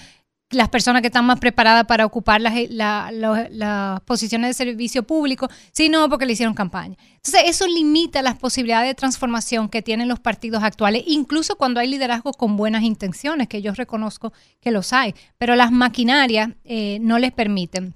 las 0.54 0.70
personas 0.70 1.02
que 1.02 1.08
están 1.08 1.26
más 1.26 1.40
preparadas 1.40 1.86
para 1.86 2.06
ocupar 2.06 2.42
las, 2.42 2.54
las 2.72 4.02
posiciones 4.02 4.50
de 4.50 4.54
servicio 4.54 5.04
público, 5.04 5.50
sino 5.72 6.10
porque 6.10 6.26
le 6.26 6.34
hicieron 6.34 6.54
campaña. 6.54 6.96
Entonces, 7.16 7.44
eso 7.46 7.68
limita 7.68 8.22
las 8.22 8.38
posibilidades 8.38 8.90
de 8.90 8.96
transformación 8.96 9.70
que 9.70 9.82
tienen 9.82 10.08
los 10.08 10.20
partidos 10.20 10.64
actuales, 10.64 11.04
incluso 11.08 11.56
cuando 11.56 11.80
hay 11.80 11.88
liderazgos 11.88 12.36
con 12.38 12.58
buenas 12.58 12.84
intenciones, 12.84 13.48
que 13.48 13.62
yo 13.62 13.74
reconozco 13.74 14.34
que 14.60 14.72
los 14.72 14.94
hay, 14.94 15.16
pero 15.38 15.56
las 15.56 15.72
maquinarias 15.72 16.50
eh, 16.64 17.00
no 17.02 17.20
les 17.20 17.32
permiten. 17.32 17.96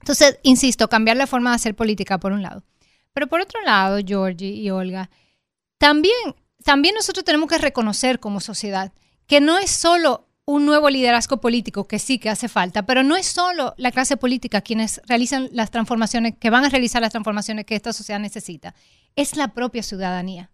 Entonces, 0.00 0.38
insisto, 0.42 0.88
cambiar 0.88 1.16
la 1.16 1.26
forma 1.26 1.50
de 1.50 1.56
hacer 1.56 1.74
política 1.74 2.18
por 2.18 2.32
un 2.32 2.42
lado. 2.42 2.62
Pero 3.12 3.26
por 3.26 3.40
otro 3.40 3.60
lado, 3.62 3.98
Georgie 4.06 4.52
y 4.52 4.70
Olga, 4.70 5.10
también, 5.78 6.14
también 6.64 6.94
nosotros 6.94 7.24
tenemos 7.24 7.48
que 7.48 7.58
reconocer 7.58 8.20
como 8.20 8.40
sociedad 8.40 8.92
que 9.26 9.40
no 9.40 9.58
es 9.58 9.70
solo 9.70 10.27
un 10.48 10.64
nuevo 10.64 10.88
liderazgo 10.88 11.42
político 11.42 11.86
que 11.86 11.98
sí 11.98 12.18
que 12.18 12.30
hace 12.30 12.48
falta, 12.48 12.86
pero 12.86 13.02
no 13.02 13.16
es 13.16 13.26
solo 13.26 13.74
la 13.76 13.92
clase 13.92 14.16
política 14.16 14.62
quienes 14.62 14.98
realizan 15.06 15.50
las 15.52 15.70
transformaciones, 15.70 16.36
que 16.40 16.48
van 16.48 16.64
a 16.64 16.70
realizar 16.70 17.02
las 17.02 17.10
transformaciones 17.10 17.66
que 17.66 17.76
esta 17.76 17.92
sociedad 17.92 18.18
necesita, 18.18 18.74
es 19.14 19.36
la 19.36 19.48
propia 19.48 19.82
ciudadanía. 19.82 20.48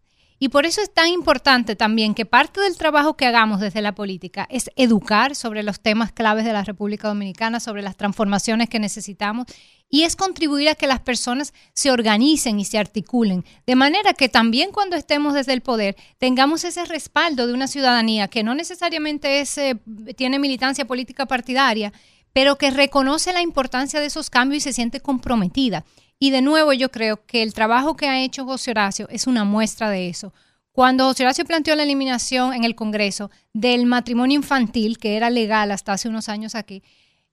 Y 0.45 0.51
por 0.51 0.67
eso 0.67 0.83
es 0.83 0.93
tan 0.93 1.09
importante 1.09 1.75
también 1.75 2.13
que 2.13 2.27
parte 2.27 2.61
del 2.61 2.77
trabajo 2.77 3.17
que 3.17 3.25
hagamos 3.25 3.61
desde 3.61 3.81
la 3.81 3.95
política 3.95 4.47
es 4.51 4.69
educar 4.77 5.35
sobre 5.35 5.63
los 5.63 5.81
temas 5.81 6.13
claves 6.13 6.45
de 6.45 6.53
la 6.53 6.63
República 6.63 7.09
Dominicana, 7.09 7.61
sobre 7.61 7.81
las 7.81 7.97
transformaciones 7.97 8.69
que 8.69 8.79
necesitamos 8.79 9.47
y 9.89 10.03
es 10.03 10.17
contribuir 10.17 10.69
a 10.69 10.75
que 10.75 10.87
las 10.87 11.01
personas 11.01 11.55
se 11.73 11.91
organicen 11.91 12.61
y 12.61 12.67
se 12.67 12.77
articulen, 12.77 13.43
de 13.67 13.75
manera 13.75 14.13
que 14.13 14.29
también 14.29 14.71
cuando 14.71 14.97
estemos 14.97 15.33
desde 15.33 15.55
el 15.55 15.63
poder 15.63 15.97
tengamos 16.19 16.65
ese 16.65 16.85
respaldo 16.85 17.47
de 17.47 17.55
una 17.55 17.67
ciudadanía 17.67 18.29
que 18.29 18.43
no 18.43 18.55
necesariamente 18.55 19.41
es, 19.41 19.57
eh, 19.57 19.77
tiene 20.15 20.39
militancia 20.39 20.85
política 20.85 21.25
partidaria, 21.25 21.91
pero 22.35 22.59
que 22.59 22.71
reconoce 22.71 23.33
la 23.33 23.41
importancia 23.41 24.01
de 24.01 24.07
esos 24.07 24.29
cambios 24.29 24.59
y 24.59 24.65
se 24.65 24.73
siente 24.75 25.01
comprometida. 25.01 25.87
Y 26.19 26.31
de 26.31 26.43
nuevo 26.43 26.73
yo 26.73 26.91
creo 26.91 27.25
que 27.25 27.43
el 27.43 27.55
trabajo 27.55 27.97
que 27.97 28.09
ha 28.09 28.21
hecho 28.21 28.45
José 28.45 28.73
Horacio 28.73 29.09
es 29.09 29.27
una 29.27 29.45
muestra 29.45 29.89
de 29.89 30.09
eso. 30.09 30.35
Cuando 30.73 31.05
José 31.05 31.23
Horacio 31.23 31.45
planteó 31.45 31.77
la 31.77 31.85
eliminación 31.85 32.53
en 32.53 32.65
el 32.65 32.75
Congreso 32.75 33.31
del 33.53 33.87
matrimonio 33.87 34.35
infantil, 34.37 34.99
que 34.99 35.17
era 35.17 35.31
legal 35.31 35.71
hasta 35.71 35.93
hace 35.93 36.09
unos 36.09 36.29
años 36.29 36.57
aquí, 36.57 36.83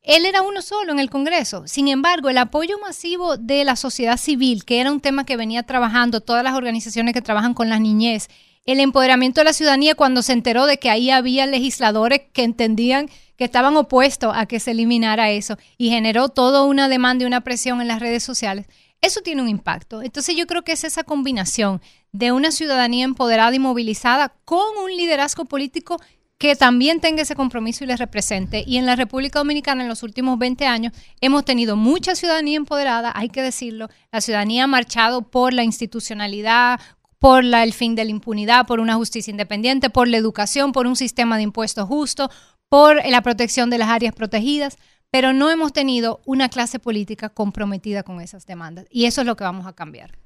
él 0.03 0.25
era 0.25 0.43
uno 0.43 0.61
solo 0.61 0.91
en 0.91 0.99
el 0.99 1.09
Congreso. 1.09 1.67
Sin 1.67 1.87
embargo, 1.87 2.29
el 2.29 2.37
apoyo 2.37 2.79
masivo 2.79 3.37
de 3.37 3.65
la 3.65 3.75
sociedad 3.75 4.17
civil, 4.17 4.65
que 4.65 4.79
era 4.79 4.91
un 4.91 4.99
tema 4.99 5.25
que 5.25 5.37
venía 5.37 5.63
trabajando 5.63 6.21
todas 6.21 6.43
las 6.43 6.55
organizaciones 6.55 7.13
que 7.13 7.21
trabajan 7.21 7.55
con 7.55 7.69
la 7.69 7.79
niñez, 7.79 8.27
el 8.65 8.79
empoderamiento 8.79 9.41
de 9.41 9.45
la 9.45 9.53
ciudadanía 9.53 9.95
cuando 9.95 10.21
se 10.21 10.33
enteró 10.33 10.67
de 10.67 10.77
que 10.77 10.91
ahí 10.91 11.09
había 11.09 11.47
legisladores 11.47 12.21
que 12.33 12.43
entendían 12.43 13.09
que 13.41 13.45
estaban 13.45 13.75
opuestos 13.75 14.31
a 14.35 14.45
que 14.45 14.59
se 14.59 14.69
eliminara 14.69 15.31
eso 15.31 15.57
y 15.75 15.89
generó 15.89 16.29
toda 16.29 16.61
una 16.61 16.87
demanda 16.87 17.23
y 17.23 17.25
una 17.25 17.41
presión 17.41 17.81
en 17.81 17.87
las 17.87 17.99
redes 17.99 18.21
sociales. 18.21 18.67
Eso 19.01 19.21
tiene 19.21 19.41
un 19.41 19.49
impacto. 19.49 20.03
Entonces 20.03 20.35
yo 20.35 20.45
creo 20.45 20.63
que 20.63 20.73
es 20.73 20.83
esa 20.83 21.03
combinación 21.03 21.81
de 22.11 22.31
una 22.31 22.51
ciudadanía 22.51 23.03
empoderada 23.03 23.55
y 23.55 23.57
movilizada 23.57 24.35
con 24.45 24.77
un 24.83 24.95
liderazgo 24.95 25.45
político 25.45 25.99
que 26.37 26.55
también 26.55 26.99
tenga 26.99 27.23
ese 27.23 27.35
compromiso 27.35 27.83
y 27.83 27.87
le 27.87 27.97
represente. 27.97 28.63
Y 28.67 28.77
en 28.77 28.85
la 28.85 28.95
República 28.95 29.39
Dominicana 29.39 29.81
en 29.81 29.89
los 29.89 30.03
últimos 30.03 30.37
20 30.37 30.67
años 30.67 30.93
hemos 31.19 31.43
tenido 31.43 31.75
mucha 31.75 32.13
ciudadanía 32.13 32.57
empoderada, 32.57 33.11
hay 33.15 33.29
que 33.29 33.41
decirlo. 33.41 33.89
La 34.11 34.21
ciudadanía 34.21 34.65
ha 34.65 34.67
marchado 34.67 35.23
por 35.23 35.51
la 35.51 35.63
institucionalidad, 35.63 36.79
por 37.21 37.43
la, 37.43 37.61
el 37.61 37.71
fin 37.71 37.93
de 37.93 38.03
la 38.03 38.09
impunidad, 38.09 38.65
por 38.65 38.79
una 38.79 38.95
justicia 38.95 39.29
independiente, 39.29 39.91
por 39.91 40.07
la 40.07 40.17
educación, 40.17 40.71
por 40.71 40.87
un 40.87 40.95
sistema 40.95 41.37
de 41.37 41.43
impuestos 41.43 41.87
justo, 41.87 42.31
por 42.71 43.05
la 43.05 43.21
protección 43.21 43.69
de 43.69 43.77
las 43.77 43.89
áreas 43.89 44.15
protegidas, 44.15 44.77
pero 45.11 45.33
no 45.33 45.51
hemos 45.51 45.73
tenido 45.73 46.21
una 46.25 46.47
clase 46.47 46.79
política 46.79 47.27
comprometida 47.27 48.03
con 48.03 48.21
esas 48.21 48.45
demandas. 48.45 48.85
Y 48.89 49.03
eso 49.03 49.19
es 49.19 49.27
lo 49.27 49.35
que 49.35 49.43
vamos 49.43 49.67
a 49.67 49.73
cambiar. 49.73 50.17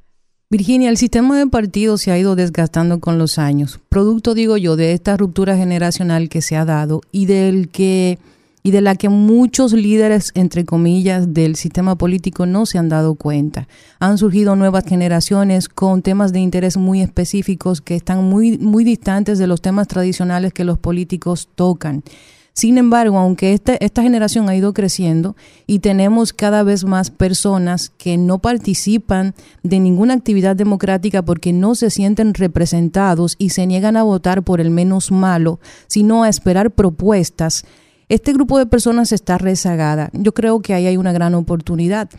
Virginia, 0.51 0.91
el 0.91 0.97
sistema 0.97 1.39
de 1.39 1.47
partidos 1.47 2.01
se 2.01 2.11
ha 2.11 2.19
ido 2.19 2.35
desgastando 2.35 2.99
con 2.99 3.17
los 3.17 3.39
años, 3.39 3.79
producto, 3.89 4.35
digo 4.35 4.57
yo, 4.57 4.75
de 4.75 4.93
esta 4.93 5.17
ruptura 5.17 5.57
generacional 5.57 6.29
que 6.29 6.43
se 6.43 6.55
ha 6.55 6.65
dado 6.65 7.01
y 7.11 7.25
del 7.25 7.69
que 7.69 8.19
y 8.66 8.72
de 8.72 8.82
la 8.82 8.95
que 8.95 9.09
muchos 9.09 9.74
líderes, 9.74 10.32
entre 10.34 10.66
comillas, 10.66 11.36
del 11.36 11.55
sistema 11.55 11.99
político 11.99 12.47
no 12.47 12.66
se 12.66 12.80
han 12.80 12.89
dado 12.89 13.13
cuenta. 13.13 13.68
Han 13.99 14.18
surgido 14.18 14.55
nuevas 14.55 14.86
generaciones 14.86 15.70
con 15.70 16.01
temas 16.01 16.34
de 16.34 16.39
interés 16.39 16.76
muy 16.76 17.03
específicos 17.03 17.80
que 17.80 17.95
están 17.95 18.24
muy, 18.24 18.57
muy 18.57 18.84
distantes 18.84 19.38
de 19.38 19.45
los 19.45 19.61
temas 19.61 19.88
tradicionales 19.88 20.51
que 20.51 20.63
los 20.63 20.80
políticos 20.80 21.47
tocan. 21.53 22.01
Sin 22.53 22.80
embargo, 22.80 23.20
aunque 23.20 23.53
esta, 23.53 23.76
esta 23.76 24.01
generación 24.01 24.49
ha 24.49 24.55
ido 24.55 24.74
creciendo 24.74 25.36
y 25.68 25.78
tenemos 25.78 26.34
cada 26.34 26.63
vez 26.63 26.86
más 26.86 27.11
personas 27.11 27.91
que 27.99 28.18
no 28.18 28.39
participan 28.39 29.36
de 29.61 29.80
ninguna 29.80 30.16
actividad 30.16 30.55
democrática 30.55 31.22
porque 31.22 31.53
no 31.53 31.76
se 31.76 31.91
sienten 31.91 32.34
representados 32.34 33.36
y 33.38 33.49
se 33.49 33.68
niegan 33.68 33.95
a 33.95 34.01
votar 34.01 34.41
por 34.41 34.59
el 34.59 34.72
menos 34.72 35.11
malo, 35.11 35.59
sino 35.86 36.24
a 36.24 36.30
esperar 36.30 36.72
propuestas, 36.72 37.63
este 38.10 38.34
grupo 38.34 38.58
de 38.58 38.66
personas 38.66 39.12
está 39.12 39.38
rezagada. 39.38 40.10
Yo 40.14 40.34
creo 40.34 40.62
que 40.62 40.74
ahí 40.74 40.88
hay 40.88 40.97
una 40.97 41.14
gran 41.14 41.36
oportunidad 41.36 42.10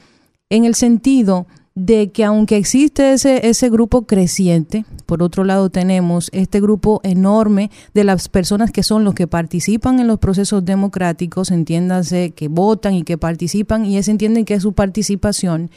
en 0.50 0.64
el 0.64 0.74
sentido 0.74 1.46
de 1.76 2.10
que 2.10 2.24
aunque 2.24 2.56
existe 2.56 3.12
ese, 3.12 3.46
ese 3.46 3.68
grupo 3.68 4.06
creciente, 4.06 4.86
por 5.04 5.22
otro 5.22 5.44
lado 5.44 5.68
tenemos 5.68 6.30
este 6.32 6.58
grupo 6.58 7.00
enorme 7.04 7.70
de 7.92 8.02
las 8.02 8.28
personas 8.28 8.72
que 8.72 8.82
son 8.82 9.04
los 9.04 9.14
que 9.14 9.26
participan 9.26 10.00
en 10.00 10.06
los 10.06 10.18
procesos 10.18 10.64
democráticos, 10.64 11.50
entiéndase 11.50 12.30
que 12.30 12.48
votan 12.48 12.94
y 12.94 13.02
que 13.02 13.18
participan 13.18 13.84
y 13.84 14.02
se 14.02 14.10
entienden 14.10 14.46
que 14.46 14.54
es 14.54 14.62
su 14.62 14.72
participación, 14.72 15.70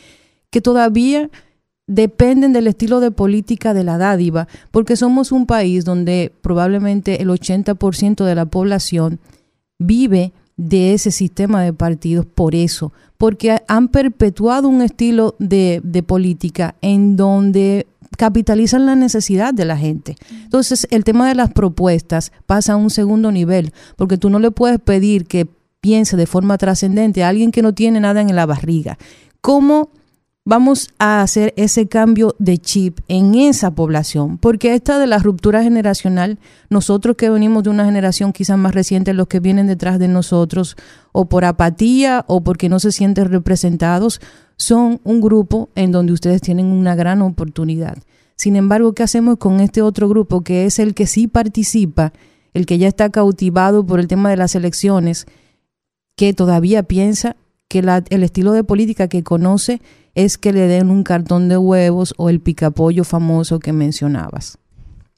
que 0.50 0.62
todavía 0.62 1.30
dependen 1.86 2.54
del 2.54 2.68
estilo 2.68 3.02
de 3.02 3.12
política 3.12 3.74
de 3.74 3.84
la 3.84 3.98
dádiva, 3.98 4.48
porque 4.72 4.96
somos 4.96 5.34
un 5.34 5.48
país 5.48 5.84
donde 5.84 6.32
probablemente 6.42 7.22
el 7.22 7.28
80% 7.30 8.24
de 8.24 8.36
la 8.36 8.46
población 8.46 9.20
vive 9.80 10.34
de 10.58 10.94
ese 10.94 11.10
sistema 11.10 11.64
de 11.64 11.74
partidos 11.74 12.26
por 12.26 12.54
eso, 12.54 12.92
porque 13.18 13.62
han 13.68 13.88
perpetuado 13.88 14.68
un 14.68 14.82
estilo 14.82 15.36
de, 15.40 15.82
de 15.84 16.04
política 16.04 16.76
en 16.82 17.16
donde 17.16 17.88
capitalizan 18.18 18.86
la 18.86 18.96
necesidad 18.96 19.54
de 19.54 19.64
la 19.64 19.78
gente. 19.78 20.18
Entonces, 20.44 20.86
el 20.92 21.06
tema 21.06 21.28
de 21.30 21.36
las 21.36 21.52
propuestas 21.52 22.34
pasa 22.46 22.74
a 22.74 22.76
un 22.76 22.90
segundo 22.90 23.32
nivel, 23.32 23.72
porque 23.96 24.18
tú 24.18 24.30
no 24.30 24.40
le 24.40 24.52
puedes 24.52 24.80
pedir 24.80 25.26
que 25.26 25.48
piense 25.80 26.18
de 26.18 26.28
forma 26.28 26.58
trascendente 26.58 27.24
a 27.24 27.30
alguien 27.30 27.52
que 27.52 27.62
no 27.62 27.74
tiene 27.74 28.02
nada 28.02 28.20
en 28.20 28.36
la 28.36 28.46
barriga. 28.46 28.98
¿Cómo 29.40 29.92
vamos 30.46 30.90
a 30.98 31.22
hacer 31.22 31.54
ese 31.58 31.88
cambio 31.88 32.36
de 32.40 32.58
chip 32.58 33.00
en 33.08 33.36
esa 33.36 33.72
población, 33.72 34.38
porque 34.38 34.74
esta 34.74 34.98
de 34.98 35.08
la 35.08 35.20
ruptura 35.20 35.64
generacional, 35.64 36.40
nosotros 36.70 37.16
que 37.18 37.30
venimos 37.30 37.64
de 37.64 37.70
una 37.70 37.86
generación 37.86 38.34
quizás 38.34 38.58
más 38.58 38.74
reciente, 38.74 39.14
los 39.14 39.28
que 39.28 39.40
vienen 39.40 39.68
detrás 39.68 40.00
de 40.00 40.08
nosotros, 40.08 40.76
o 41.12 41.26
por 41.26 41.46
apatía 41.46 42.26
o 42.28 42.42
porque 42.42 42.70
no 42.70 42.80
se 42.80 42.92
sienten 42.92 43.30
representados, 43.30 44.22
son 44.58 45.00
un 45.04 45.22
grupo 45.22 45.70
en 45.76 45.92
donde 45.92 46.14
ustedes 46.14 46.42
tienen 46.42 46.68
una 46.68 46.96
gran 46.96 47.22
oportunidad. 47.22 47.98
Sin 48.36 48.56
embargo, 48.56 48.94
¿qué 48.94 49.04
hacemos 49.04 49.38
con 49.38 49.60
este 49.60 49.82
otro 49.82 50.08
grupo 50.08 50.42
que 50.42 50.66
es 50.66 50.80
el 50.80 50.94
que 50.94 51.08
sí 51.08 51.28
participa, 51.28 52.14
el 52.54 52.66
que 52.66 52.78
ya 52.78 52.88
está 52.88 53.10
cautivado 53.10 53.86
por 53.86 54.00
el 54.00 54.08
tema 54.08 54.30
de 54.30 54.38
las 54.38 54.56
elecciones, 54.56 55.28
que 56.16 56.34
todavía 56.34 56.84
piensa 56.84 57.36
que 57.68 57.80
el 58.10 58.24
estilo 58.24 58.52
de 58.52 58.64
política 58.64 59.08
que 59.08 59.24
conoce 59.24 59.82
es 60.16 60.38
que 60.38 60.54
le 60.54 60.68
den 60.68 60.90
un 60.90 61.04
cartón 61.04 61.50
de 61.50 61.58
huevos 61.58 62.14
o 62.18 62.30
el 62.30 62.40
picapollo 62.40 63.04
famoso 63.04 63.60
que 63.60 63.74
mencionabas. 63.74 64.58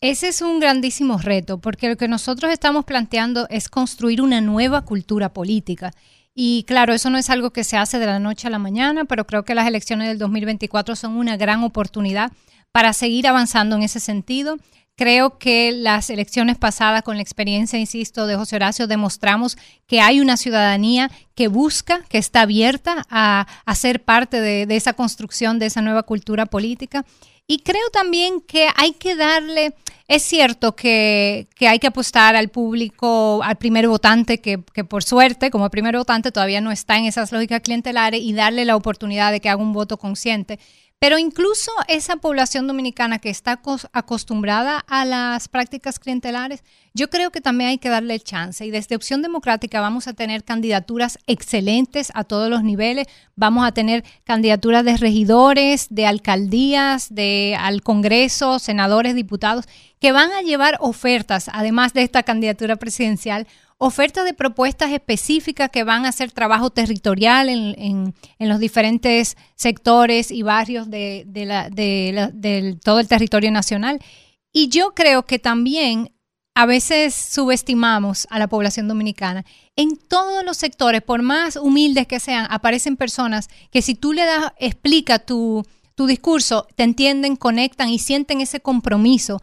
Ese 0.02 0.30
es 0.30 0.42
un 0.42 0.60
grandísimo 0.60 1.20
reto, 1.20 1.60
porque 1.60 1.88
lo 1.88 1.96
que 1.96 2.08
nosotros 2.08 2.52
estamos 2.52 2.86
planteando 2.86 3.48
es 3.50 3.70
construir 3.70 4.22
una 4.22 4.42
nueva 4.42 4.82
cultura 4.82 5.32
política. 5.32 5.92
Y 6.34 6.64
claro, 6.64 6.94
eso 6.94 7.10
no 7.10 7.18
es 7.18 7.30
algo 7.30 7.52
que 7.52 7.64
se 7.64 7.78
hace 7.78 8.00
de 8.00 8.06
la 8.08 8.18
noche 8.20 8.48
a 8.48 8.50
la 8.50 8.58
mañana, 8.58 9.06
pero 9.06 9.28
creo 9.28 9.44
que 9.44 9.54
las 9.54 9.68
elecciones 9.68 10.08
del 10.08 10.18
2024 10.18 10.96
son 10.96 11.18
una 11.18 11.38
gran 11.38 11.64
oportunidad 11.64 12.32
para 12.72 12.94
seguir 12.94 13.28
avanzando 13.28 13.76
en 13.76 13.84
ese 13.84 14.00
sentido. 14.00 14.58
Creo 14.98 15.39
que 15.39 15.72
las 15.72 16.10
elecciones 16.10 16.58
pasadas, 16.58 17.02
con 17.02 17.16
la 17.16 17.24
experiencia, 17.24 17.80
insisto, 17.80 18.28
de 18.28 18.36
José 18.36 18.58
Horacio, 18.58 18.88
demostramos 18.88 19.58
que 19.88 20.00
hay 20.00 20.20
una 20.20 20.38
ciudadanía 20.38 21.10
que 21.34 21.48
busca, 21.48 22.04
que 22.08 22.18
está 22.18 22.42
abierta 22.42 23.06
a, 23.10 23.48
ser 23.76 24.04
parte 24.04 24.42
de, 24.42 24.76
esa 24.76 24.94
construcción, 24.94 25.58
de 25.60 25.68
esa 25.68 25.82
nueva 25.82 26.04
cultura 26.04 26.46
política. 26.46 27.06
Y 27.48 27.60
creo 27.60 27.89
también 27.92 28.42
que 28.42 28.68
hay 28.76 28.92
que 28.92 29.16
darle, 29.16 29.74
es 30.08 30.22
cierto 30.22 30.76
que, 30.76 31.48
que 31.56 31.68
hay 31.68 31.80
que 31.80 31.88
apostar 31.88 32.36
al 32.36 32.50
público, 32.50 33.42
al 33.44 33.56
primer 33.56 33.88
votante, 33.88 34.39
que, 34.39 34.62
que, 34.74 34.84
por 34.84 35.04
suerte, 35.04 35.50
como 35.50 35.70
primer 35.70 35.98
votante, 35.98 36.32
todavía 36.32 36.62
no 36.62 36.72
está 36.72 36.98
en 36.98 37.06
esas 37.06 37.32
lógicas 37.32 37.62
clientelares 37.62 38.22
y 38.22 38.34
darle 38.34 38.66
la 38.66 38.76
oportunidad 38.76 39.32
de 39.32 39.39
que 39.39 39.50
haga 39.50 39.62
un 39.62 39.74
voto 39.74 39.98
consciente. 39.98 40.60
Pero 41.02 41.18
incluso 41.18 41.72
esa 41.88 42.18
población 42.18 42.68
dominicana 42.68 43.18
que 43.18 43.32
está 43.32 43.60
acostumbrada 43.91 44.86
a 44.88 45.04
las 45.04 45.47
prácticas 45.47 45.97
clientelares, 45.97 46.64
yo 46.93 47.10
creo 47.10 47.32
que 47.32 47.41
también 47.41 47.72
hay 47.72 47.80
que 47.80 47.89
darle 47.89 48.20
chance. 48.20 48.64
Y 48.64 48.70
desde 48.70 48.97
Opción 48.97 49.24
Democrática 49.24 49.82
vamos 49.82 50.08
a 50.08 50.14
tener 50.14 50.43
candidaturas 50.43 51.18
excelentes 51.26 52.12
a 52.14 52.24
todos 52.24 52.52
los 52.52 52.62
niveles. 52.62 53.08
Vamos 53.36 53.66
a 53.66 53.72
tener 53.72 54.04
candidaturas 54.26 54.86
de 54.86 54.95
regidores, 54.95 55.88
de 55.89 56.06
alcaldías, 56.06 57.08
de 57.10 57.58
al 57.60 57.82
Congreso, 57.82 58.60
senadores, 58.60 59.16
diputados, 59.16 59.66
que 59.99 60.12
van 60.12 60.32
a 60.32 60.43
llevar 60.43 60.78
ofertas, 60.82 61.49
además 61.52 61.93
de 61.93 62.04
esta 62.04 62.22
candidatura 62.22 62.76
presidencial, 62.76 63.47
ofertas 63.84 64.25
de 64.25 64.36
propuestas 64.36 64.91
específicas 64.91 65.71
que 65.71 65.84
van 65.84 66.05
a 66.05 66.09
hacer 66.09 66.32
trabajo 66.32 66.69
territorial 66.69 67.49
en, 67.49 68.13
en, 68.38 68.49
los 68.49 68.59
diferentes 68.59 69.36
sectores 69.55 70.29
y 70.29 70.43
barrios 70.43 70.88
de, 70.91 71.23
de, 71.25 71.45
la, 71.47 72.77
todo 72.84 72.99
el 72.99 73.07
territorio 73.07 73.49
nacional. 73.49 73.99
Y 74.53 74.67
yo 74.67 74.93
creo 74.93 75.25
que 75.25 75.39
también 75.39 76.13
a 76.53 76.67
veces 76.67 77.15
subestimamos 77.15 78.27
a 78.29 78.38
la 78.38 78.47
población 78.47 78.88
dominicana. 78.88 79.45
En 79.75 79.97
todos 79.97 80.45
los 80.45 80.57
sectores, 80.57 81.01
por 81.01 81.23
más 81.23 81.55
humildes 81.55 82.05
que 82.05 82.19
sean, 82.19 82.45
aparecen 82.51 82.97
personas 82.97 83.49
que 83.71 83.82
si 83.82 83.95
tú 83.95 84.13
le 84.13 84.25
das, 84.25 84.53
explica 84.59 85.17
tu, 85.17 85.65
tu 85.95 86.05
discurso, 86.05 86.67
te 86.75 86.84
entienden, 86.84 87.36
conectan 87.36 87.89
y 87.89 87.97
sienten 87.97 88.41
ese 88.41 88.59
compromiso 88.59 89.41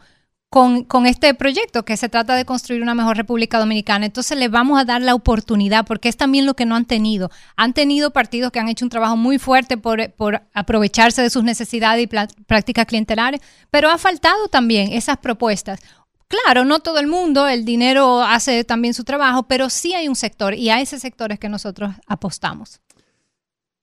con, 0.49 1.05
este 1.05 1.35
proyecto, 1.35 1.85
que 1.85 1.95
se 1.95 2.09
trata 2.09 2.35
de 2.35 2.43
construir 2.43 2.81
una 2.81 2.95
mejor 2.95 3.17
República 3.17 3.59
Dominicana. 3.59 4.07
Entonces 4.07 4.37
les 4.37 4.49
vamos 4.49 4.79
a 4.79 4.85
dar 4.85 5.01
la 5.01 5.13
oportunidad, 5.13 5.85
porque 5.85 6.09
es 6.09 6.17
también 6.17 6.47
lo 6.47 6.55
que 6.55 6.65
no 6.65 6.75
han 6.75 6.85
tenido. 6.85 7.29
Han 7.55 7.73
tenido 7.73 8.11
partidos 8.11 8.51
que 8.51 8.59
han 8.59 8.67
hecho 8.67 8.83
un 8.83 8.89
trabajo 8.89 9.15
muy 9.15 9.37
fuerte 9.37 9.77
por, 9.77 10.11
por 10.13 10.41
aprovecharse 10.53 11.21
de 11.21 11.29
sus 11.29 11.43
necesidades 11.43 12.03
y 12.03 12.07
prácticas 12.07 12.87
clientelares, 12.87 13.41
pero 13.69 13.89
ha 13.89 13.99
faltado 13.99 14.47
también 14.47 14.91
esas 14.91 15.17
propuestas. 15.17 15.79
Claro, 16.27 16.65
no 16.65 16.79
todo 16.79 16.99
el 16.99 17.07
mundo, 17.07 17.47
el 17.47 17.63
dinero 17.63 18.21
hace 18.21 18.63
también 18.63 18.93
su 18.93 19.03
trabajo, 19.03 19.43
pero 19.43 19.69
sí 19.69 19.93
hay 19.93 20.07
un 20.07 20.15
sector 20.15 20.53
y 20.53 20.69
a 20.69 20.81
ese 20.81 20.99
sector 20.99 21.31
es 21.31 21.39
que 21.39 21.49
nosotros 21.49 21.91
apostamos. 22.07 22.81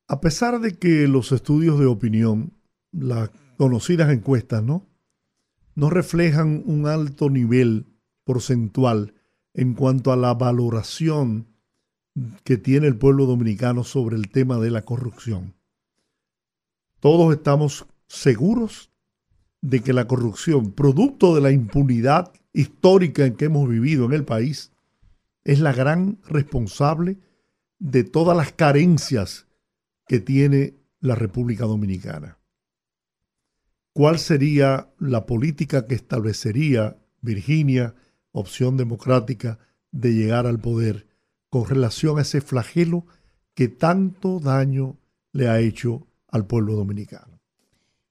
A 0.09 0.21
pesar 0.21 0.61
de 0.61 0.77
que 0.77 1.09
los 1.09 1.33
estudios 1.33 1.79
de 1.79 1.87
opinión, 1.87 2.53
las 2.93 3.31
conocidas 3.57 4.13
encuestas, 4.13 4.63
¿no? 4.63 4.85
No 5.77 5.91
reflejan 5.91 6.63
un 6.67 6.89
alto 6.89 7.31
nivel 7.31 7.87
porcentual 8.25 9.15
en 9.55 9.75
cuanto 9.75 10.11
a 10.11 10.17
la 10.17 10.35
valoración 10.35 11.47
que 12.43 12.57
tiene 12.57 12.87
el 12.89 12.97
pueblo 12.97 13.27
dominicano 13.27 13.85
sobre 13.85 14.17
el 14.17 14.31
tema 14.31 14.59
de 14.59 14.71
la 14.71 14.83
corrupción. 14.83 15.55
Todos 16.99 17.33
estamos 17.35 17.87
seguros 18.09 18.91
de 19.61 19.81
que 19.81 19.93
la 19.93 20.09
corrupción, 20.09 20.73
producto 20.73 21.35
de 21.35 21.43
la 21.43 21.51
impunidad 21.51 22.33
histórica 22.53 23.27
en 23.27 23.37
que 23.37 23.45
hemos 23.45 23.69
vivido 23.69 24.07
en 24.07 24.13
el 24.15 24.25
país, 24.25 24.73
es 25.45 25.61
la 25.61 25.73
gran 25.73 26.19
responsable 26.27 27.19
de 27.79 28.03
todas 28.03 28.37
las 28.37 28.53
carencias 28.53 29.47
que 30.09 30.21
tiene 30.21 30.75
la 31.01 31.15
República 31.15 31.67
Dominicana. 31.67 32.39
¿Cuál 33.97 34.19
sería 34.19 34.91
la 34.99 35.25
política 35.25 35.87
que 35.87 35.95
establecería 35.95 36.99
Virginia, 37.23 37.95
opción 38.31 38.77
democrática, 38.77 39.59
de 39.91 40.13
llegar 40.13 40.47
al 40.47 40.59
poder 40.59 41.07
con 41.49 41.67
relación 41.67 42.19
a 42.19 42.21
ese 42.21 42.43
flagelo 42.43 43.07
que 43.55 43.69
tanto 43.69 44.39
daño 44.39 44.99
le 45.33 45.49
ha 45.49 45.61
hecho 45.61 46.07
al 46.29 46.47
pueblo 46.47 46.75
dominicano? 46.75 47.41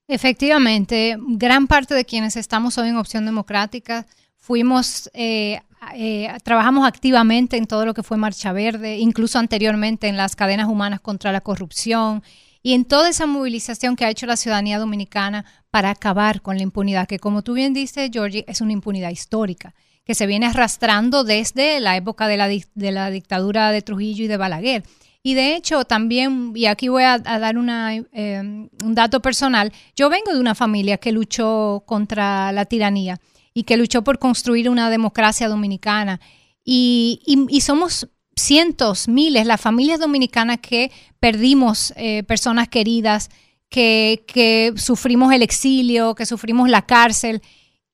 Efectivamente, 0.07 1.17
gran 1.19 1.67
parte 1.67 1.93
de 1.93 2.03
quienes 2.03 2.35
estamos 2.35 2.79
hoy 2.79 2.89
en 2.89 2.97
Opción 2.97 3.27
Democrática 3.27 4.07
fuimos, 4.37 5.11
eh, 5.13 5.61
eh, 5.93 6.35
trabajamos 6.41 6.87
activamente 6.87 7.57
en 7.57 7.67
todo 7.67 7.85
lo 7.85 7.93
que 7.93 8.01
fue 8.01 8.17
Marcha 8.17 8.53
Verde, 8.53 8.97
incluso 8.97 9.37
anteriormente 9.37 10.07
en 10.07 10.17
las 10.17 10.35
cadenas 10.35 10.67
humanas 10.67 10.99
contra 10.99 11.31
la 11.31 11.41
corrupción 11.41 12.23
y 12.65 12.73
en 12.73 12.83
toda 12.83 13.09
esa 13.09 13.27
movilización 13.27 13.95
que 13.95 14.05
ha 14.05 14.09
hecho 14.09 14.25
la 14.25 14.37
ciudadanía 14.37 14.79
dominicana 14.79 15.45
para 15.69 15.91
acabar 15.91 16.41
con 16.41 16.57
la 16.57 16.63
impunidad, 16.63 17.07
que 17.07 17.19
como 17.19 17.43
tú 17.43 17.53
bien 17.53 17.75
dices, 17.75 18.09
Georgie, 18.11 18.43
es 18.47 18.59
una 18.59 18.71
impunidad 18.71 19.11
histórica, 19.11 19.75
que 20.03 20.15
se 20.15 20.25
viene 20.25 20.47
arrastrando 20.47 21.23
desde 21.23 21.79
la 21.79 21.95
época 21.95 22.27
de 22.27 22.37
la, 22.37 22.47
de 22.47 22.91
la 22.91 23.11
dictadura 23.11 23.71
de 23.71 23.83
Trujillo 23.83 24.23
y 24.25 24.27
de 24.27 24.37
Balaguer. 24.37 24.81
Y 25.21 25.35
de 25.35 25.55
hecho, 25.55 25.85
también, 25.85 26.53
y 26.55 26.65
aquí 26.65 26.87
voy 26.87 27.03
a, 27.03 27.19
dar 27.19 27.59
una, 27.59 27.93
eh, 27.93 28.39
un 28.41 28.95
dato 28.95 29.19
personal, 29.21 29.71
yo 29.95 30.09
vengo 30.09 30.33
de 30.33 30.39
una 30.39 30.55
familia 30.55 30.97
que 30.97 31.11
luchó 31.11 31.83
contra 31.85 32.51
la 32.51 32.65
tiranía 32.65 33.21
y 33.53 33.61
que 33.61 33.77
luchó 33.77 34.03
por 34.03 34.17
construir 34.17 34.71
una 34.71 34.89
democracia 34.89 35.49
dominicana. 35.49 36.19
Y 36.63 37.19
somos 37.61 38.07
cientos, 38.35 39.07
miles, 39.07 39.45
las 39.45 39.61
familias 39.61 39.99
dominicanas 39.99 40.59
que 40.59 40.91
perdimos 41.19 41.93
eh, 41.95 42.23
personas 42.23 42.67
queridas, 42.67 43.29
que, 43.69 44.23
que, 44.27 44.73
sufrimos 44.75 45.33
el 45.33 45.41
exilio, 45.41 46.15
que 46.15 46.25
sufrimos 46.25 46.69
la 46.69 46.85
cárcel 46.85 47.41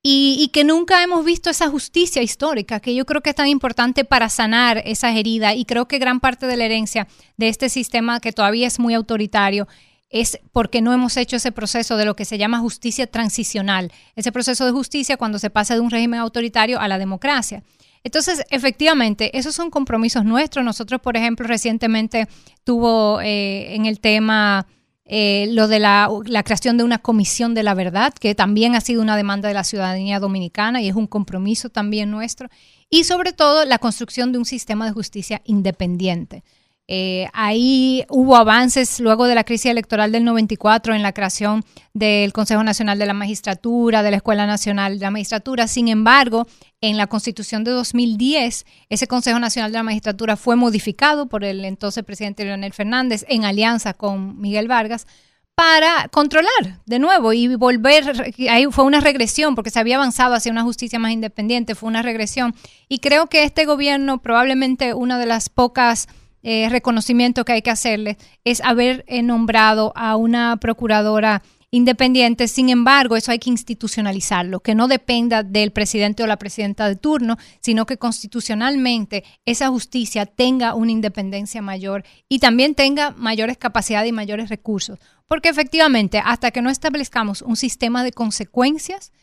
y, 0.04 0.38
y, 0.40 0.50
que 0.50 0.64
nunca 0.64 1.04
hemos 1.04 1.24
visto 1.24 1.50
esa 1.50 1.70
justicia 1.70 2.22
histórica, 2.22 2.80
que 2.80 2.96
yo 2.96 3.06
creo 3.06 3.22
que 3.22 3.30
es 3.30 3.36
tan 3.36 3.48
importante 3.48 4.04
para 4.04 4.30
sanar 4.30 4.82
esas 4.86 5.16
heridas 5.16 5.56
y 5.56 5.66
creo 5.66 5.88
que 5.88 6.00
gran 6.00 6.20
parte 6.20 6.48
de 6.48 6.58
la 6.58 6.66
herencia 6.66 7.08
de 7.38 7.48
este 7.48 7.70
sistema 7.70 8.20
que 8.20 8.34
todavía 8.34 8.68
es 8.68 8.80
muy 8.80 8.96
autoritario 8.96 9.68
es 10.12 10.40
porque 10.52 10.82
no 10.82 10.94
hemos 10.94 11.16
hecho 11.18 11.38
ese 11.38 11.52
proceso 11.52 11.98
de 11.98 12.06
lo 12.06 12.16
que 12.16 12.26
se 12.26 12.38
llama 12.38 12.60
justicia 12.60 13.08
transicional, 13.08 13.92
ese 14.16 14.32
proceso 14.32 14.66
de 14.66 14.72
justicia 14.72 15.18
cuando 15.18 15.40
se 15.40 15.50
pasa 15.50 15.74
de 15.74 15.80
un 15.80 15.90
régimen 15.90 16.20
autoritario 16.20 16.80
a 16.80 16.88
la 16.88 16.98
democracia. 16.98 17.64
Entonces, 18.04 18.44
efectivamente, 18.50 19.38
esos 19.38 19.56
son 19.56 19.70
compromisos 19.70 20.26
nuestros. 20.26 20.66
Nosotros, 20.66 21.02
por 21.02 21.18
ejemplo, 21.18 21.48
recientemente 21.48 22.28
tuvo 22.64 23.22
eh, 23.22 23.76
en 23.76 23.86
el 23.86 24.00
tema 24.00 24.66
eh, 25.06 25.48
lo 25.52 25.68
de 25.68 25.80
la, 25.80 26.10
creación 26.46 26.78
de 26.78 26.84
una 26.84 27.00
comisión 27.00 27.54
de 27.54 27.64
la 27.64 27.74
verdad, 27.74 28.14
que 28.14 28.34
también 28.34 28.76
ha 28.76 28.82
sido 28.82 29.02
una 29.02 29.18
demanda 29.18 29.50
de 29.50 29.54
la 29.54 29.64
ciudadanía 29.64 30.20
dominicana 30.20 30.82
y 30.82 30.88
es 30.88 30.96
un 30.96 31.06
compromiso 31.06 31.70
también 31.70 32.10
nuestro. 32.10 32.50
Y 32.90 33.04
sobre 33.04 33.34
todo, 33.34 33.66
la 33.66 33.78
construcción 33.78 34.32
de 34.32 34.38
un 34.38 34.46
sistema 34.46 34.86
de 34.86 34.94
justicia 34.94 35.42
independiente. 35.46 36.44
Eh, 36.88 37.28
ahí 37.34 38.06
hubo 38.10 38.36
avances 38.36 39.00
luego 39.00 39.26
de 39.26 39.36
la 39.36 39.44
crisis 39.44 39.72
electoral 39.72 40.12
del 40.12 40.26
94 40.26 40.94
en 40.94 41.02
la 41.02 41.14
creación 41.14 41.64
del 41.94 42.34
Consejo 42.34 42.64
Nacional 42.64 43.00
de 43.00 43.06
la 43.06 43.14
Magistratura, 43.14 44.04
de 44.04 44.12
la 44.12 44.18
Escuela 44.18 44.46
Nacional 44.46 45.00
de 45.00 45.06
la 45.06 45.12
Magistratura. 45.12 45.68
Sin 45.68 45.88
embargo, 45.88 46.48
en 46.82 46.98
la 46.98 47.08
Constitución 47.08 47.64
de 47.64 47.72
2010, 47.72 48.66
ese 48.90 49.08
Consejo 49.08 49.40
Nacional 49.40 49.72
de 49.72 49.78
la 49.78 49.84
Magistratura 49.84 50.36
fue 50.36 50.56
modificado 50.56 51.28
por 51.28 51.44
el 51.44 51.64
entonces 51.64 52.04
presidente 52.04 52.44
Leonel 52.44 52.74
Fernández 52.74 53.24
en 53.30 53.46
alianza 53.46 53.94
con 53.94 54.42
Miguel 54.42 54.68
Vargas 54.68 55.06
para 55.54 56.08
controlar 56.10 56.80
de 56.88 56.98
nuevo 56.98 57.34
y 57.34 57.56
volver, 57.56 58.34
ahí 58.50 58.66
fue 58.72 58.84
una 58.84 59.00
regresión 59.00 59.54
porque 59.54 59.70
se 59.70 59.80
había 59.80 59.98
avanzado 59.98 60.34
hacia 60.34 60.52
una 60.52 60.64
justicia 60.64 60.98
más 60.98 61.12
independiente, 61.12 61.76
fue 61.76 61.88
una 61.88 62.02
regresión. 62.02 62.56
Y 62.90 62.98
creo 62.98 63.28
que 63.28 63.44
este 63.44 63.66
gobierno, 63.66 64.24
probablemente 64.24 64.96
una 64.96 65.20
de 65.20 65.28
las 65.28 65.50
pocas 65.50 66.08
eh, 66.42 66.68
reconocimiento 66.70 67.46
que 67.46 67.52
hay 67.52 67.62
que 67.62 67.70
hacerle 67.70 68.18
es 68.44 68.62
haber 68.62 69.04
eh, 69.08 69.22
nombrado 69.22 69.94
a 69.96 70.16
una 70.16 70.58
procuradora 70.58 71.44
independiente. 71.72 72.48
Sin 72.48 72.70
embargo, 72.70 73.16
eso 73.16 73.32
hay 73.32 73.40
que 73.40 73.50
institucionalizarlo, 73.50 74.60
que 74.60 74.76
no 74.76 74.88
dependa 74.88 75.42
del 75.42 75.72
presidente 75.72 76.22
o 76.22 76.28
la 76.28 76.38
presidenta 76.38 76.88
de 76.88 76.98
turno, 76.98 77.38
sino 77.62 77.86
que 77.86 77.98
constitucionalmente 77.98 79.24
esa 79.46 79.70
justicia 79.70 80.26
tenga 80.26 80.76
una 80.76 80.92
independencia 80.92 81.62
mayor 81.62 82.04
y 82.28 82.40
también 82.40 82.76
tenga 82.76 83.12
mayores 83.12 83.58
capacidades 83.58 84.10
y 84.10 84.14
mayores 84.14 84.50
recursos. 84.50 85.00
Porque 85.28 85.50
efectivamente, 85.50 86.22
hasta 86.24 86.52
que 86.52 86.62
no 86.62 86.70
establezcamos 86.70 87.42
un 87.42 87.56
sistema 87.56 88.04
de 88.04 88.12
consecuencias, 88.12 89.14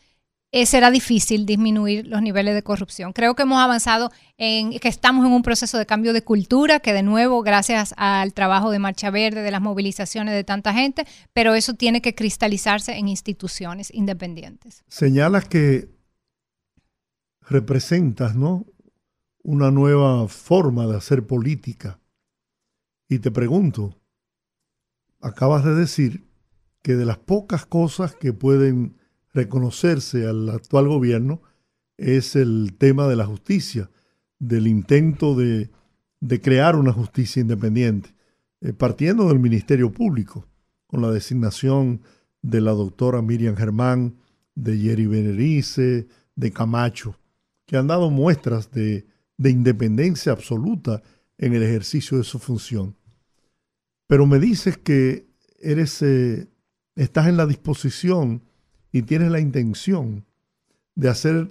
eh, 0.51 0.65
será 0.65 0.89
difícil 0.89 1.45
disminuir 1.45 2.07
los 2.07 2.21
niveles 2.21 2.55
de 2.55 2.63
corrupción. 2.63 3.13
Creo 3.13 3.35
que 3.35 3.43
hemos 3.43 3.59
avanzado 3.59 4.11
en 4.37 4.79
que 4.79 4.87
estamos 4.87 5.25
en 5.25 5.31
un 5.31 5.43
proceso 5.43 5.77
de 5.77 5.85
cambio 5.85 6.11
de 6.11 6.23
cultura, 6.23 6.79
que 6.79 6.91
de 6.91 7.03
nuevo, 7.03 7.43
gracias 7.43 7.93
al 7.97 8.33
trabajo 8.33 8.71
de 8.71 8.79
Marcha 8.79 9.11
Verde, 9.11 9.43
de 9.43 9.51
las 9.51 9.61
movilizaciones 9.61 10.33
de 10.33 10.43
tanta 10.43 10.73
gente, 10.73 11.05
pero 11.33 11.53
eso 11.53 11.75
tiene 11.75 12.01
que 12.01 12.15
cristalizarse 12.15 12.97
en 12.97 13.07
instituciones 13.07 13.93
independientes. 13.93 14.83
Señalas 14.87 15.47
que 15.47 15.89
representas, 17.41 18.35
¿no? 18.35 18.65
Una 19.43 19.69
nueva 19.69 20.27
forma 20.27 20.87
de 20.87 20.97
hacer 20.97 21.27
política. 21.27 21.99
Y 23.07 23.19
te 23.19 23.31
pregunto, 23.31 23.99
acabas 25.21 25.63
de 25.63 25.75
decir 25.75 26.27
que 26.81 26.95
de 26.95 27.05
las 27.05 27.17
pocas 27.17 27.65
cosas 27.65 28.15
que 28.15 28.33
pueden 28.33 28.98
reconocerse 29.33 30.27
al 30.27 30.49
actual 30.49 30.87
gobierno 30.87 31.41
es 31.97 32.35
el 32.35 32.75
tema 32.77 33.07
de 33.07 33.15
la 33.15 33.25
justicia, 33.25 33.89
del 34.39 34.67
intento 34.67 35.35
de, 35.35 35.69
de 36.19 36.41
crear 36.41 36.75
una 36.75 36.93
justicia 36.93 37.41
independiente, 37.41 38.13
eh, 38.61 38.73
partiendo 38.73 39.27
del 39.27 39.39
Ministerio 39.39 39.91
Público, 39.91 40.47
con 40.87 41.01
la 41.01 41.11
designación 41.11 42.01
de 42.41 42.61
la 42.61 42.71
doctora 42.71 43.21
Miriam 43.21 43.55
Germán, 43.55 44.17
de 44.55 44.77
Jerry 44.77 45.05
Benerice, 45.05 46.07
de 46.35 46.51
Camacho, 46.51 47.17
que 47.65 47.77
han 47.77 47.87
dado 47.87 48.09
muestras 48.09 48.71
de, 48.71 49.05
de 49.37 49.49
independencia 49.51 50.31
absoluta 50.31 51.01
en 51.37 51.53
el 51.53 51.63
ejercicio 51.63 52.17
de 52.17 52.23
su 52.23 52.39
función. 52.39 52.95
Pero 54.07 54.25
me 54.25 54.39
dices 54.39 54.77
que 54.77 55.29
eres, 55.59 56.01
eh, 56.01 56.49
estás 56.95 57.27
en 57.27 57.37
la 57.37 57.45
disposición 57.45 58.43
y 58.91 59.03
tienes 59.03 59.31
la 59.31 59.39
intención 59.39 60.25
de 60.95 61.09
hacer 61.09 61.49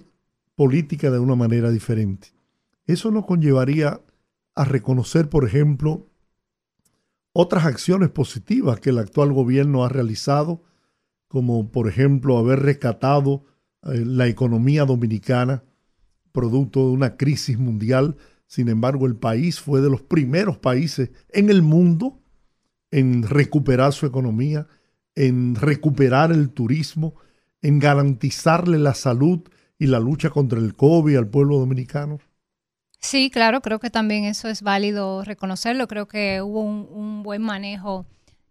política 0.55 1.09
de 1.09 1.19
una 1.19 1.35
manera 1.35 1.71
diferente. 1.71 2.29
Eso 2.85 3.11
nos 3.11 3.25
conllevaría 3.25 4.01
a 4.55 4.65
reconocer, 4.65 5.29
por 5.29 5.45
ejemplo, 5.45 6.07
otras 7.33 7.65
acciones 7.65 8.09
positivas 8.09 8.79
que 8.79 8.89
el 8.89 8.97
actual 8.97 9.31
gobierno 9.31 9.85
ha 9.85 9.89
realizado, 9.89 10.63
como 11.27 11.71
por 11.71 11.87
ejemplo 11.87 12.37
haber 12.37 12.59
rescatado 12.59 13.45
eh, 13.83 14.03
la 14.05 14.27
economía 14.27 14.85
dominicana, 14.85 15.63
producto 16.31 16.87
de 16.87 16.91
una 16.91 17.15
crisis 17.15 17.57
mundial. 17.57 18.17
Sin 18.47 18.67
embargo, 18.67 19.05
el 19.05 19.15
país 19.15 19.59
fue 19.59 19.81
de 19.81 19.89
los 19.89 20.01
primeros 20.01 20.57
países 20.57 21.11
en 21.29 21.49
el 21.49 21.61
mundo 21.61 22.19
en 22.91 23.23
recuperar 23.23 23.93
su 23.93 24.05
economía, 24.05 24.67
en 25.15 25.55
recuperar 25.55 26.31
el 26.31 26.49
turismo, 26.49 27.15
en 27.61 27.79
garantizarle 27.79 28.77
la 28.77 28.93
salud 28.93 29.41
y 29.77 29.87
la 29.87 29.99
lucha 29.99 30.29
contra 30.29 30.59
el 30.59 30.75
COVID 30.75 31.17
al 31.17 31.27
pueblo 31.27 31.57
dominicano? 31.57 32.19
Sí, 32.99 33.29
claro, 33.29 33.61
creo 33.61 33.79
que 33.79 33.89
también 33.89 34.25
eso 34.25 34.49
es 34.49 34.61
válido 34.61 35.23
reconocerlo. 35.23 35.87
Creo 35.87 36.07
que 36.07 36.41
hubo 36.41 36.61
un, 36.61 37.23
buen 37.23 37.41
manejo 37.41 38.05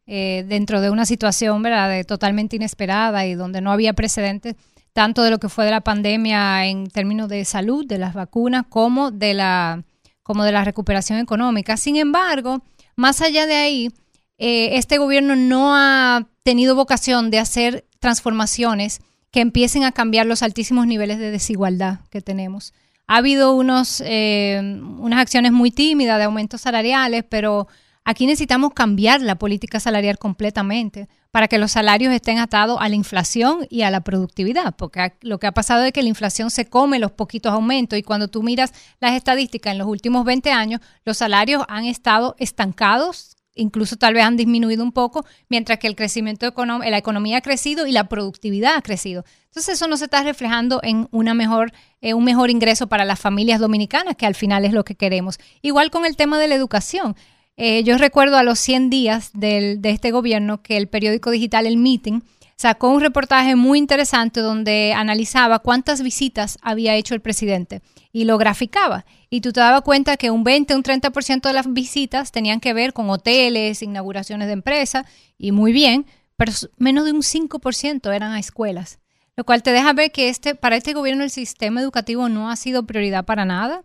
eh, 0.07 0.45
dentro 0.49 0.81
de 0.81 0.89
una 0.89 1.05
situación 1.05 1.63
¿verdad? 1.63 1.91
De 1.91 2.05
totalmente 2.05 2.57
inesperada 2.57 3.27
y 3.27 3.35
donde 3.35 3.61
no 3.61 3.73
había 3.73 3.93
precedentes, 3.93 4.57
tanto 4.95 5.23
de 5.23 5.31
lo 5.31 5.39
que 5.39 5.51
fue 5.51 5.67
de 5.67 5.71
la 5.71 5.83
pandemia 5.83 6.67
en 6.67 6.89
términos 6.89 7.29
de 7.29 7.45
salud, 7.45 7.87
de 7.87 7.99
las 7.99 8.15
vacunas, 8.15 8.65
como 8.69 9.11
de 9.11 9.35
la, 9.35 9.85
como 10.23 10.45
de 10.45 10.53
la 10.53 10.65
recuperación 10.65 11.19
económica. 11.19 11.77
Sin 11.77 11.97
embargo, 11.97 12.63
más 12.97 13.21
allá 13.21 13.47
de 13.47 13.55
ahí, 13.55 13.93
eh, 14.39 14.79
este 14.79 14.99
gobierno 14.99 15.37
no 15.37 15.75
ha 15.75 16.29
tenido 16.45 16.75
vocación 16.75 17.31
de 17.31 17.41
hacer 17.41 17.87
transformaciones 17.99 19.01
que 19.31 19.41
empiecen 19.41 19.85
a 19.85 19.93
cambiar 19.93 20.27
los 20.27 20.43
altísimos 20.43 20.87
niveles 20.87 21.19
de 21.19 21.31
desigualdad 21.31 22.01
que 22.11 22.21
tenemos. 22.21 22.73
Ha 23.07 23.17
habido 23.17 23.55
unos, 23.55 24.03
eh, 24.05 24.61
unas 24.99 25.21
acciones 25.21 25.53
muy 25.53 25.71
tímidas 25.71 26.19
de 26.19 26.25
aumentos 26.25 26.61
salariales, 26.61 27.25
pero 27.29 27.67
aquí 28.05 28.27
necesitamos 28.27 28.73
cambiar 28.75 29.21
la 29.21 29.37
política 29.37 29.81
salarial 29.81 30.19
completamente 30.19 31.09
para 31.31 31.49
que 31.49 31.59
los 31.59 31.73
salarios 31.73 32.13
estén 32.13 32.39
atados 32.39 32.79
a 32.81 32.89
la 32.89 32.95
inflación 32.95 33.67
y 33.69 33.83
a 33.83 33.91
la 33.91 34.01
productividad, 34.01 34.77
porque 34.77 35.13
lo 35.21 35.39
que 35.39 35.47
ha 35.47 35.53
pasado 35.53 35.85
es 35.85 35.93
que 35.93 36.03
la 36.03 36.09
inflación 36.09 36.51
se 36.51 36.67
come 36.67 36.99
los 36.99 37.13
poquitos 37.13 37.53
aumentos 37.53 37.99
y 37.99 38.03
cuando 38.03 38.29
tú 38.29 38.43
miras 38.43 38.73
las 39.01 39.13
estadísticas 39.13 39.73
en 39.73 39.79
los 39.79 39.89
últimos 39.89 40.25
20 40.25 40.51
años, 40.53 40.81
los 41.05 41.19
salarios 41.19 41.65
han 41.69 41.85
estado 41.85 42.35
estancados 42.39 43.38
incluso 43.59 43.97
tal 43.97 44.15
vez 44.15 44.25
han 44.25 44.37
disminuido 44.37 44.83
un 44.83 44.93
poco, 44.93 45.27
mientras 45.49 45.79
que 45.79 45.87
el 45.87 45.97
crecimiento 45.97 46.47
económico, 46.47 46.91
la 46.91 46.99
economía 46.99 47.39
ha 47.39 47.43
crecido 47.43 47.87
y 47.87 47.93
la 47.93 48.09
productividad 48.09 48.77
ha 48.77 48.83
crecido. 48.83 49.25
Entonces 49.47 49.75
eso 49.75 49.89
no 49.89 49.97
se 49.97 50.05
está 50.05 50.23
reflejando 50.23 50.81
en 50.83 51.09
una 51.11 51.35
mejor, 51.35 51.73
eh, 52.01 52.15
un 52.15 52.25
mejor 52.25 52.51
ingreso 52.51 52.87
para 52.87 53.05
las 53.05 53.21
familias 53.21 53.61
dominicanas, 53.61 54.17
que 54.17 54.27
al 54.27 54.35
final 54.35 54.65
es 54.65 54.73
lo 54.73 54.85
que 54.85 54.95
queremos. 54.95 55.39
Igual 55.63 55.91
con 55.91 56.07
el 56.07 56.17
tema 56.17 56.39
de 56.39 56.49
la 56.49 56.55
educación. 56.55 57.17
Eh, 57.57 57.83
yo 57.83 57.99
recuerdo 57.99 58.37
a 58.37 58.45
los 58.45 58.61
100 58.61 58.89
días 58.89 59.31
del, 59.35 59.83
de 59.83 59.91
este 59.91 60.13
gobierno 60.13 60.63
que 60.63 60.77
el 60.77 60.87
periódico 60.87 61.31
digital 61.33 61.67
El 61.67 61.77
Meeting 61.77 62.23
sacó 62.59 62.91
un 62.91 63.01
reportaje 63.01 63.55
muy 63.55 63.79
interesante 63.79 64.41
donde 64.41 64.93
analizaba 64.93 65.61
cuántas 65.61 66.03
visitas 66.03 66.59
había 66.61 66.97
hecho 66.97 67.15
el 67.15 67.21
presidente 67.21 67.83
y 68.13 68.25
lo 68.25 68.37
graficaba. 68.37 69.07
Y 69.31 69.43
tú 69.43 69.53
te 69.53 69.61
dabas 69.61 69.83
cuenta 69.83 70.17
que 70.17 70.33
un 70.33 70.43
20, 70.43 70.75
un 70.75 70.83
30% 70.83 71.43
de 71.43 71.53
las 71.53 71.73
visitas 71.73 72.33
tenían 72.33 72.59
que 72.59 72.75
ver 72.75 72.93
con 72.93 73.09
hoteles, 73.11 73.83
inauguraciones 73.83 74.49
de 74.49 74.55
empresas, 74.55 75.07
y 75.39 75.53
muy 75.53 75.73
bien, 75.73 76.07
pero 76.37 76.53
menos 76.79 77.05
de 77.05 77.13
un 77.13 77.23
5% 77.23 78.13
eran 78.13 78.33
a 78.33 78.41
escuelas. 78.41 78.99
Lo 79.37 79.45
cual 79.45 79.63
te 79.63 79.71
deja 79.71 79.93
ver 79.93 80.11
que 80.11 80.29
este, 80.29 80.57
para 80.57 80.77
este 80.77 80.95
gobierno 80.95 81.23
el 81.23 81.31
sistema 81.31 81.81
educativo 81.81 82.29
no 82.29 82.51
ha 82.51 82.57
sido 82.57 82.87
prioridad 82.87 83.25
para 83.25 83.45
nada. 83.45 83.85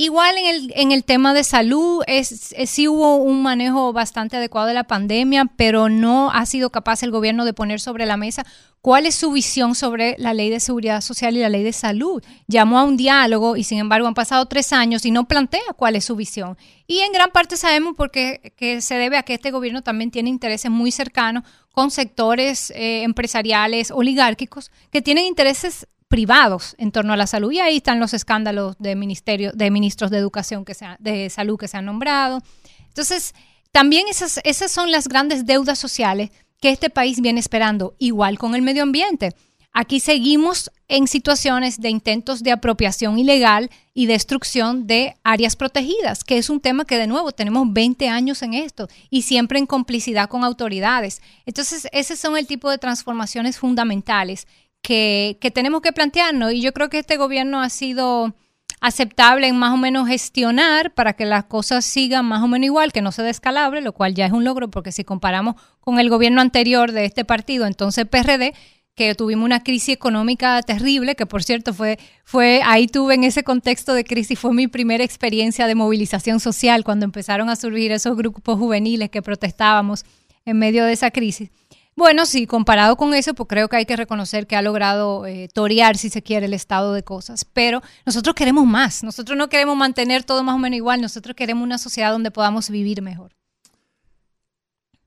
Igual 0.00 0.38
en 0.38 0.46
el, 0.46 0.72
en 0.76 0.92
el 0.92 1.02
tema 1.02 1.34
de 1.34 1.42
salud, 1.42 2.04
es, 2.06 2.54
sí 2.66 2.86
hubo 2.86 3.16
un 3.16 3.42
manejo 3.42 3.92
bastante 3.92 4.36
adecuado 4.36 4.68
de 4.68 4.74
la 4.74 4.84
pandemia, 4.84 5.46
pero 5.56 5.88
no 5.88 6.30
ha 6.30 6.46
sido 6.46 6.70
capaz 6.70 7.02
el 7.02 7.10
gobierno 7.10 7.44
de 7.44 7.52
poner 7.52 7.80
sobre 7.80 8.06
la 8.06 8.16
mesa 8.16 8.46
cuál 8.80 9.06
es 9.06 9.16
su 9.16 9.32
visión 9.32 9.74
sobre 9.74 10.14
la 10.18 10.34
ley 10.34 10.50
de 10.50 10.60
seguridad 10.60 11.00
social 11.00 11.36
y 11.36 11.40
la 11.40 11.48
ley 11.48 11.64
de 11.64 11.72
salud. 11.72 12.22
Llamó 12.46 12.78
a 12.78 12.84
un 12.84 12.96
diálogo 12.96 13.56
y 13.56 13.64
sin 13.64 13.78
embargo 13.78 14.06
han 14.06 14.14
pasado 14.14 14.46
tres 14.46 14.72
años 14.72 15.04
y 15.04 15.10
no 15.10 15.26
plantea 15.26 15.72
cuál 15.76 15.96
es 15.96 16.04
su 16.04 16.14
visión. 16.14 16.56
Y 16.86 17.00
en 17.00 17.10
gran 17.10 17.32
parte 17.32 17.56
sabemos 17.56 17.94
porque 17.96 18.54
que 18.56 18.80
se 18.80 18.94
debe 18.94 19.16
a 19.16 19.24
que 19.24 19.34
este 19.34 19.50
gobierno 19.50 19.82
también 19.82 20.12
tiene 20.12 20.30
intereses 20.30 20.70
muy 20.70 20.92
cercanos 20.92 21.42
con 21.72 21.90
sectores 21.90 22.70
eh, 22.70 23.02
empresariales 23.02 23.90
oligárquicos 23.90 24.70
que 24.92 25.02
tienen 25.02 25.26
intereses 25.26 25.88
privados 26.08 26.74
en 26.78 26.90
torno 26.90 27.12
a 27.12 27.16
la 27.16 27.26
salud. 27.26 27.52
Y 27.52 27.60
ahí 27.60 27.76
están 27.76 28.00
los 28.00 28.14
escándalos 28.14 28.76
de, 28.78 28.96
ministerio, 28.96 29.52
de 29.52 29.70
ministros 29.70 30.10
de 30.10 30.18
educación, 30.18 30.64
que 30.64 30.74
se 30.74 30.86
de 30.98 31.30
salud 31.30 31.58
que 31.58 31.68
se 31.68 31.76
han 31.76 31.84
nombrado. 31.84 32.42
Entonces, 32.88 33.34
también 33.70 34.06
esas, 34.08 34.40
esas 34.44 34.72
son 34.72 34.90
las 34.90 35.08
grandes 35.08 35.46
deudas 35.46 35.78
sociales 35.78 36.30
que 36.60 36.70
este 36.70 36.90
país 36.90 37.20
viene 37.20 37.40
esperando, 37.40 37.94
igual 37.98 38.38
con 38.38 38.54
el 38.54 38.62
medio 38.62 38.82
ambiente. 38.82 39.34
Aquí 39.72 40.00
seguimos 40.00 40.72
en 40.88 41.06
situaciones 41.06 41.80
de 41.80 41.90
intentos 41.90 42.42
de 42.42 42.50
apropiación 42.50 43.18
ilegal 43.18 43.70
y 43.94 44.06
destrucción 44.06 44.86
de 44.86 45.14
áreas 45.22 45.54
protegidas, 45.54 46.24
que 46.24 46.38
es 46.38 46.50
un 46.50 46.60
tema 46.60 46.84
que 46.84 46.96
de 46.96 47.06
nuevo 47.06 47.30
tenemos 47.32 47.72
20 47.72 48.08
años 48.08 48.42
en 48.42 48.54
esto 48.54 48.88
y 49.10 49.22
siempre 49.22 49.58
en 49.58 49.66
complicidad 49.66 50.28
con 50.28 50.42
autoridades. 50.42 51.20
Entonces, 51.46 51.86
ese 51.92 52.16
son 52.16 52.36
el 52.36 52.46
tipo 52.46 52.70
de 52.70 52.78
transformaciones 52.78 53.58
fundamentales 53.58 54.48
que, 54.82 55.38
tenemos 55.54 55.80
que 55.82 55.92
plantearnos 55.92 56.52
y 56.52 56.60
yo 56.60 56.72
creo 56.72 56.88
que 56.88 56.98
este 56.98 57.16
gobierno 57.16 57.60
ha 57.60 57.68
sido 57.68 58.34
aceptable 58.80 59.48
en 59.48 59.56
más 59.56 59.74
o 59.74 59.76
menos 59.76 60.08
gestionar 60.08 60.94
para 60.94 61.14
que 61.14 61.26
las 61.26 61.44
cosas 61.44 61.84
sigan 61.84 62.24
más 62.26 62.42
o 62.42 62.48
menos 62.48 62.66
igual, 62.66 62.92
que 62.92 63.02
no 63.02 63.10
se 63.10 63.22
descalabre, 63.22 63.80
lo 63.80 63.92
cual 63.92 64.14
ya 64.14 64.26
es 64.26 64.32
un 64.32 64.44
logro 64.44 64.70
porque 64.70 64.92
si 64.92 65.04
comparamos 65.04 65.56
con 65.80 65.98
el 65.98 66.08
gobierno 66.08 66.40
anterior 66.40 66.92
de 66.92 67.04
este 67.04 67.24
partido, 67.24 67.66
entonces 67.66 68.06
PRD, 68.06 68.54
que 68.94 69.14
tuvimos 69.14 69.44
una 69.44 69.62
crisis 69.62 69.94
económica 69.94 70.60
terrible, 70.62 71.14
que 71.14 71.26
por 71.26 71.42
cierto 71.42 71.72
fue, 71.72 71.98
fue, 72.24 72.60
ahí 72.64 72.88
tuve 72.88 73.14
en 73.14 73.24
ese 73.24 73.44
contexto 73.44 73.94
de 73.94 74.04
crisis, 74.04 74.38
fue 74.38 74.52
mi 74.52 74.68
primera 74.68 75.04
experiencia 75.04 75.66
de 75.66 75.74
movilización 75.74 76.40
social 76.40 76.82
cuando 76.84 77.04
empezaron 77.04 77.48
a 77.48 77.56
surgir 77.56 77.92
esos 77.92 78.16
grupos 78.16 78.58
juveniles 78.58 79.10
que 79.10 79.22
protestábamos 79.22 80.04
en 80.44 80.58
medio 80.58 80.84
de 80.84 80.92
esa 80.92 81.10
crisis. 81.10 81.50
Bueno, 81.98 82.26
sí, 82.26 82.46
comparado 82.46 82.96
con 82.96 83.12
eso, 83.12 83.34
pues 83.34 83.48
creo 83.48 83.68
que 83.68 83.74
hay 83.74 83.84
que 83.84 83.96
reconocer 83.96 84.46
que 84.46 84.54
ha 84.54 84.62
logrado 84.62 85.26
eh, 85.26 85.48
torear, 85.52 85.96
si 85.96 86.10
se 86.10 86.22
quiere, 86.22 86.46
el 86.46 86.54
estado 86.54 86.92
de 86.92 87.02
cosas. 87.02 87.44
Pero 87.44 87.82
nosotros 88.06 88.36
queremos 88.36 88.66
más. 88.66 89.02
Nosotros 89.02 89.36
no 89.36 89.48
queremos 89.48 89.76
mantener 89.76 90.22
todo 90.22 90.44
más 90.44 90.54
o 90.54 90.60
menos 90.60 90.76
igual. 90.76 91.00
Nosotros 91.00 91.34
queremos 91.34 91.64
una 91.64 91.76
sociedad 91.76 92.12
donde 92.12 92.30
podamos 92.30 92.70
vivir 92.70 93.02
mejor. 93.02 93.34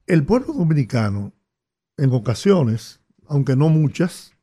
El 0.05 0.25
pueblo 0.25 0.51
dominicano, 0.51 1.31
en 1.95 2.11
ocasiones, 2.11 2.99
aunque 3.25 3.55
no 3.55 3.69
muchas, 3.69 4.33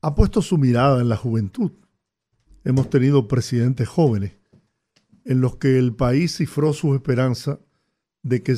ha 0.00 0.14
puesto 0.14 0.42
su 0.42 0.58
mirada 0.58 1.00
en 1.00 1.08
la 1.08 1.16
juventud. 1.16 1.72
Hemos 2.62 2.88
tenido 2.88 3.26
presidentes 3.26 3.88
jóvenes 3.88 4.38
en 5.24 5.40
los 5.40 5.56
que 5.56 5.76
el 5.76 5.92
país 5.96 6.36
cifró 6.36 6.72
su 6.72 6.94
esperanza 6.94 7.58
de 8.22 8.44
que 8.44 8.56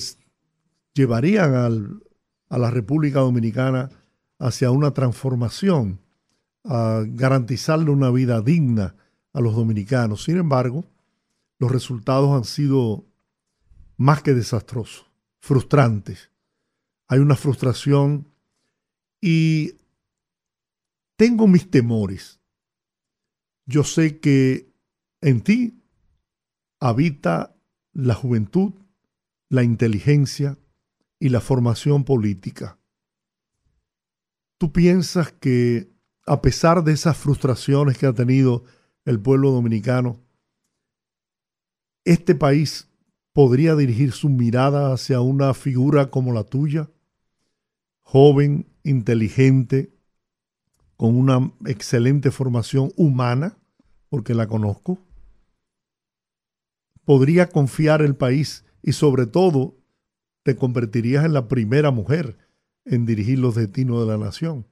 llevarían 0.93 1.55
al, 1.55 2.04
a 2.55 2.59
la 2.59 2.71
República 2.71 3.19
Dominicana 3.19 3.91
hacia 4.39 4.71
una 4.71 4.93
transformación, 4.93 5.99
a 6.63 7.03
garantizarle 7.05 7.91
una 7.91 8.13
vida 8.13 8.43
digna 8.43 8.95
a 9.33 9.41
los 9.41 9.57
dominicanos. 9.57 10.23
Sin 10.23 10.37
embargo, 10.37 10.85
los 11.59 11.73
resultados 11.73 12.31
han 12.31 12.45
sido 12.45 13.07
más 13.97 14.23
que 14.23 14.35
desastrosos, 14.35 15.05
frustrantes. 15.41 16.31
Hay 17.09 17.19
una 17.19 17.35
frustración 17.35 18.29
y 19.21 19.73
tengo 21.17 21.49
mis 21.49 21.69
temores. 21.69 22.39
Yo 23.67 23.83
sé 23.83 24.21
que 24.21 24.73
en 25.23 25.41
ti 25.41 25.83
habita 26.79 27.57
la 27.93 28.15
juventud, 28.15 28.75
la 29.49 29.65
inteligencia 29.65 30.57
y 31.25 31.31
la 31.31 31.41
formación 31.41 32.05
política. 32.05 32.79
¿Tú 34.59 34.75
piensas 34.75 35.33
que 35.33 35.91
a 36.27 36.43
pesar 36.43 36.85
de 36.85 36.93
esas 36.93 37.17
frustraciones 37.17 37.97
que 37.97 38.05
ha 38.05 38.13
tenido 38.13 38.65
el 39.07 39.19
pueblo 39.19 39.51
dominicano, 39.51 40.21
este 42.05 42.35
país 42.35 42.91
podría 43.33 43.75
dirigir 43.75 44.13
su 44.13 44.29
mirada 44.29 44.93
hacia 44.93 45.23
una 45.23 45.55
figura 45.55 46.11
como 46.11 46.35
la 46.35 46.45
tuya, 46.45 46.91
joven, 48.03 48.67
inteligente, 48.83 49.95
con 50.99 51.17
una 51.17 51.55
excelente 51.65 52.33
formación 52.33 52.93
humana, 52.97 53.57
porque 54.11 54.35
la 54.35 54.47
conozco? 54.47 54.99
¿Podría 57.07 57.49
confiar 57.49 58.03
el 58.03 58.15
país 58.15 58.67
y 58.83 58.93
sobre 58.93 59.25
todo 59.25 59.79
te 60.45 60.55
convertirías 60.57 61.25
en 61.25 61.33
la 61.33 61.49
primera 61.49 61.91
mujer 61.91 62.37
en 62.85 63.07
dirigir 63.07 63.39
los 63.39 63.57
destinos 63.57 64.01
de 64.01 64.13
la 64.13 64.19
nación? 64.19 64.67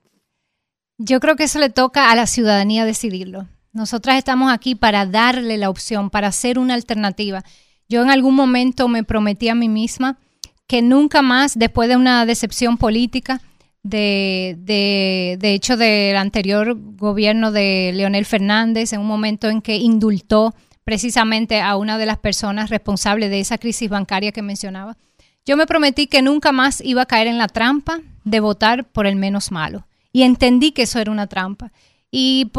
Yo 0.99 1.19
creo 1.19 1.35
que 1.35 1.45
eso 1.45 1.59
le 1.59 1.71
toca 1.71 2.13
a 2.13 2.17
la 2.17 2.27
ciudadanía 2.27 2.85
decidirlo. 2.85 3.49
Nosotras 3.73 4.19
estamos 4.19 4.53
aquí 4.53 4.75
para 4.75 5.07
darle 5.07 5.57
la 5.57 5.71
opción, 5.71 6.11
para 6.11 6.29
hacer 6.29 6.59
una 6.59 6.75
alternativa. 6.75 7.43
Yo 7.89 8.03
en 8.03 8.11
algún 8.11 8.35
momento 8.35 8.87
me 8.87 9.03
prometí 9.03 9.49
a 9.49 9.55
mí 9.55 9.69
misma 9.69 10.19
que 10.67 10.83
nunca 10.83 11.23
más, 11.23 11.59
después 11.59 11.89
de 11.89 11.97
una 11.97 12.25
decepción 12.27 12.77
política, 12.77 13.41
de, 13.83 14.57
de, 14.61 15.37
de 15.41 15.55
hecho 15.55 15.77
del 15.77 16.17
anterior 16.17 16.77
gobierno 16.97 17.51
de 17.51 17.93
Leonel 17.95 18.27
Fernández, 18.27 18.93
en 18.93 19.01
un 19.01 19.07
momento 19.07 19.49
en 19.49 19.61
que 19.61 19.77
indultó 19.77 20.55
precisamente 20.85 21.61
a 21.61 21.77
una 21.77 21.99
de 21.99 22.07
las 22.07 22.19
personas 22.19 22.71
responsables 22.71 23.31
de 23.31 23.41
esa 23.41 23.59
crisis 23.59 23.89
bancaria 23.89 24.33
que 24.33 24.43
mencionaba, 24.43 24.97
yo 25.45 25.57
me 25.57 25.67
prometí 25.67 26.07
que 26.07 26.23
nunca 26.23 26.53
más 26.53 26.81
iba 26.81 27.03
a 27.03 27.07
caer 27.07 27.27
en 27.27 27.39
la 27.39 27.49
trampa 27.49 28.01
de 28.25 28.41
votar 28.41 28.85
por 28.85 29.07
el 29.07 29.17
menos 29.17 29.51
malo. 29.51 29.87
Y 30.13 30.23
entendí 30.23 30.73
que 30.73 30.83
eso 30.83 30.99
era 30.99 31.11
una 31.11 31.27
trampa. 31.27 31.73
Y 32.11 32.51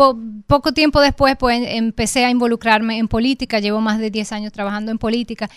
poco 0.48 0.74
tiempo 0.74 1.00
después 1.00 1.36
pues, 1.38 1.62
empecé 1.64 2.26
a 2.26 2.32
involucrarme 2.32 2.98
en 2.98 3.08
política, 3.08 3.60
llevo 3.60 3.82
más 3.82 4.00
de 4.00 4.10
10 4.10 4.32
años 4.32 4.52
trabajando 4.52 4.92
en 4.92 4.98
política. 4.98 5.50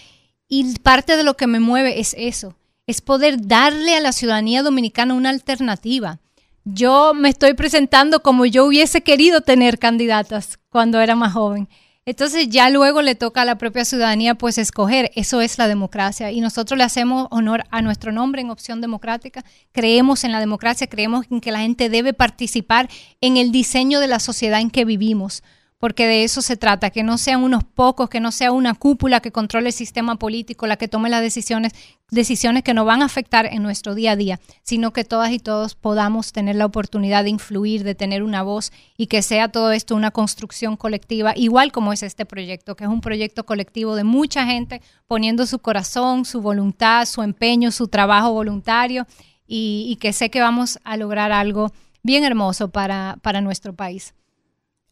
Y 0.48 0.78
parte 0.78 1.16
de 1.16 1.24
lo 1.24 1.34
que 1.34 1.46
me 1.46 1.60
mueve 1.60 1.98
es 1.98 2.14
eso, 2.18 2.54
es 2.86 3.00
poder 3.00 3.46
darle 3.46 3.96
a 3.96 4.00
la 4.00 4.12
ciudadanía 4.12 4.62
dominicana 4.62 5.14
una 5.14 5.30
alternativa. 5.30 6.20
Yo 6.64 7.14
me 7.14 7.30
estoy 7.30 7.54
presentando 7.54 8.20
como 8.20 8.44
yo 8.44 8.66
hubiese 8.66 9.00
querido 9.00 9.40
tener 9.40 9.78
candidatas 9.78 10.58
cuando 10.68 11.00
era 11.00 11.16
más 11.16 11.32
joven. 11.32 11.68
Entonces 12.08 12.48
ya 12.48 12.70
luego 12.70 13.02
le 13.02 13.16
toca 13.16 13.42
a 13.42 13.44
la 13.44 13.58
propia 13.58 13.84
ciudadanía 13.84 14.36
pues 14.36 14.58
escoger, 14.58 15.10
eso 15.16 15.40
es 15.40 15.58
la 15.58 15.66
democracia. 15.66 16.30
Y 16.30 16.40
nosotros 16.40 16.78
le 16.78 16.84
hacemos 16.84 17.26
honor 17.32 17.64
a 17.70 17.82
nuestro 17.82 18.12
nombre 18.12 18.40
en 18.40 18.50
opción 18.50 18.80
democrática, 18.80 19.44
creemos 19.72 20.22
en 20.22 20.30
la 20.30 20.38
democracia, 20.38 20.86
creemos 20.86 21.26
en 21.32 21.40
que 21.40 21.50
la 21.50 21.58
gente 21.58 21.88
debe 21.88 22.12
participar 22.12 22.88
en 23.20 23.36
el 23.36 23.50
diseño 23.50 23.98
de 23.98 24.06
la 24.06 24.20
sociedad 24.20 24.60
en 24.60 24.70
que 24.70 24.84
vivimos 24.84 25.42
porque 25.78 26.06
de 26.06 26.24
eso 26.24 26.40
se 26.40 26.56
trata, 26.56 26.90
que 26.90 27.02
no 27.02 27.18
sean 27.18 27.42
unos 27.42 27.62
pocos, 27.62 28.08
que 28.08 28.20
no 28.20 28.32
sea 28.32 28.50
una 28.50 28.74
cúpula 28.74 29.20
que 29.20 29.30
controle 29.30 29.68
el 29.68 29.72
sistema 29.74 30.16
político 30.16 30.66
la 30.66 30.76
que 30.76 30.88
tome 30.88 31.10
las 31.10 31.20
decisiones, 31.20 31.72
decisiones 32.10 32.62
que 32.62 32.72
no 32.72 32.86
van 32.86 33.02
a 33.02 33.04
afectar 33.04 33.46
en 33.46 33.62
nuestro 33.62 33.94
día 33.94 34.12
a 34.12 34.16
día, 34.16 34.40
sino 34.62 34.92
que 34.94 35.04
todas 35.04 35.32
y 35.32 35.38
todos 35.38 35.74
podamos 35.74 36.32
tener 36.32 36.56
la 36.56 36.64
oportunidad 36.64 37.24
de 37.24 37.30
influir, 37.30 37.84
de 37.84 37.94
tener 37.94 38.22
una 38.22 38.42
voz 38.42 38.72
y 38.96 39.08
que 39.08 39.20
sea 39.20 39.48
todo 39.48 39.70
esto 39.72 39.94
una 39.94 40.12
construcción 40.12 40.76
colectiva, 40.76 41.34
igual 41.36 41.72
como 41.72 41.92
es 41.92 42.02
este 42.02 42.24
proyecto, 42.24 42.74
que 42.74 42.84
es 42.84 42.90
un 42.90 43.02
proyecto 43.02 43.44
colectivo 43.44 43.96
de 43.96 44.04
mucha 44.04 44.46
gente 44.46 44.80
poniendo 45.06 45.44
su 45.46 45.58
corazón, 45.58 46.24
su 46.24 46.40
voluntad, 46.40 47.04
su 47.04 47.22
empeño, 47.22 47.70
su 47.70 47.88
trabajo 47.88 48.32
voluntario 48.32 49.06
y, 49.46 49.86
y 49.90 49.96
que 49.96 50.14
sé 50.14 50.30
que 50.30 50.40
vamos 50.40 50.78
a 50.84 50.96
lograr 50.96 51.32
algo 51.32 51.70
bien 52.02 52.24
hermoso 52.24 52.68
para, 52.68 53.18
para 53.20 53.42
nuestro 53.42 53.74
país. 53.74 54.14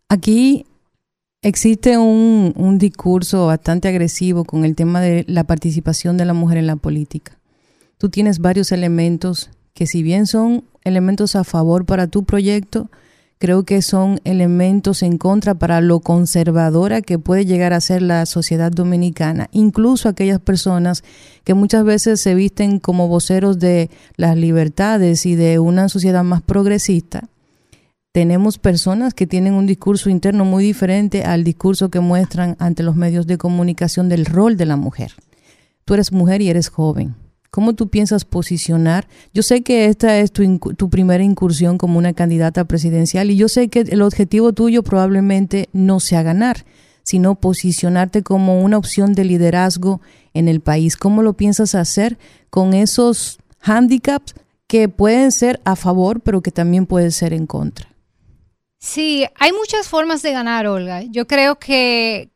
Aquí 0.09 0.67
Existe 1.45 1.99
un, 1.99 2.55
un, 2.57 2.79
discurso 2.79 3.49
bastante 3.49 3.87
agresivo 3.89 4.47
con 4.47 4.65
el 4.65 4.75
tema 4.75 5.03
de 5.03 5.27
la 5.29 5.45
participación 5.45 6.17
de 6.17 6.25
la 6.25 6.33
mujer 6.33 6.57
en 6.57 6.67
la 6.67 6.77
política. 6.77 7.39
Tú 7.99 8.09
tienes 8.09 8.39
varios 8.39 8.73
elementos 8.73 9.51
que 9.75 9.87
si 9.87 10.03
bien 10.03 10.27
son 10.27 10.65
elementos 10.85 11.37
a 11.37 11.45
favor 11.45 11.85
para 11.85 12.07
tu 12.07 12.25
proyecto, 12.25 12.89
creo 13.37 13.65
que 13.65 13.83
son 13.83 14.23
elementos 14.25 15.03
en 15.03 15.19
contra 15.19 15.55
para 15.55 15.83
lo 15.83 16.01
conservadora 16.01 17.03
que 17.03 17.19
puede 17.19 17.45
llegar 17.45 17.75
a 17.75 17.81
ser 17.83 18.01
la 18.01 18.25
sociedad 18.25 18.73
dominicana, 18.73 19.51
incluso 19.53 20.09
aquellas 20.09 20.41
personas 20.41 21.05
que 21.45 21.53
muchas 21.53 21.85
veces 21.85 22.23
se 22.23 22.35
visten 22.35 22.79
como 22.79 23.07
voceros 23.07 23.59
de 23.59 23.91
las 24.17 24.39
libertades 24.39 25.27
y 25.27 25.35
de 25.35 25.59
una 25.59 25.91
sociedad 25.91 26.25
más 26.25 26.41
progresista, 26.41 27.29
tenemos 28.15 28.59
personas 28.59 29.13
que 29.13 29.27
tienen 29.27 29.55
un 29.55 29.67
discurso 29.67 30.09
interno 30.09 30.45
muy 30.45 30.63
diferente 30.63 31.25
al 31.25 31.43
discurso 31.43 31.91
que 31.91 31.99
muestran 31.99 32.55
ante 32.61 32.85
los 32.85 32.95
medios 32.95 33.27
de 33.27 33.39
comunicación 33.39 34.09
del 34.09 34.25
rol 34.25 34.57
de 34.57 34.67
la 34.67 34.77
mujer. 34.77 35.15
Tú 35.85 35.95
eres 35.95 36.13
mujer 36.13 36.41
y 36.41 36.49
eres 36.49 36.69
joven. 36.69 37.17
¿Cómo 37.51 37.73
tú 37.73 37.89
piensas 37.89 38.25
posicionar? 38.25 39.09
Yo 39.33 39.43
sé 39.43 39.65
que 39.65 39.87
esta 39.87 40.17
es 40.21 40.31
tu, 40.31 40.91
primera 40.91 41.25
incursión 41.25 41.77
como 41.77 41.99
una 41.99 42.13
candidata 42.13 42.67
presidencial 42.67 43.33
y 43.33 43.37
yo 43.37 43.49
sé 43.49 43.67
que 43.67 43.81
el 43.81 44.01
objetivo 44.01 44.53
tuyo 44.53 44.85
probablemente 44.85 45.69
no 45.73 45.99
sea 45.99 46.23
ganar, 46.23 46.67
sino 47.03 47.35
posicionarte 47.35 48.23
como 48.23 48.63
una 48.63 48.79
opción 48.79 49.15
de 49.15 49.25
liderazgo 49.25 50.01
en 50.35 50.47
el 50.47 50.61
país. 50.61 50.97
¿Cómo 50.97 51.25
lo 51.25 51.33
piensas 51.33 51.75
hacer 51.75 52.17
con 52.49 52.75
esos 52.75 53.41
handicaps 53.61 54.37
que 54.69 54.89
pueden 54.89 55.33
ser 55.33 55.61
a 55.65 55.75
favor, 55.75 56.21
pero 56.21 56.43
que 56.43 56.53
también 56.53 56.87
pueden 56.87 57.11
ser 57.11 57.33
en 57.33 57.47
contra? 57.49 57.94
Sí, 58.85 59.25
hay 59.37 59.51
muchas 59.53 59.89
formas 59.89 60.21
de 60.21 60.33
ganar, 60.33 60.67
Olga. 60.67 61.01
Yo 61.05 61.27
creo 61.27 61.59
que, 61.59 62.29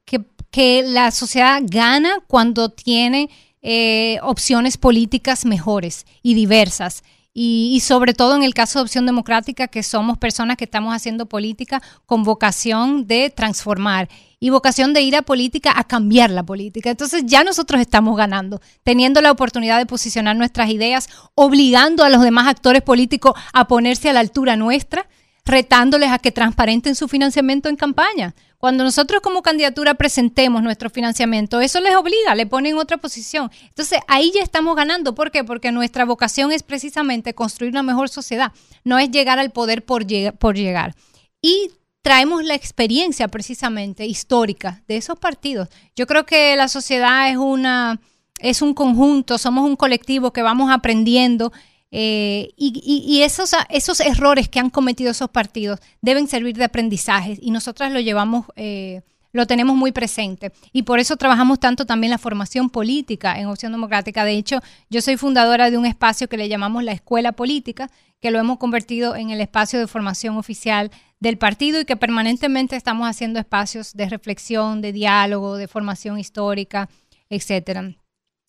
que, 0.50 0.82
la 0.82 1.10
sociedad 1.10 1.60
gana 1.62 2.20
cuando 2.26 2.70
tiene 2.70 3.28
eh, 3.60 4.18
opciones 4.22 4.78
políticas 4.78 5.44
mejores 5.44 6.06
y 6.22 6.32
diversas. 6.32 7.04
Y, 7.34 7.72
y, 7.74 7.80
sobre 7.80 8.14
todo 8.14 8.34
en 8.34 8.42
el 8.42 8.54
caso 8.54 8.78
de 8.78 8.84
Opción 8.84 9.04
Democrática, 9.04 9.68
que 9.68 9.82
somos 9.82 10.16
personas 10.16 10.56
que 10.56 10.64
estamos 10.64 10.96
haciendo 10.96 11.26
política 11.26 11.82
con 12.06 12.24
vocación 12.24 13.06
de 13.06 13.28
transformar 13.28 14.08
y 14.40 14.48
vocación 14.48 14.94
de 14.94 15.02
ir 15.02 15.16
a 15.16 15.22
política 15.22 15.74
a 15.76 15.84
cambiar 15.84 16.30
la 16.30 16.44
política. 16.44 16.88
Entonces 16.88 17.24
ya 17.26 17.44
nosotros 17.44 17.78
estamos 17.78 18.16
ganando, 18.16 18.62
teniendo 18.84 19.20
la 19.20 19.32
oportunidad 19.32 19.76
de 19.76 19.84
posicionar 19.84 20.34
nuestras 20.34 20.70
ideas, 20.70 21.10
obligando 21.34 22.04
a 22.04 22.08
los 22.08 22.22
demás 22.22 22.48
actores 22.48 22.80
políticos 22.80 23.34
a 23.52 23.68
ponerse 23.68 24.08
a 24.08 24.14
la 24.14 24.20
altura 24.20 24.56
nuestra 24.56 25.06
retándoles 25.48 26.10
a 26.10 26.18
que 26.18 26.30
transparenten 26.30 26.94
su 26.94 27.08
financiamiento 27.08 27.68
en 27.68 27.76
campaña. 27.76 28.34
Cuando 28.58 28.84
nosotros 28.84 29.22
como 29.22 29.40
candidatura 29.40 29.94
presentemos 29.94 30.62
nuestro 30.62 30.90
financiamiento, 30.90 31.60
eso 31.60 31.80
les 31.80 31.96
obliga, 31.96 32.34
le 32.34 32.46
ponen 32.46 32.76
otra 32.76 32.98
posición. 32.98 33.50
Entonces 33.68 34.00
ahí 34.08 34.30
ya 34.34 34.42
estamos 34.42 34.76
ganando. 34.76 35.14
¿Por 35.14 35.30
qué? 35.30 35.44
Porque 35.44 35.72
nuestra 35.72 36.04
vocación 36.04 36.52
es 36.52 36.62
precisamente 36.62 37.34
construir 37.34 37.72
una 37.72 37.82
mejor 37.82 38.08
sociedad, 38.08 38.52
no 38.84 38.98
es 38.98 39.10
llegar 39.10 39.38
al 39.38 39.50
poder 39.50 39.84
por, 39.84 40.04
por 40.38 40.54
llegar. 40.54 40.94
Y 41.40 41.70
traemos 42.02 42.44
la 42.44 42.54
experiencia 42.54 43.28
precisamente 43.28 44.06
histórica 44.06 44.82
de 44.86 44.96
esos 44.98 45.18
partidos. 45.18 45.68
Yo 45.96 46.06
creo 46.06 46.26
que 46.26 46.56
la 46.56 46.68
sociedad 46.68 47.30
es 47.30 47.36
una 47.36 48.00
es 48.40 48.62
un 48.62 48.72
conjunto, 48.72 49.36
somos 49.36 49.64
un 49.64 49.76
colectivo 49.76 50.32
que 50.32 50.42
vamos 50.42 50.70
aprendiendo 50.70 51.52
eh, 51.90 52.50
y, 52.56 53.22
esos, 53.22 53.52
esos 53.70 54.00
errores 54.00 54.48
que 54.48 54.60
han 54.60 54.70
cometido 54.70 55.10
esos 55.10 55.30
partidos 55.30 55.80
deben 56.02 56.28
servir 56.28 56.56
de 56.56 56.64
aprendizaje 56.64 57.38
y 57.40 57.50
nosotras 57.50 57.92
lo 57.92 58.00
llevamos, 58.00 58.46
eh, 58.56 59.02
lo 59.32 59.46
tenemos 59.46 59.76
muy 59.76 59.92
presente. 59.92 60.52
Y 60.72 60.82
por 60.82 60.98
eso 60.98 61.16
trabajamos 61.16 61.60
tanto 61.60 61.86
también 61.86 62.10
la 62.10 62.18
formación 62.18 62.68
política 62.70 63.38
en 63.38 63.46
Opción 63.46 63.72
Democrática. 63.72 64.24
De 64.24 64.32
hecho, 64.32 64.60
yo 64.90 65.00
soy 65.00 65.16
fundadora 65.16 65.70
de 65.70 65.78
un 65.78 65.86
espacio 65.86 66.28
que 66.28 66.36
le 66.36 66.48
llamamos 66.48 66.84
la 66.84 66.92
Escuela 66.92 67.32
Política, 67.32 67.90
que 68.20 68.30
lo 68.30 68.38
hemos 68.38 68.58
convertido 68.58 69.16
en 69.16 69.30
el 69.30 69.40
espacio 69.40 69.78
de 69.78 69.86
formación 69.86 70.36
oficial 70.36 70.90
del 71.20 71.38
partido 71.38 71.80
y 71.80 71.84
que 71.84 71.96
permanentemente 71.96 72.76
estamos 72.76 73.08
haciendo 73.08 73.38
espacios 73.38 73.94
de 73.94 74.08
reflexión, 74.08 74.82
de 74.82 74.92
diálogo, 74.92 75.56
de 75.56 75.68
formación 75.68 76.18
histórica, 76.18 76.88
etcétera. 77.30 77.94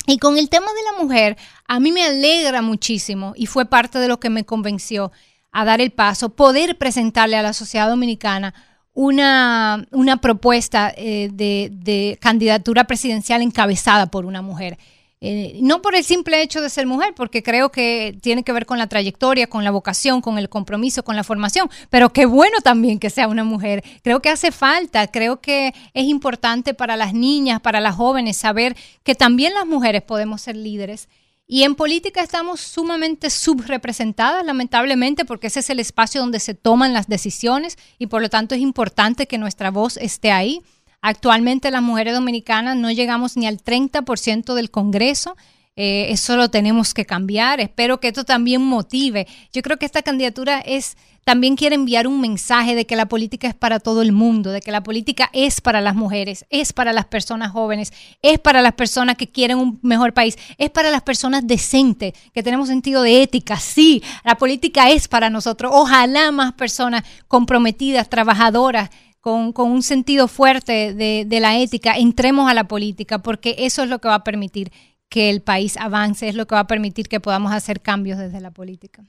Y 0.09 0.17
con 0.17 0.39
el 0.39 0.49
tema 0.49 0.65
de 0.73 0.91
la 0.91 1.03
mujer, 1.03 1.37
a 1.67 1.79
mí 1.79 1.91
me 1.91 2.03
alegra 2.03 2.63
muchísimo 2.63 3.33
y 3.35 3.45
fue 3.45 3.67
parte 3.67 3.99
de 3.99 4.07
lo 4.07 4.19
que 4.19 4.31
me 4.31 4.43
convenció. 4.43 5.11
a 5.51 5.65
dar 5.65 5.81
el 5.81 5.89
paso, 5.89 6.29
poder 6.29 6.77
presentarle 6.77 7.35
a 7.35 7.41
la 7.41 7.53
sociedad 7.53 7.89
dominicana 7.89 8.53
una, 8.93 9.87
una 9.91 10.17
propuesta 10.17 10.93
eh, 10.95 11.29
de, 11.31 11.69
de 11.71 12.19
candidatura 12.21 12.83
presidencial 12.83 13.41
encabezada 13.41 14.07
por 14.07 14.25
una 14.25 14.43
mujer. 14.43 14.77
Eh, 15.21 15.59
no 15.61 15.81
por 15.81 15.95
el 15.95 16.05
simple 16.05 16.41
hecho 16.41 16.61
de 16.61 16.69
ser 16.69 16.87
mujer, 16.87 17.13
porque 17.13 17.43
creo 17.43 17.71
que 17.71 18.17
tiene 18.21 18.43
que 18.43 18.53
ver 18.53 18.65
con 18.65 18.77
la 18.77 18.87
trayectoria, 18.87 19.47
con 19.47 19.65
la 19.65 19.71
vocación, 19.71 20.21
con 20.21 20.37
el 20.37 20.47
compromiso, 20.47 21.03
con 21.03 21.17
la 21.17 21.25
formación, 21.25 21.69
pero 21.89 22.13
qué 22.13 22.25
bueno 22.25 22.61
también 22.63 22.99
que 22.99 23.09
sea 23.09 23.27
una 23.27 23.43
mujer. 23.43 23.83
Creo 24.01 24.21
que 24.21 24.29
hace 24.29 24.53
falta, 24.53 25.07
creo 25.07 25.41
que 25.41 25.73
es 25.93 26.05
importante 26.05 26.73
para 26.73 26.95
las 26.95 27.13
niñas, 27.13 27.59
para 27.59 27.81
las 27.81 27.95
jóvenes, 27.95 28.37
saber 28.37 28.77
que 29.03 29.13
también 29.13 29.53
las 29.53 29.65
mujeres 29.65 30.03
podemos 30.03 30.41
ser 30.41 30.55
líderes. 30.55 31.09
Y 31.51 31.63
en 31.63 31.75
política 31.75 32.21
estamos 32.21 32.61
sumamente 32.61 33.29
subrepresentadas, 33.29 34.45
lamentablemente, 34.45 35.25
porque 35.25 35.47
ese 35.47 35.61
es 35.61 35.69
el 35.69 35.79
espacio 35.79 36.21
donde 36.21 36.39
se 36.39 36.53
toman 36.53 36.93
las 36.93 37.07
decisiones 37.07 37.77
y 37.97 38.05
por 38.05 38.21
lo 38.21 38.29
tanto 38.29 38.55
es 38.55 38.61
importante 38.61 39.25
que 39.25 39.39
nuestra 39.39 39.71
voz 39.71 39.97
esté 39.97 40.31
ahí. 40.31 40.61
Actualmente 41.01 41.71
las 41.71 41.81
mujeres 41.81 42.13
dominicanas 42.13 42.75
no 42.75 42.91
llegamos 42.91 43.37
ni 43.37 43.47
al 43.47 43.57
30% 43.57 44.53
del 44.53 44.71
Congreso. 44.71 45.37
Eh, 45.75 46.07
eso 46.11 46.35
lo 46.35 46.49
tenemos 46.49 46.93
que 46.93 47.05
cambiar. 47.05 47.61
Espero 47.61 47.99
que 47.99 48.09
esto 48.09 48.25
también 48.25 48.61
motive. 48.61 49.27
Yo 49.53 49.61
creo 49.61 49.77
que 49.77 49.85
esta 49.85 50.01
candidatura 50.01 50.59
es 50.59 50.97
también 51.29 51.55
quiere 51.55 51.75
enviar 51.75 52.07
un 52.07 52.19
mensaje 52.21 52.73
de 52.73 52.85
que 52.87 52.95
la 52.95 53.05
política 53.05 53.47
es 53.47 53.53
para 53.53 53.79
todo 53.79 54.01
el 54.01 54.11
mundo, 54.11 54.49
de 54.49 54.61
que 54.61 54.71
la 54.71 54.81
política 54.81 55.29
es 55.31 55.61
para 55.61 55.79
las 55.79 55.93
mujeres, 55.93 56.45
es 56.49 56.73
para 56.73 56.91
las 56.91 57.05
personas 57.05 57.51
jóvenes, 57.51 57.93
es 58.23 58.39
para 58.39 58.63
las 58.63 58.73
personas 58.73 59.15
que 59.15 59.27
quieren 59.27 59.59
un 59.59 59.79
mejor 59.83 60.13
país, 60.13 60.37
es 60.57 60.71
para 60.71 60.89
las 60.89 61.03
personas 61.03 61.45
decentes, 61.45 62.13
que 62.33 62.41
tenemos 62.41 62.67
sentido 62.67 63.03
de 63.03 63.21
ética. 63.21 63.59
Sí, 63.59 64.01
la 64.23 64.39
política 64.39 64.89
es 64.89 65.07
para 65.07 65.29
nosotros. 65.29 65.71
Ojalá 65.71 66.31
más 66.31 66.53
personas 66.53 67.03
comprometidas, 67.27 68.09
trabajadoras, 68.09 68.89
con, 69.19 69.53
un 69.55 69.83
sentido 69.83 70.27
fuerte 70.27 70.93
de, 70.93 71.25
de 71.27 71.39
la 71.39 71.57
ética, 71.57 71.97
entremos 71.97 72.49
a 72.49 72.53
la 72.53 72.67
política, 72.67 73.19
porque 73.19 73.55
eso 73.59 73.83
es 73.83 73.89
lo 73.89 73.99
que 73.99 74.07
va 74.07 74.15
a 74.15 74.23
permitir 74.23 74.71
que 75.09 75.29
el 75.29 75.41
país 75.41 75.75
avance, 75.77 76.27
es 76.27 76.35
lo 76.35 76.47
que 76.47 76.55
va 76.55 76.61
a 76.61 76.67
permitir 76.67 77.07
que 77.07 77.19
podamos 77.19 77.51
hacer 77.51 77.81
cambios 77.81 78.19
desde 78.19 78.39
la 78.39 78.51
política. 78.51 79.03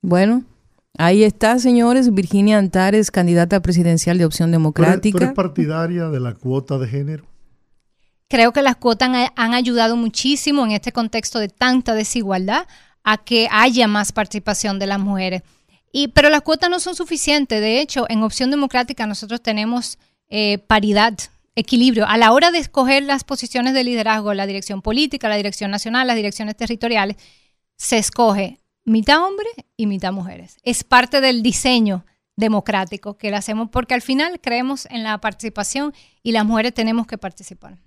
Bueno, 0.00 0.44
Ahí 0.98 1.24
está, 1.24 1.58
señores, 1.58 2.12
Virginia 2.12 2.58
Antares, 2.58 3.10
candidata 3.10 3.60
presidencial 3.60 4.18
de 4.18 4.26
Opción 4.26 4.50
Democrática. 4.50 5.18
¿Tú 5.18 5.24
eres 5.24 5.34
partidaria 5.34 6.08
de 6.08 6.20
la 6.20 6.34
cuota 6.34 6.78
de 6.78 6.86
género? 6.86 7.24
Creo 8.28 8.52
que 8.52 8.62
las 8.62 8.76
cuotas 8.76 9.08
han, 9.08 9.28
han, 9.34 9.54
ayudado 9.54 9.96
muchísimo 9.96 10.64
en 10.64 10.72
este 10.72 10.92
contexto 10.92 11.38
de 11.38 11.48
tanta 11.48 11.94
desigualdad 11.94 12.66
a 13.04 13.18
que 13.18 13.48
haya 13.50 13.88
más 13.88 14.12
participación 14.12 14.78
de 14.78 14.86
las 14.86 14.98
mujeres. 14.98 15.42
Y, 15.92 16.08
pero 16.08 16.30
las 16.30 16.40
cuotas 16.40 16.70
no 16.70 16.80
son 16.80 16.94
suficientes. 16.94 17.60
De 17.60 17.80
hecho, 17.80 18.06
en 18.08 18.22
Opción 18.22 18.50
Democrática 18.50 19.06
nosotros 19.06 19.42
tenemos 19.42 19.98
eh, 20.28 20.58
paridad, 20.58 21.14
equilibrio. 21.54 22.06
A 22.08 22.16
la 22.16 22.32
hora 22.32 22.50
de 22.50 22.58
escoger 22.58 23.02
las 23.02 23.24
posiciones 23.24 23.74
de 23.74 23.84
liderazgo, 23.84 24.32
la 24.32 24.46
dirección 24.46 24.80
política, 24.80 25.28
la 25.28 25.36
dirección 25.36 25.70
nacional, 25.70 26.06
las 26.06 26.16
direcciones 26.16 26.56
territoriales, 26.56 27.16
se 27.76 27.98
escoge 27.98 28.58
mitad 28.84 29.22
hombre 29.22 29.46
y 29.76 29.86
mitad 29.86 30.12
mujeres. 30.12 30.56
Es 30.62 30.82
parte 30.82 31.20
del 31.20 31.42
diseño 31.42 32.04
democrático 32.36 33.18
que 33.18 33.30
lo 33.30 33.36
hacemos 33.36 33.68
porque 33.70 33.94
al 33.94 34.02
final 34.02 34.40
creemos 34.40 34.86
en 34.90 35.02
la 35.02 35.18
participación 35.18 35.92
y 36.22 36.32
las 36.32 36.46
mujeres 36.46 36.72
tenemos 36.72 37.06
que 37.06 37.18
participar. 37.18 37.78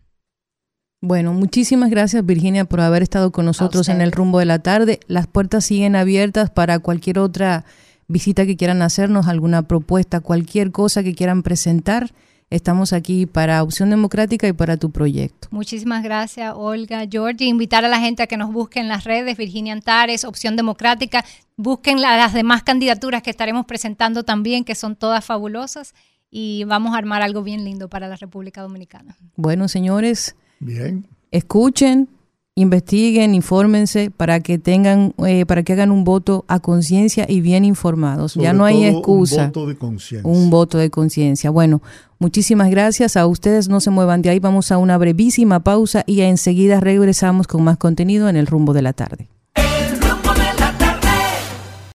Bueno, 1.01 1.34
muchísimas 1.34 1.89
gracias 1.89 2.26
Virginia 2.26 2.66
por 2.66 2.82
haber 2.82 3.03
estado 3.03 3.32
con 3.32 3.45
nosotros 3.45 3.89
en 3.89 4.01
el 4.01 4.12
rumbo 4.12 4.39
de 4.39 4.45
la 4.45 4.60
tarde. 4.60 4.99
Las 5.08 5.28
puertas 5.28 5.66
siguen 5.66 5.95
abiertas 5.95 6.49
para 6.49 6.80
cualquier 6.80 7.20
otra 7.20 7.66
visita 8.08 8.45
que 8.45 8.56
quieran 8.56 8.82
hacernos, 8.82 9.28
alguna 9.28 9.64
propuesta, 9.64 10.20
cualquier 10.20 10.72
cosa 10.72 11.03
que 11.03 11.16
quieran 11.16 11.43
presentar. 11.43 12.12
Estamos 12.51 12.93
aquí 12.93 13.26
para 13.26 13.64
Opción 13.64 13.89
Democrática 13.89 14.47
y 14.47 14.53
para 14.53 14.78
tu 14.78 14.91
proyecto. 14.91 15.47
Muchísimas 15.49 16.03
gracias, 16.03 16.53
Olga, 16.56 17.06
Georgie. 17.10 17.47
Invitar 17.47 17.84
a 17.84 17.88
la 17.88 17.99
gente 17.99 18.22
a 18.22 18.28
que 18.28 18.38
nos 18.38 18.53
busquen 18.53 18.84
en 18.84 18.89
las 18.89 19.03
redes, 19.03 19.36
Virginia 19.36 19.74
Antares, 19.74 20.24
Opción 20.24 20.56
Democrática. 20.56 21.26
Busquen 21.58 22.01
las 22.01 22.34
demás 22.34 22.62
candidaturas 22.62 23.24
que 23.24 23.32
estaremos 23.32 23.66
presentando 23.66 24.24
también, 24.24 24.64
que 24.64 24.76
son 24.76 24.95
todas 24.95 25.26
fabulosas. 25.26 25.95
Y 26.30 26.66
vamos 26.66 26.93
a 26.93 26.99
armar 26.99 27.24
algo 27.24 27.41
bien 27.41 27.66
lindo 27.66 27.89
para 27.89 28.08
la 28.08 28.16
República 28.16 28.62
Dominicana. 28.62 29.18
Bueno, 29.36 29.68
señores. 29.68 30.36
Bien. 30.60 31.08
Escuchen, 31.32 32.10
investiguen, 32.58 33.36
infórmense 33.36 34.12
para 34.12 34.39
que 34.39 34.58
tengan, 34.58 35.14
eh, 35.26 35.45
para 35.45 35.64
que 35.64 35.74
hagan 35.74 35.91
un 35.91 36.06
voto 36.06 36.45
a 36.47 36.62
conciencia 36.62 37.26
y 37.28 37.41
bien 37.41 37.66
informados. 37.66 38.34
Sobre 38.34 38.45
ya 38.45 38.53
no 38.53 38.64
hay 38.64 38.86
excusa. 38.86 39.41
Un 39.41 39.47
voto 39.51 39.68
de 39.68 39.76
conciencia. 39.76 40.32
Un 40.32 40.49
voto 40.49 40.78
de 40.78 40.89
conciencia. 40.89 41.49
Bueno, 41.49 41.82
muchísimas 42.18 42.70
gracias 42.70 43.18
a 43.18 43.28
ustedes. 43.28 43.68
No 43.68 43.82
se 43.82 43.89
muevan 43.89 44.22
de 44.22 44.30
ahí. 44.30 44.39
Vamos 44.39 44.72
a 44.72 44.78
una 44.78 44.97
brevísima 44.97 45.60
pausa 45.60 46.03
y 46.08 46.22
enseguida 46.22 46.80
regresamos 46.80 47.45
con 47.45 47.62
más 47.62 47.78
contenido 47.78 48.30
en 48.30 48.38
el 48.38 48.47
rumbo 48.47 48.74
de 48.74 48.82
la 48.84 48.93
tarde. 48.93 49.28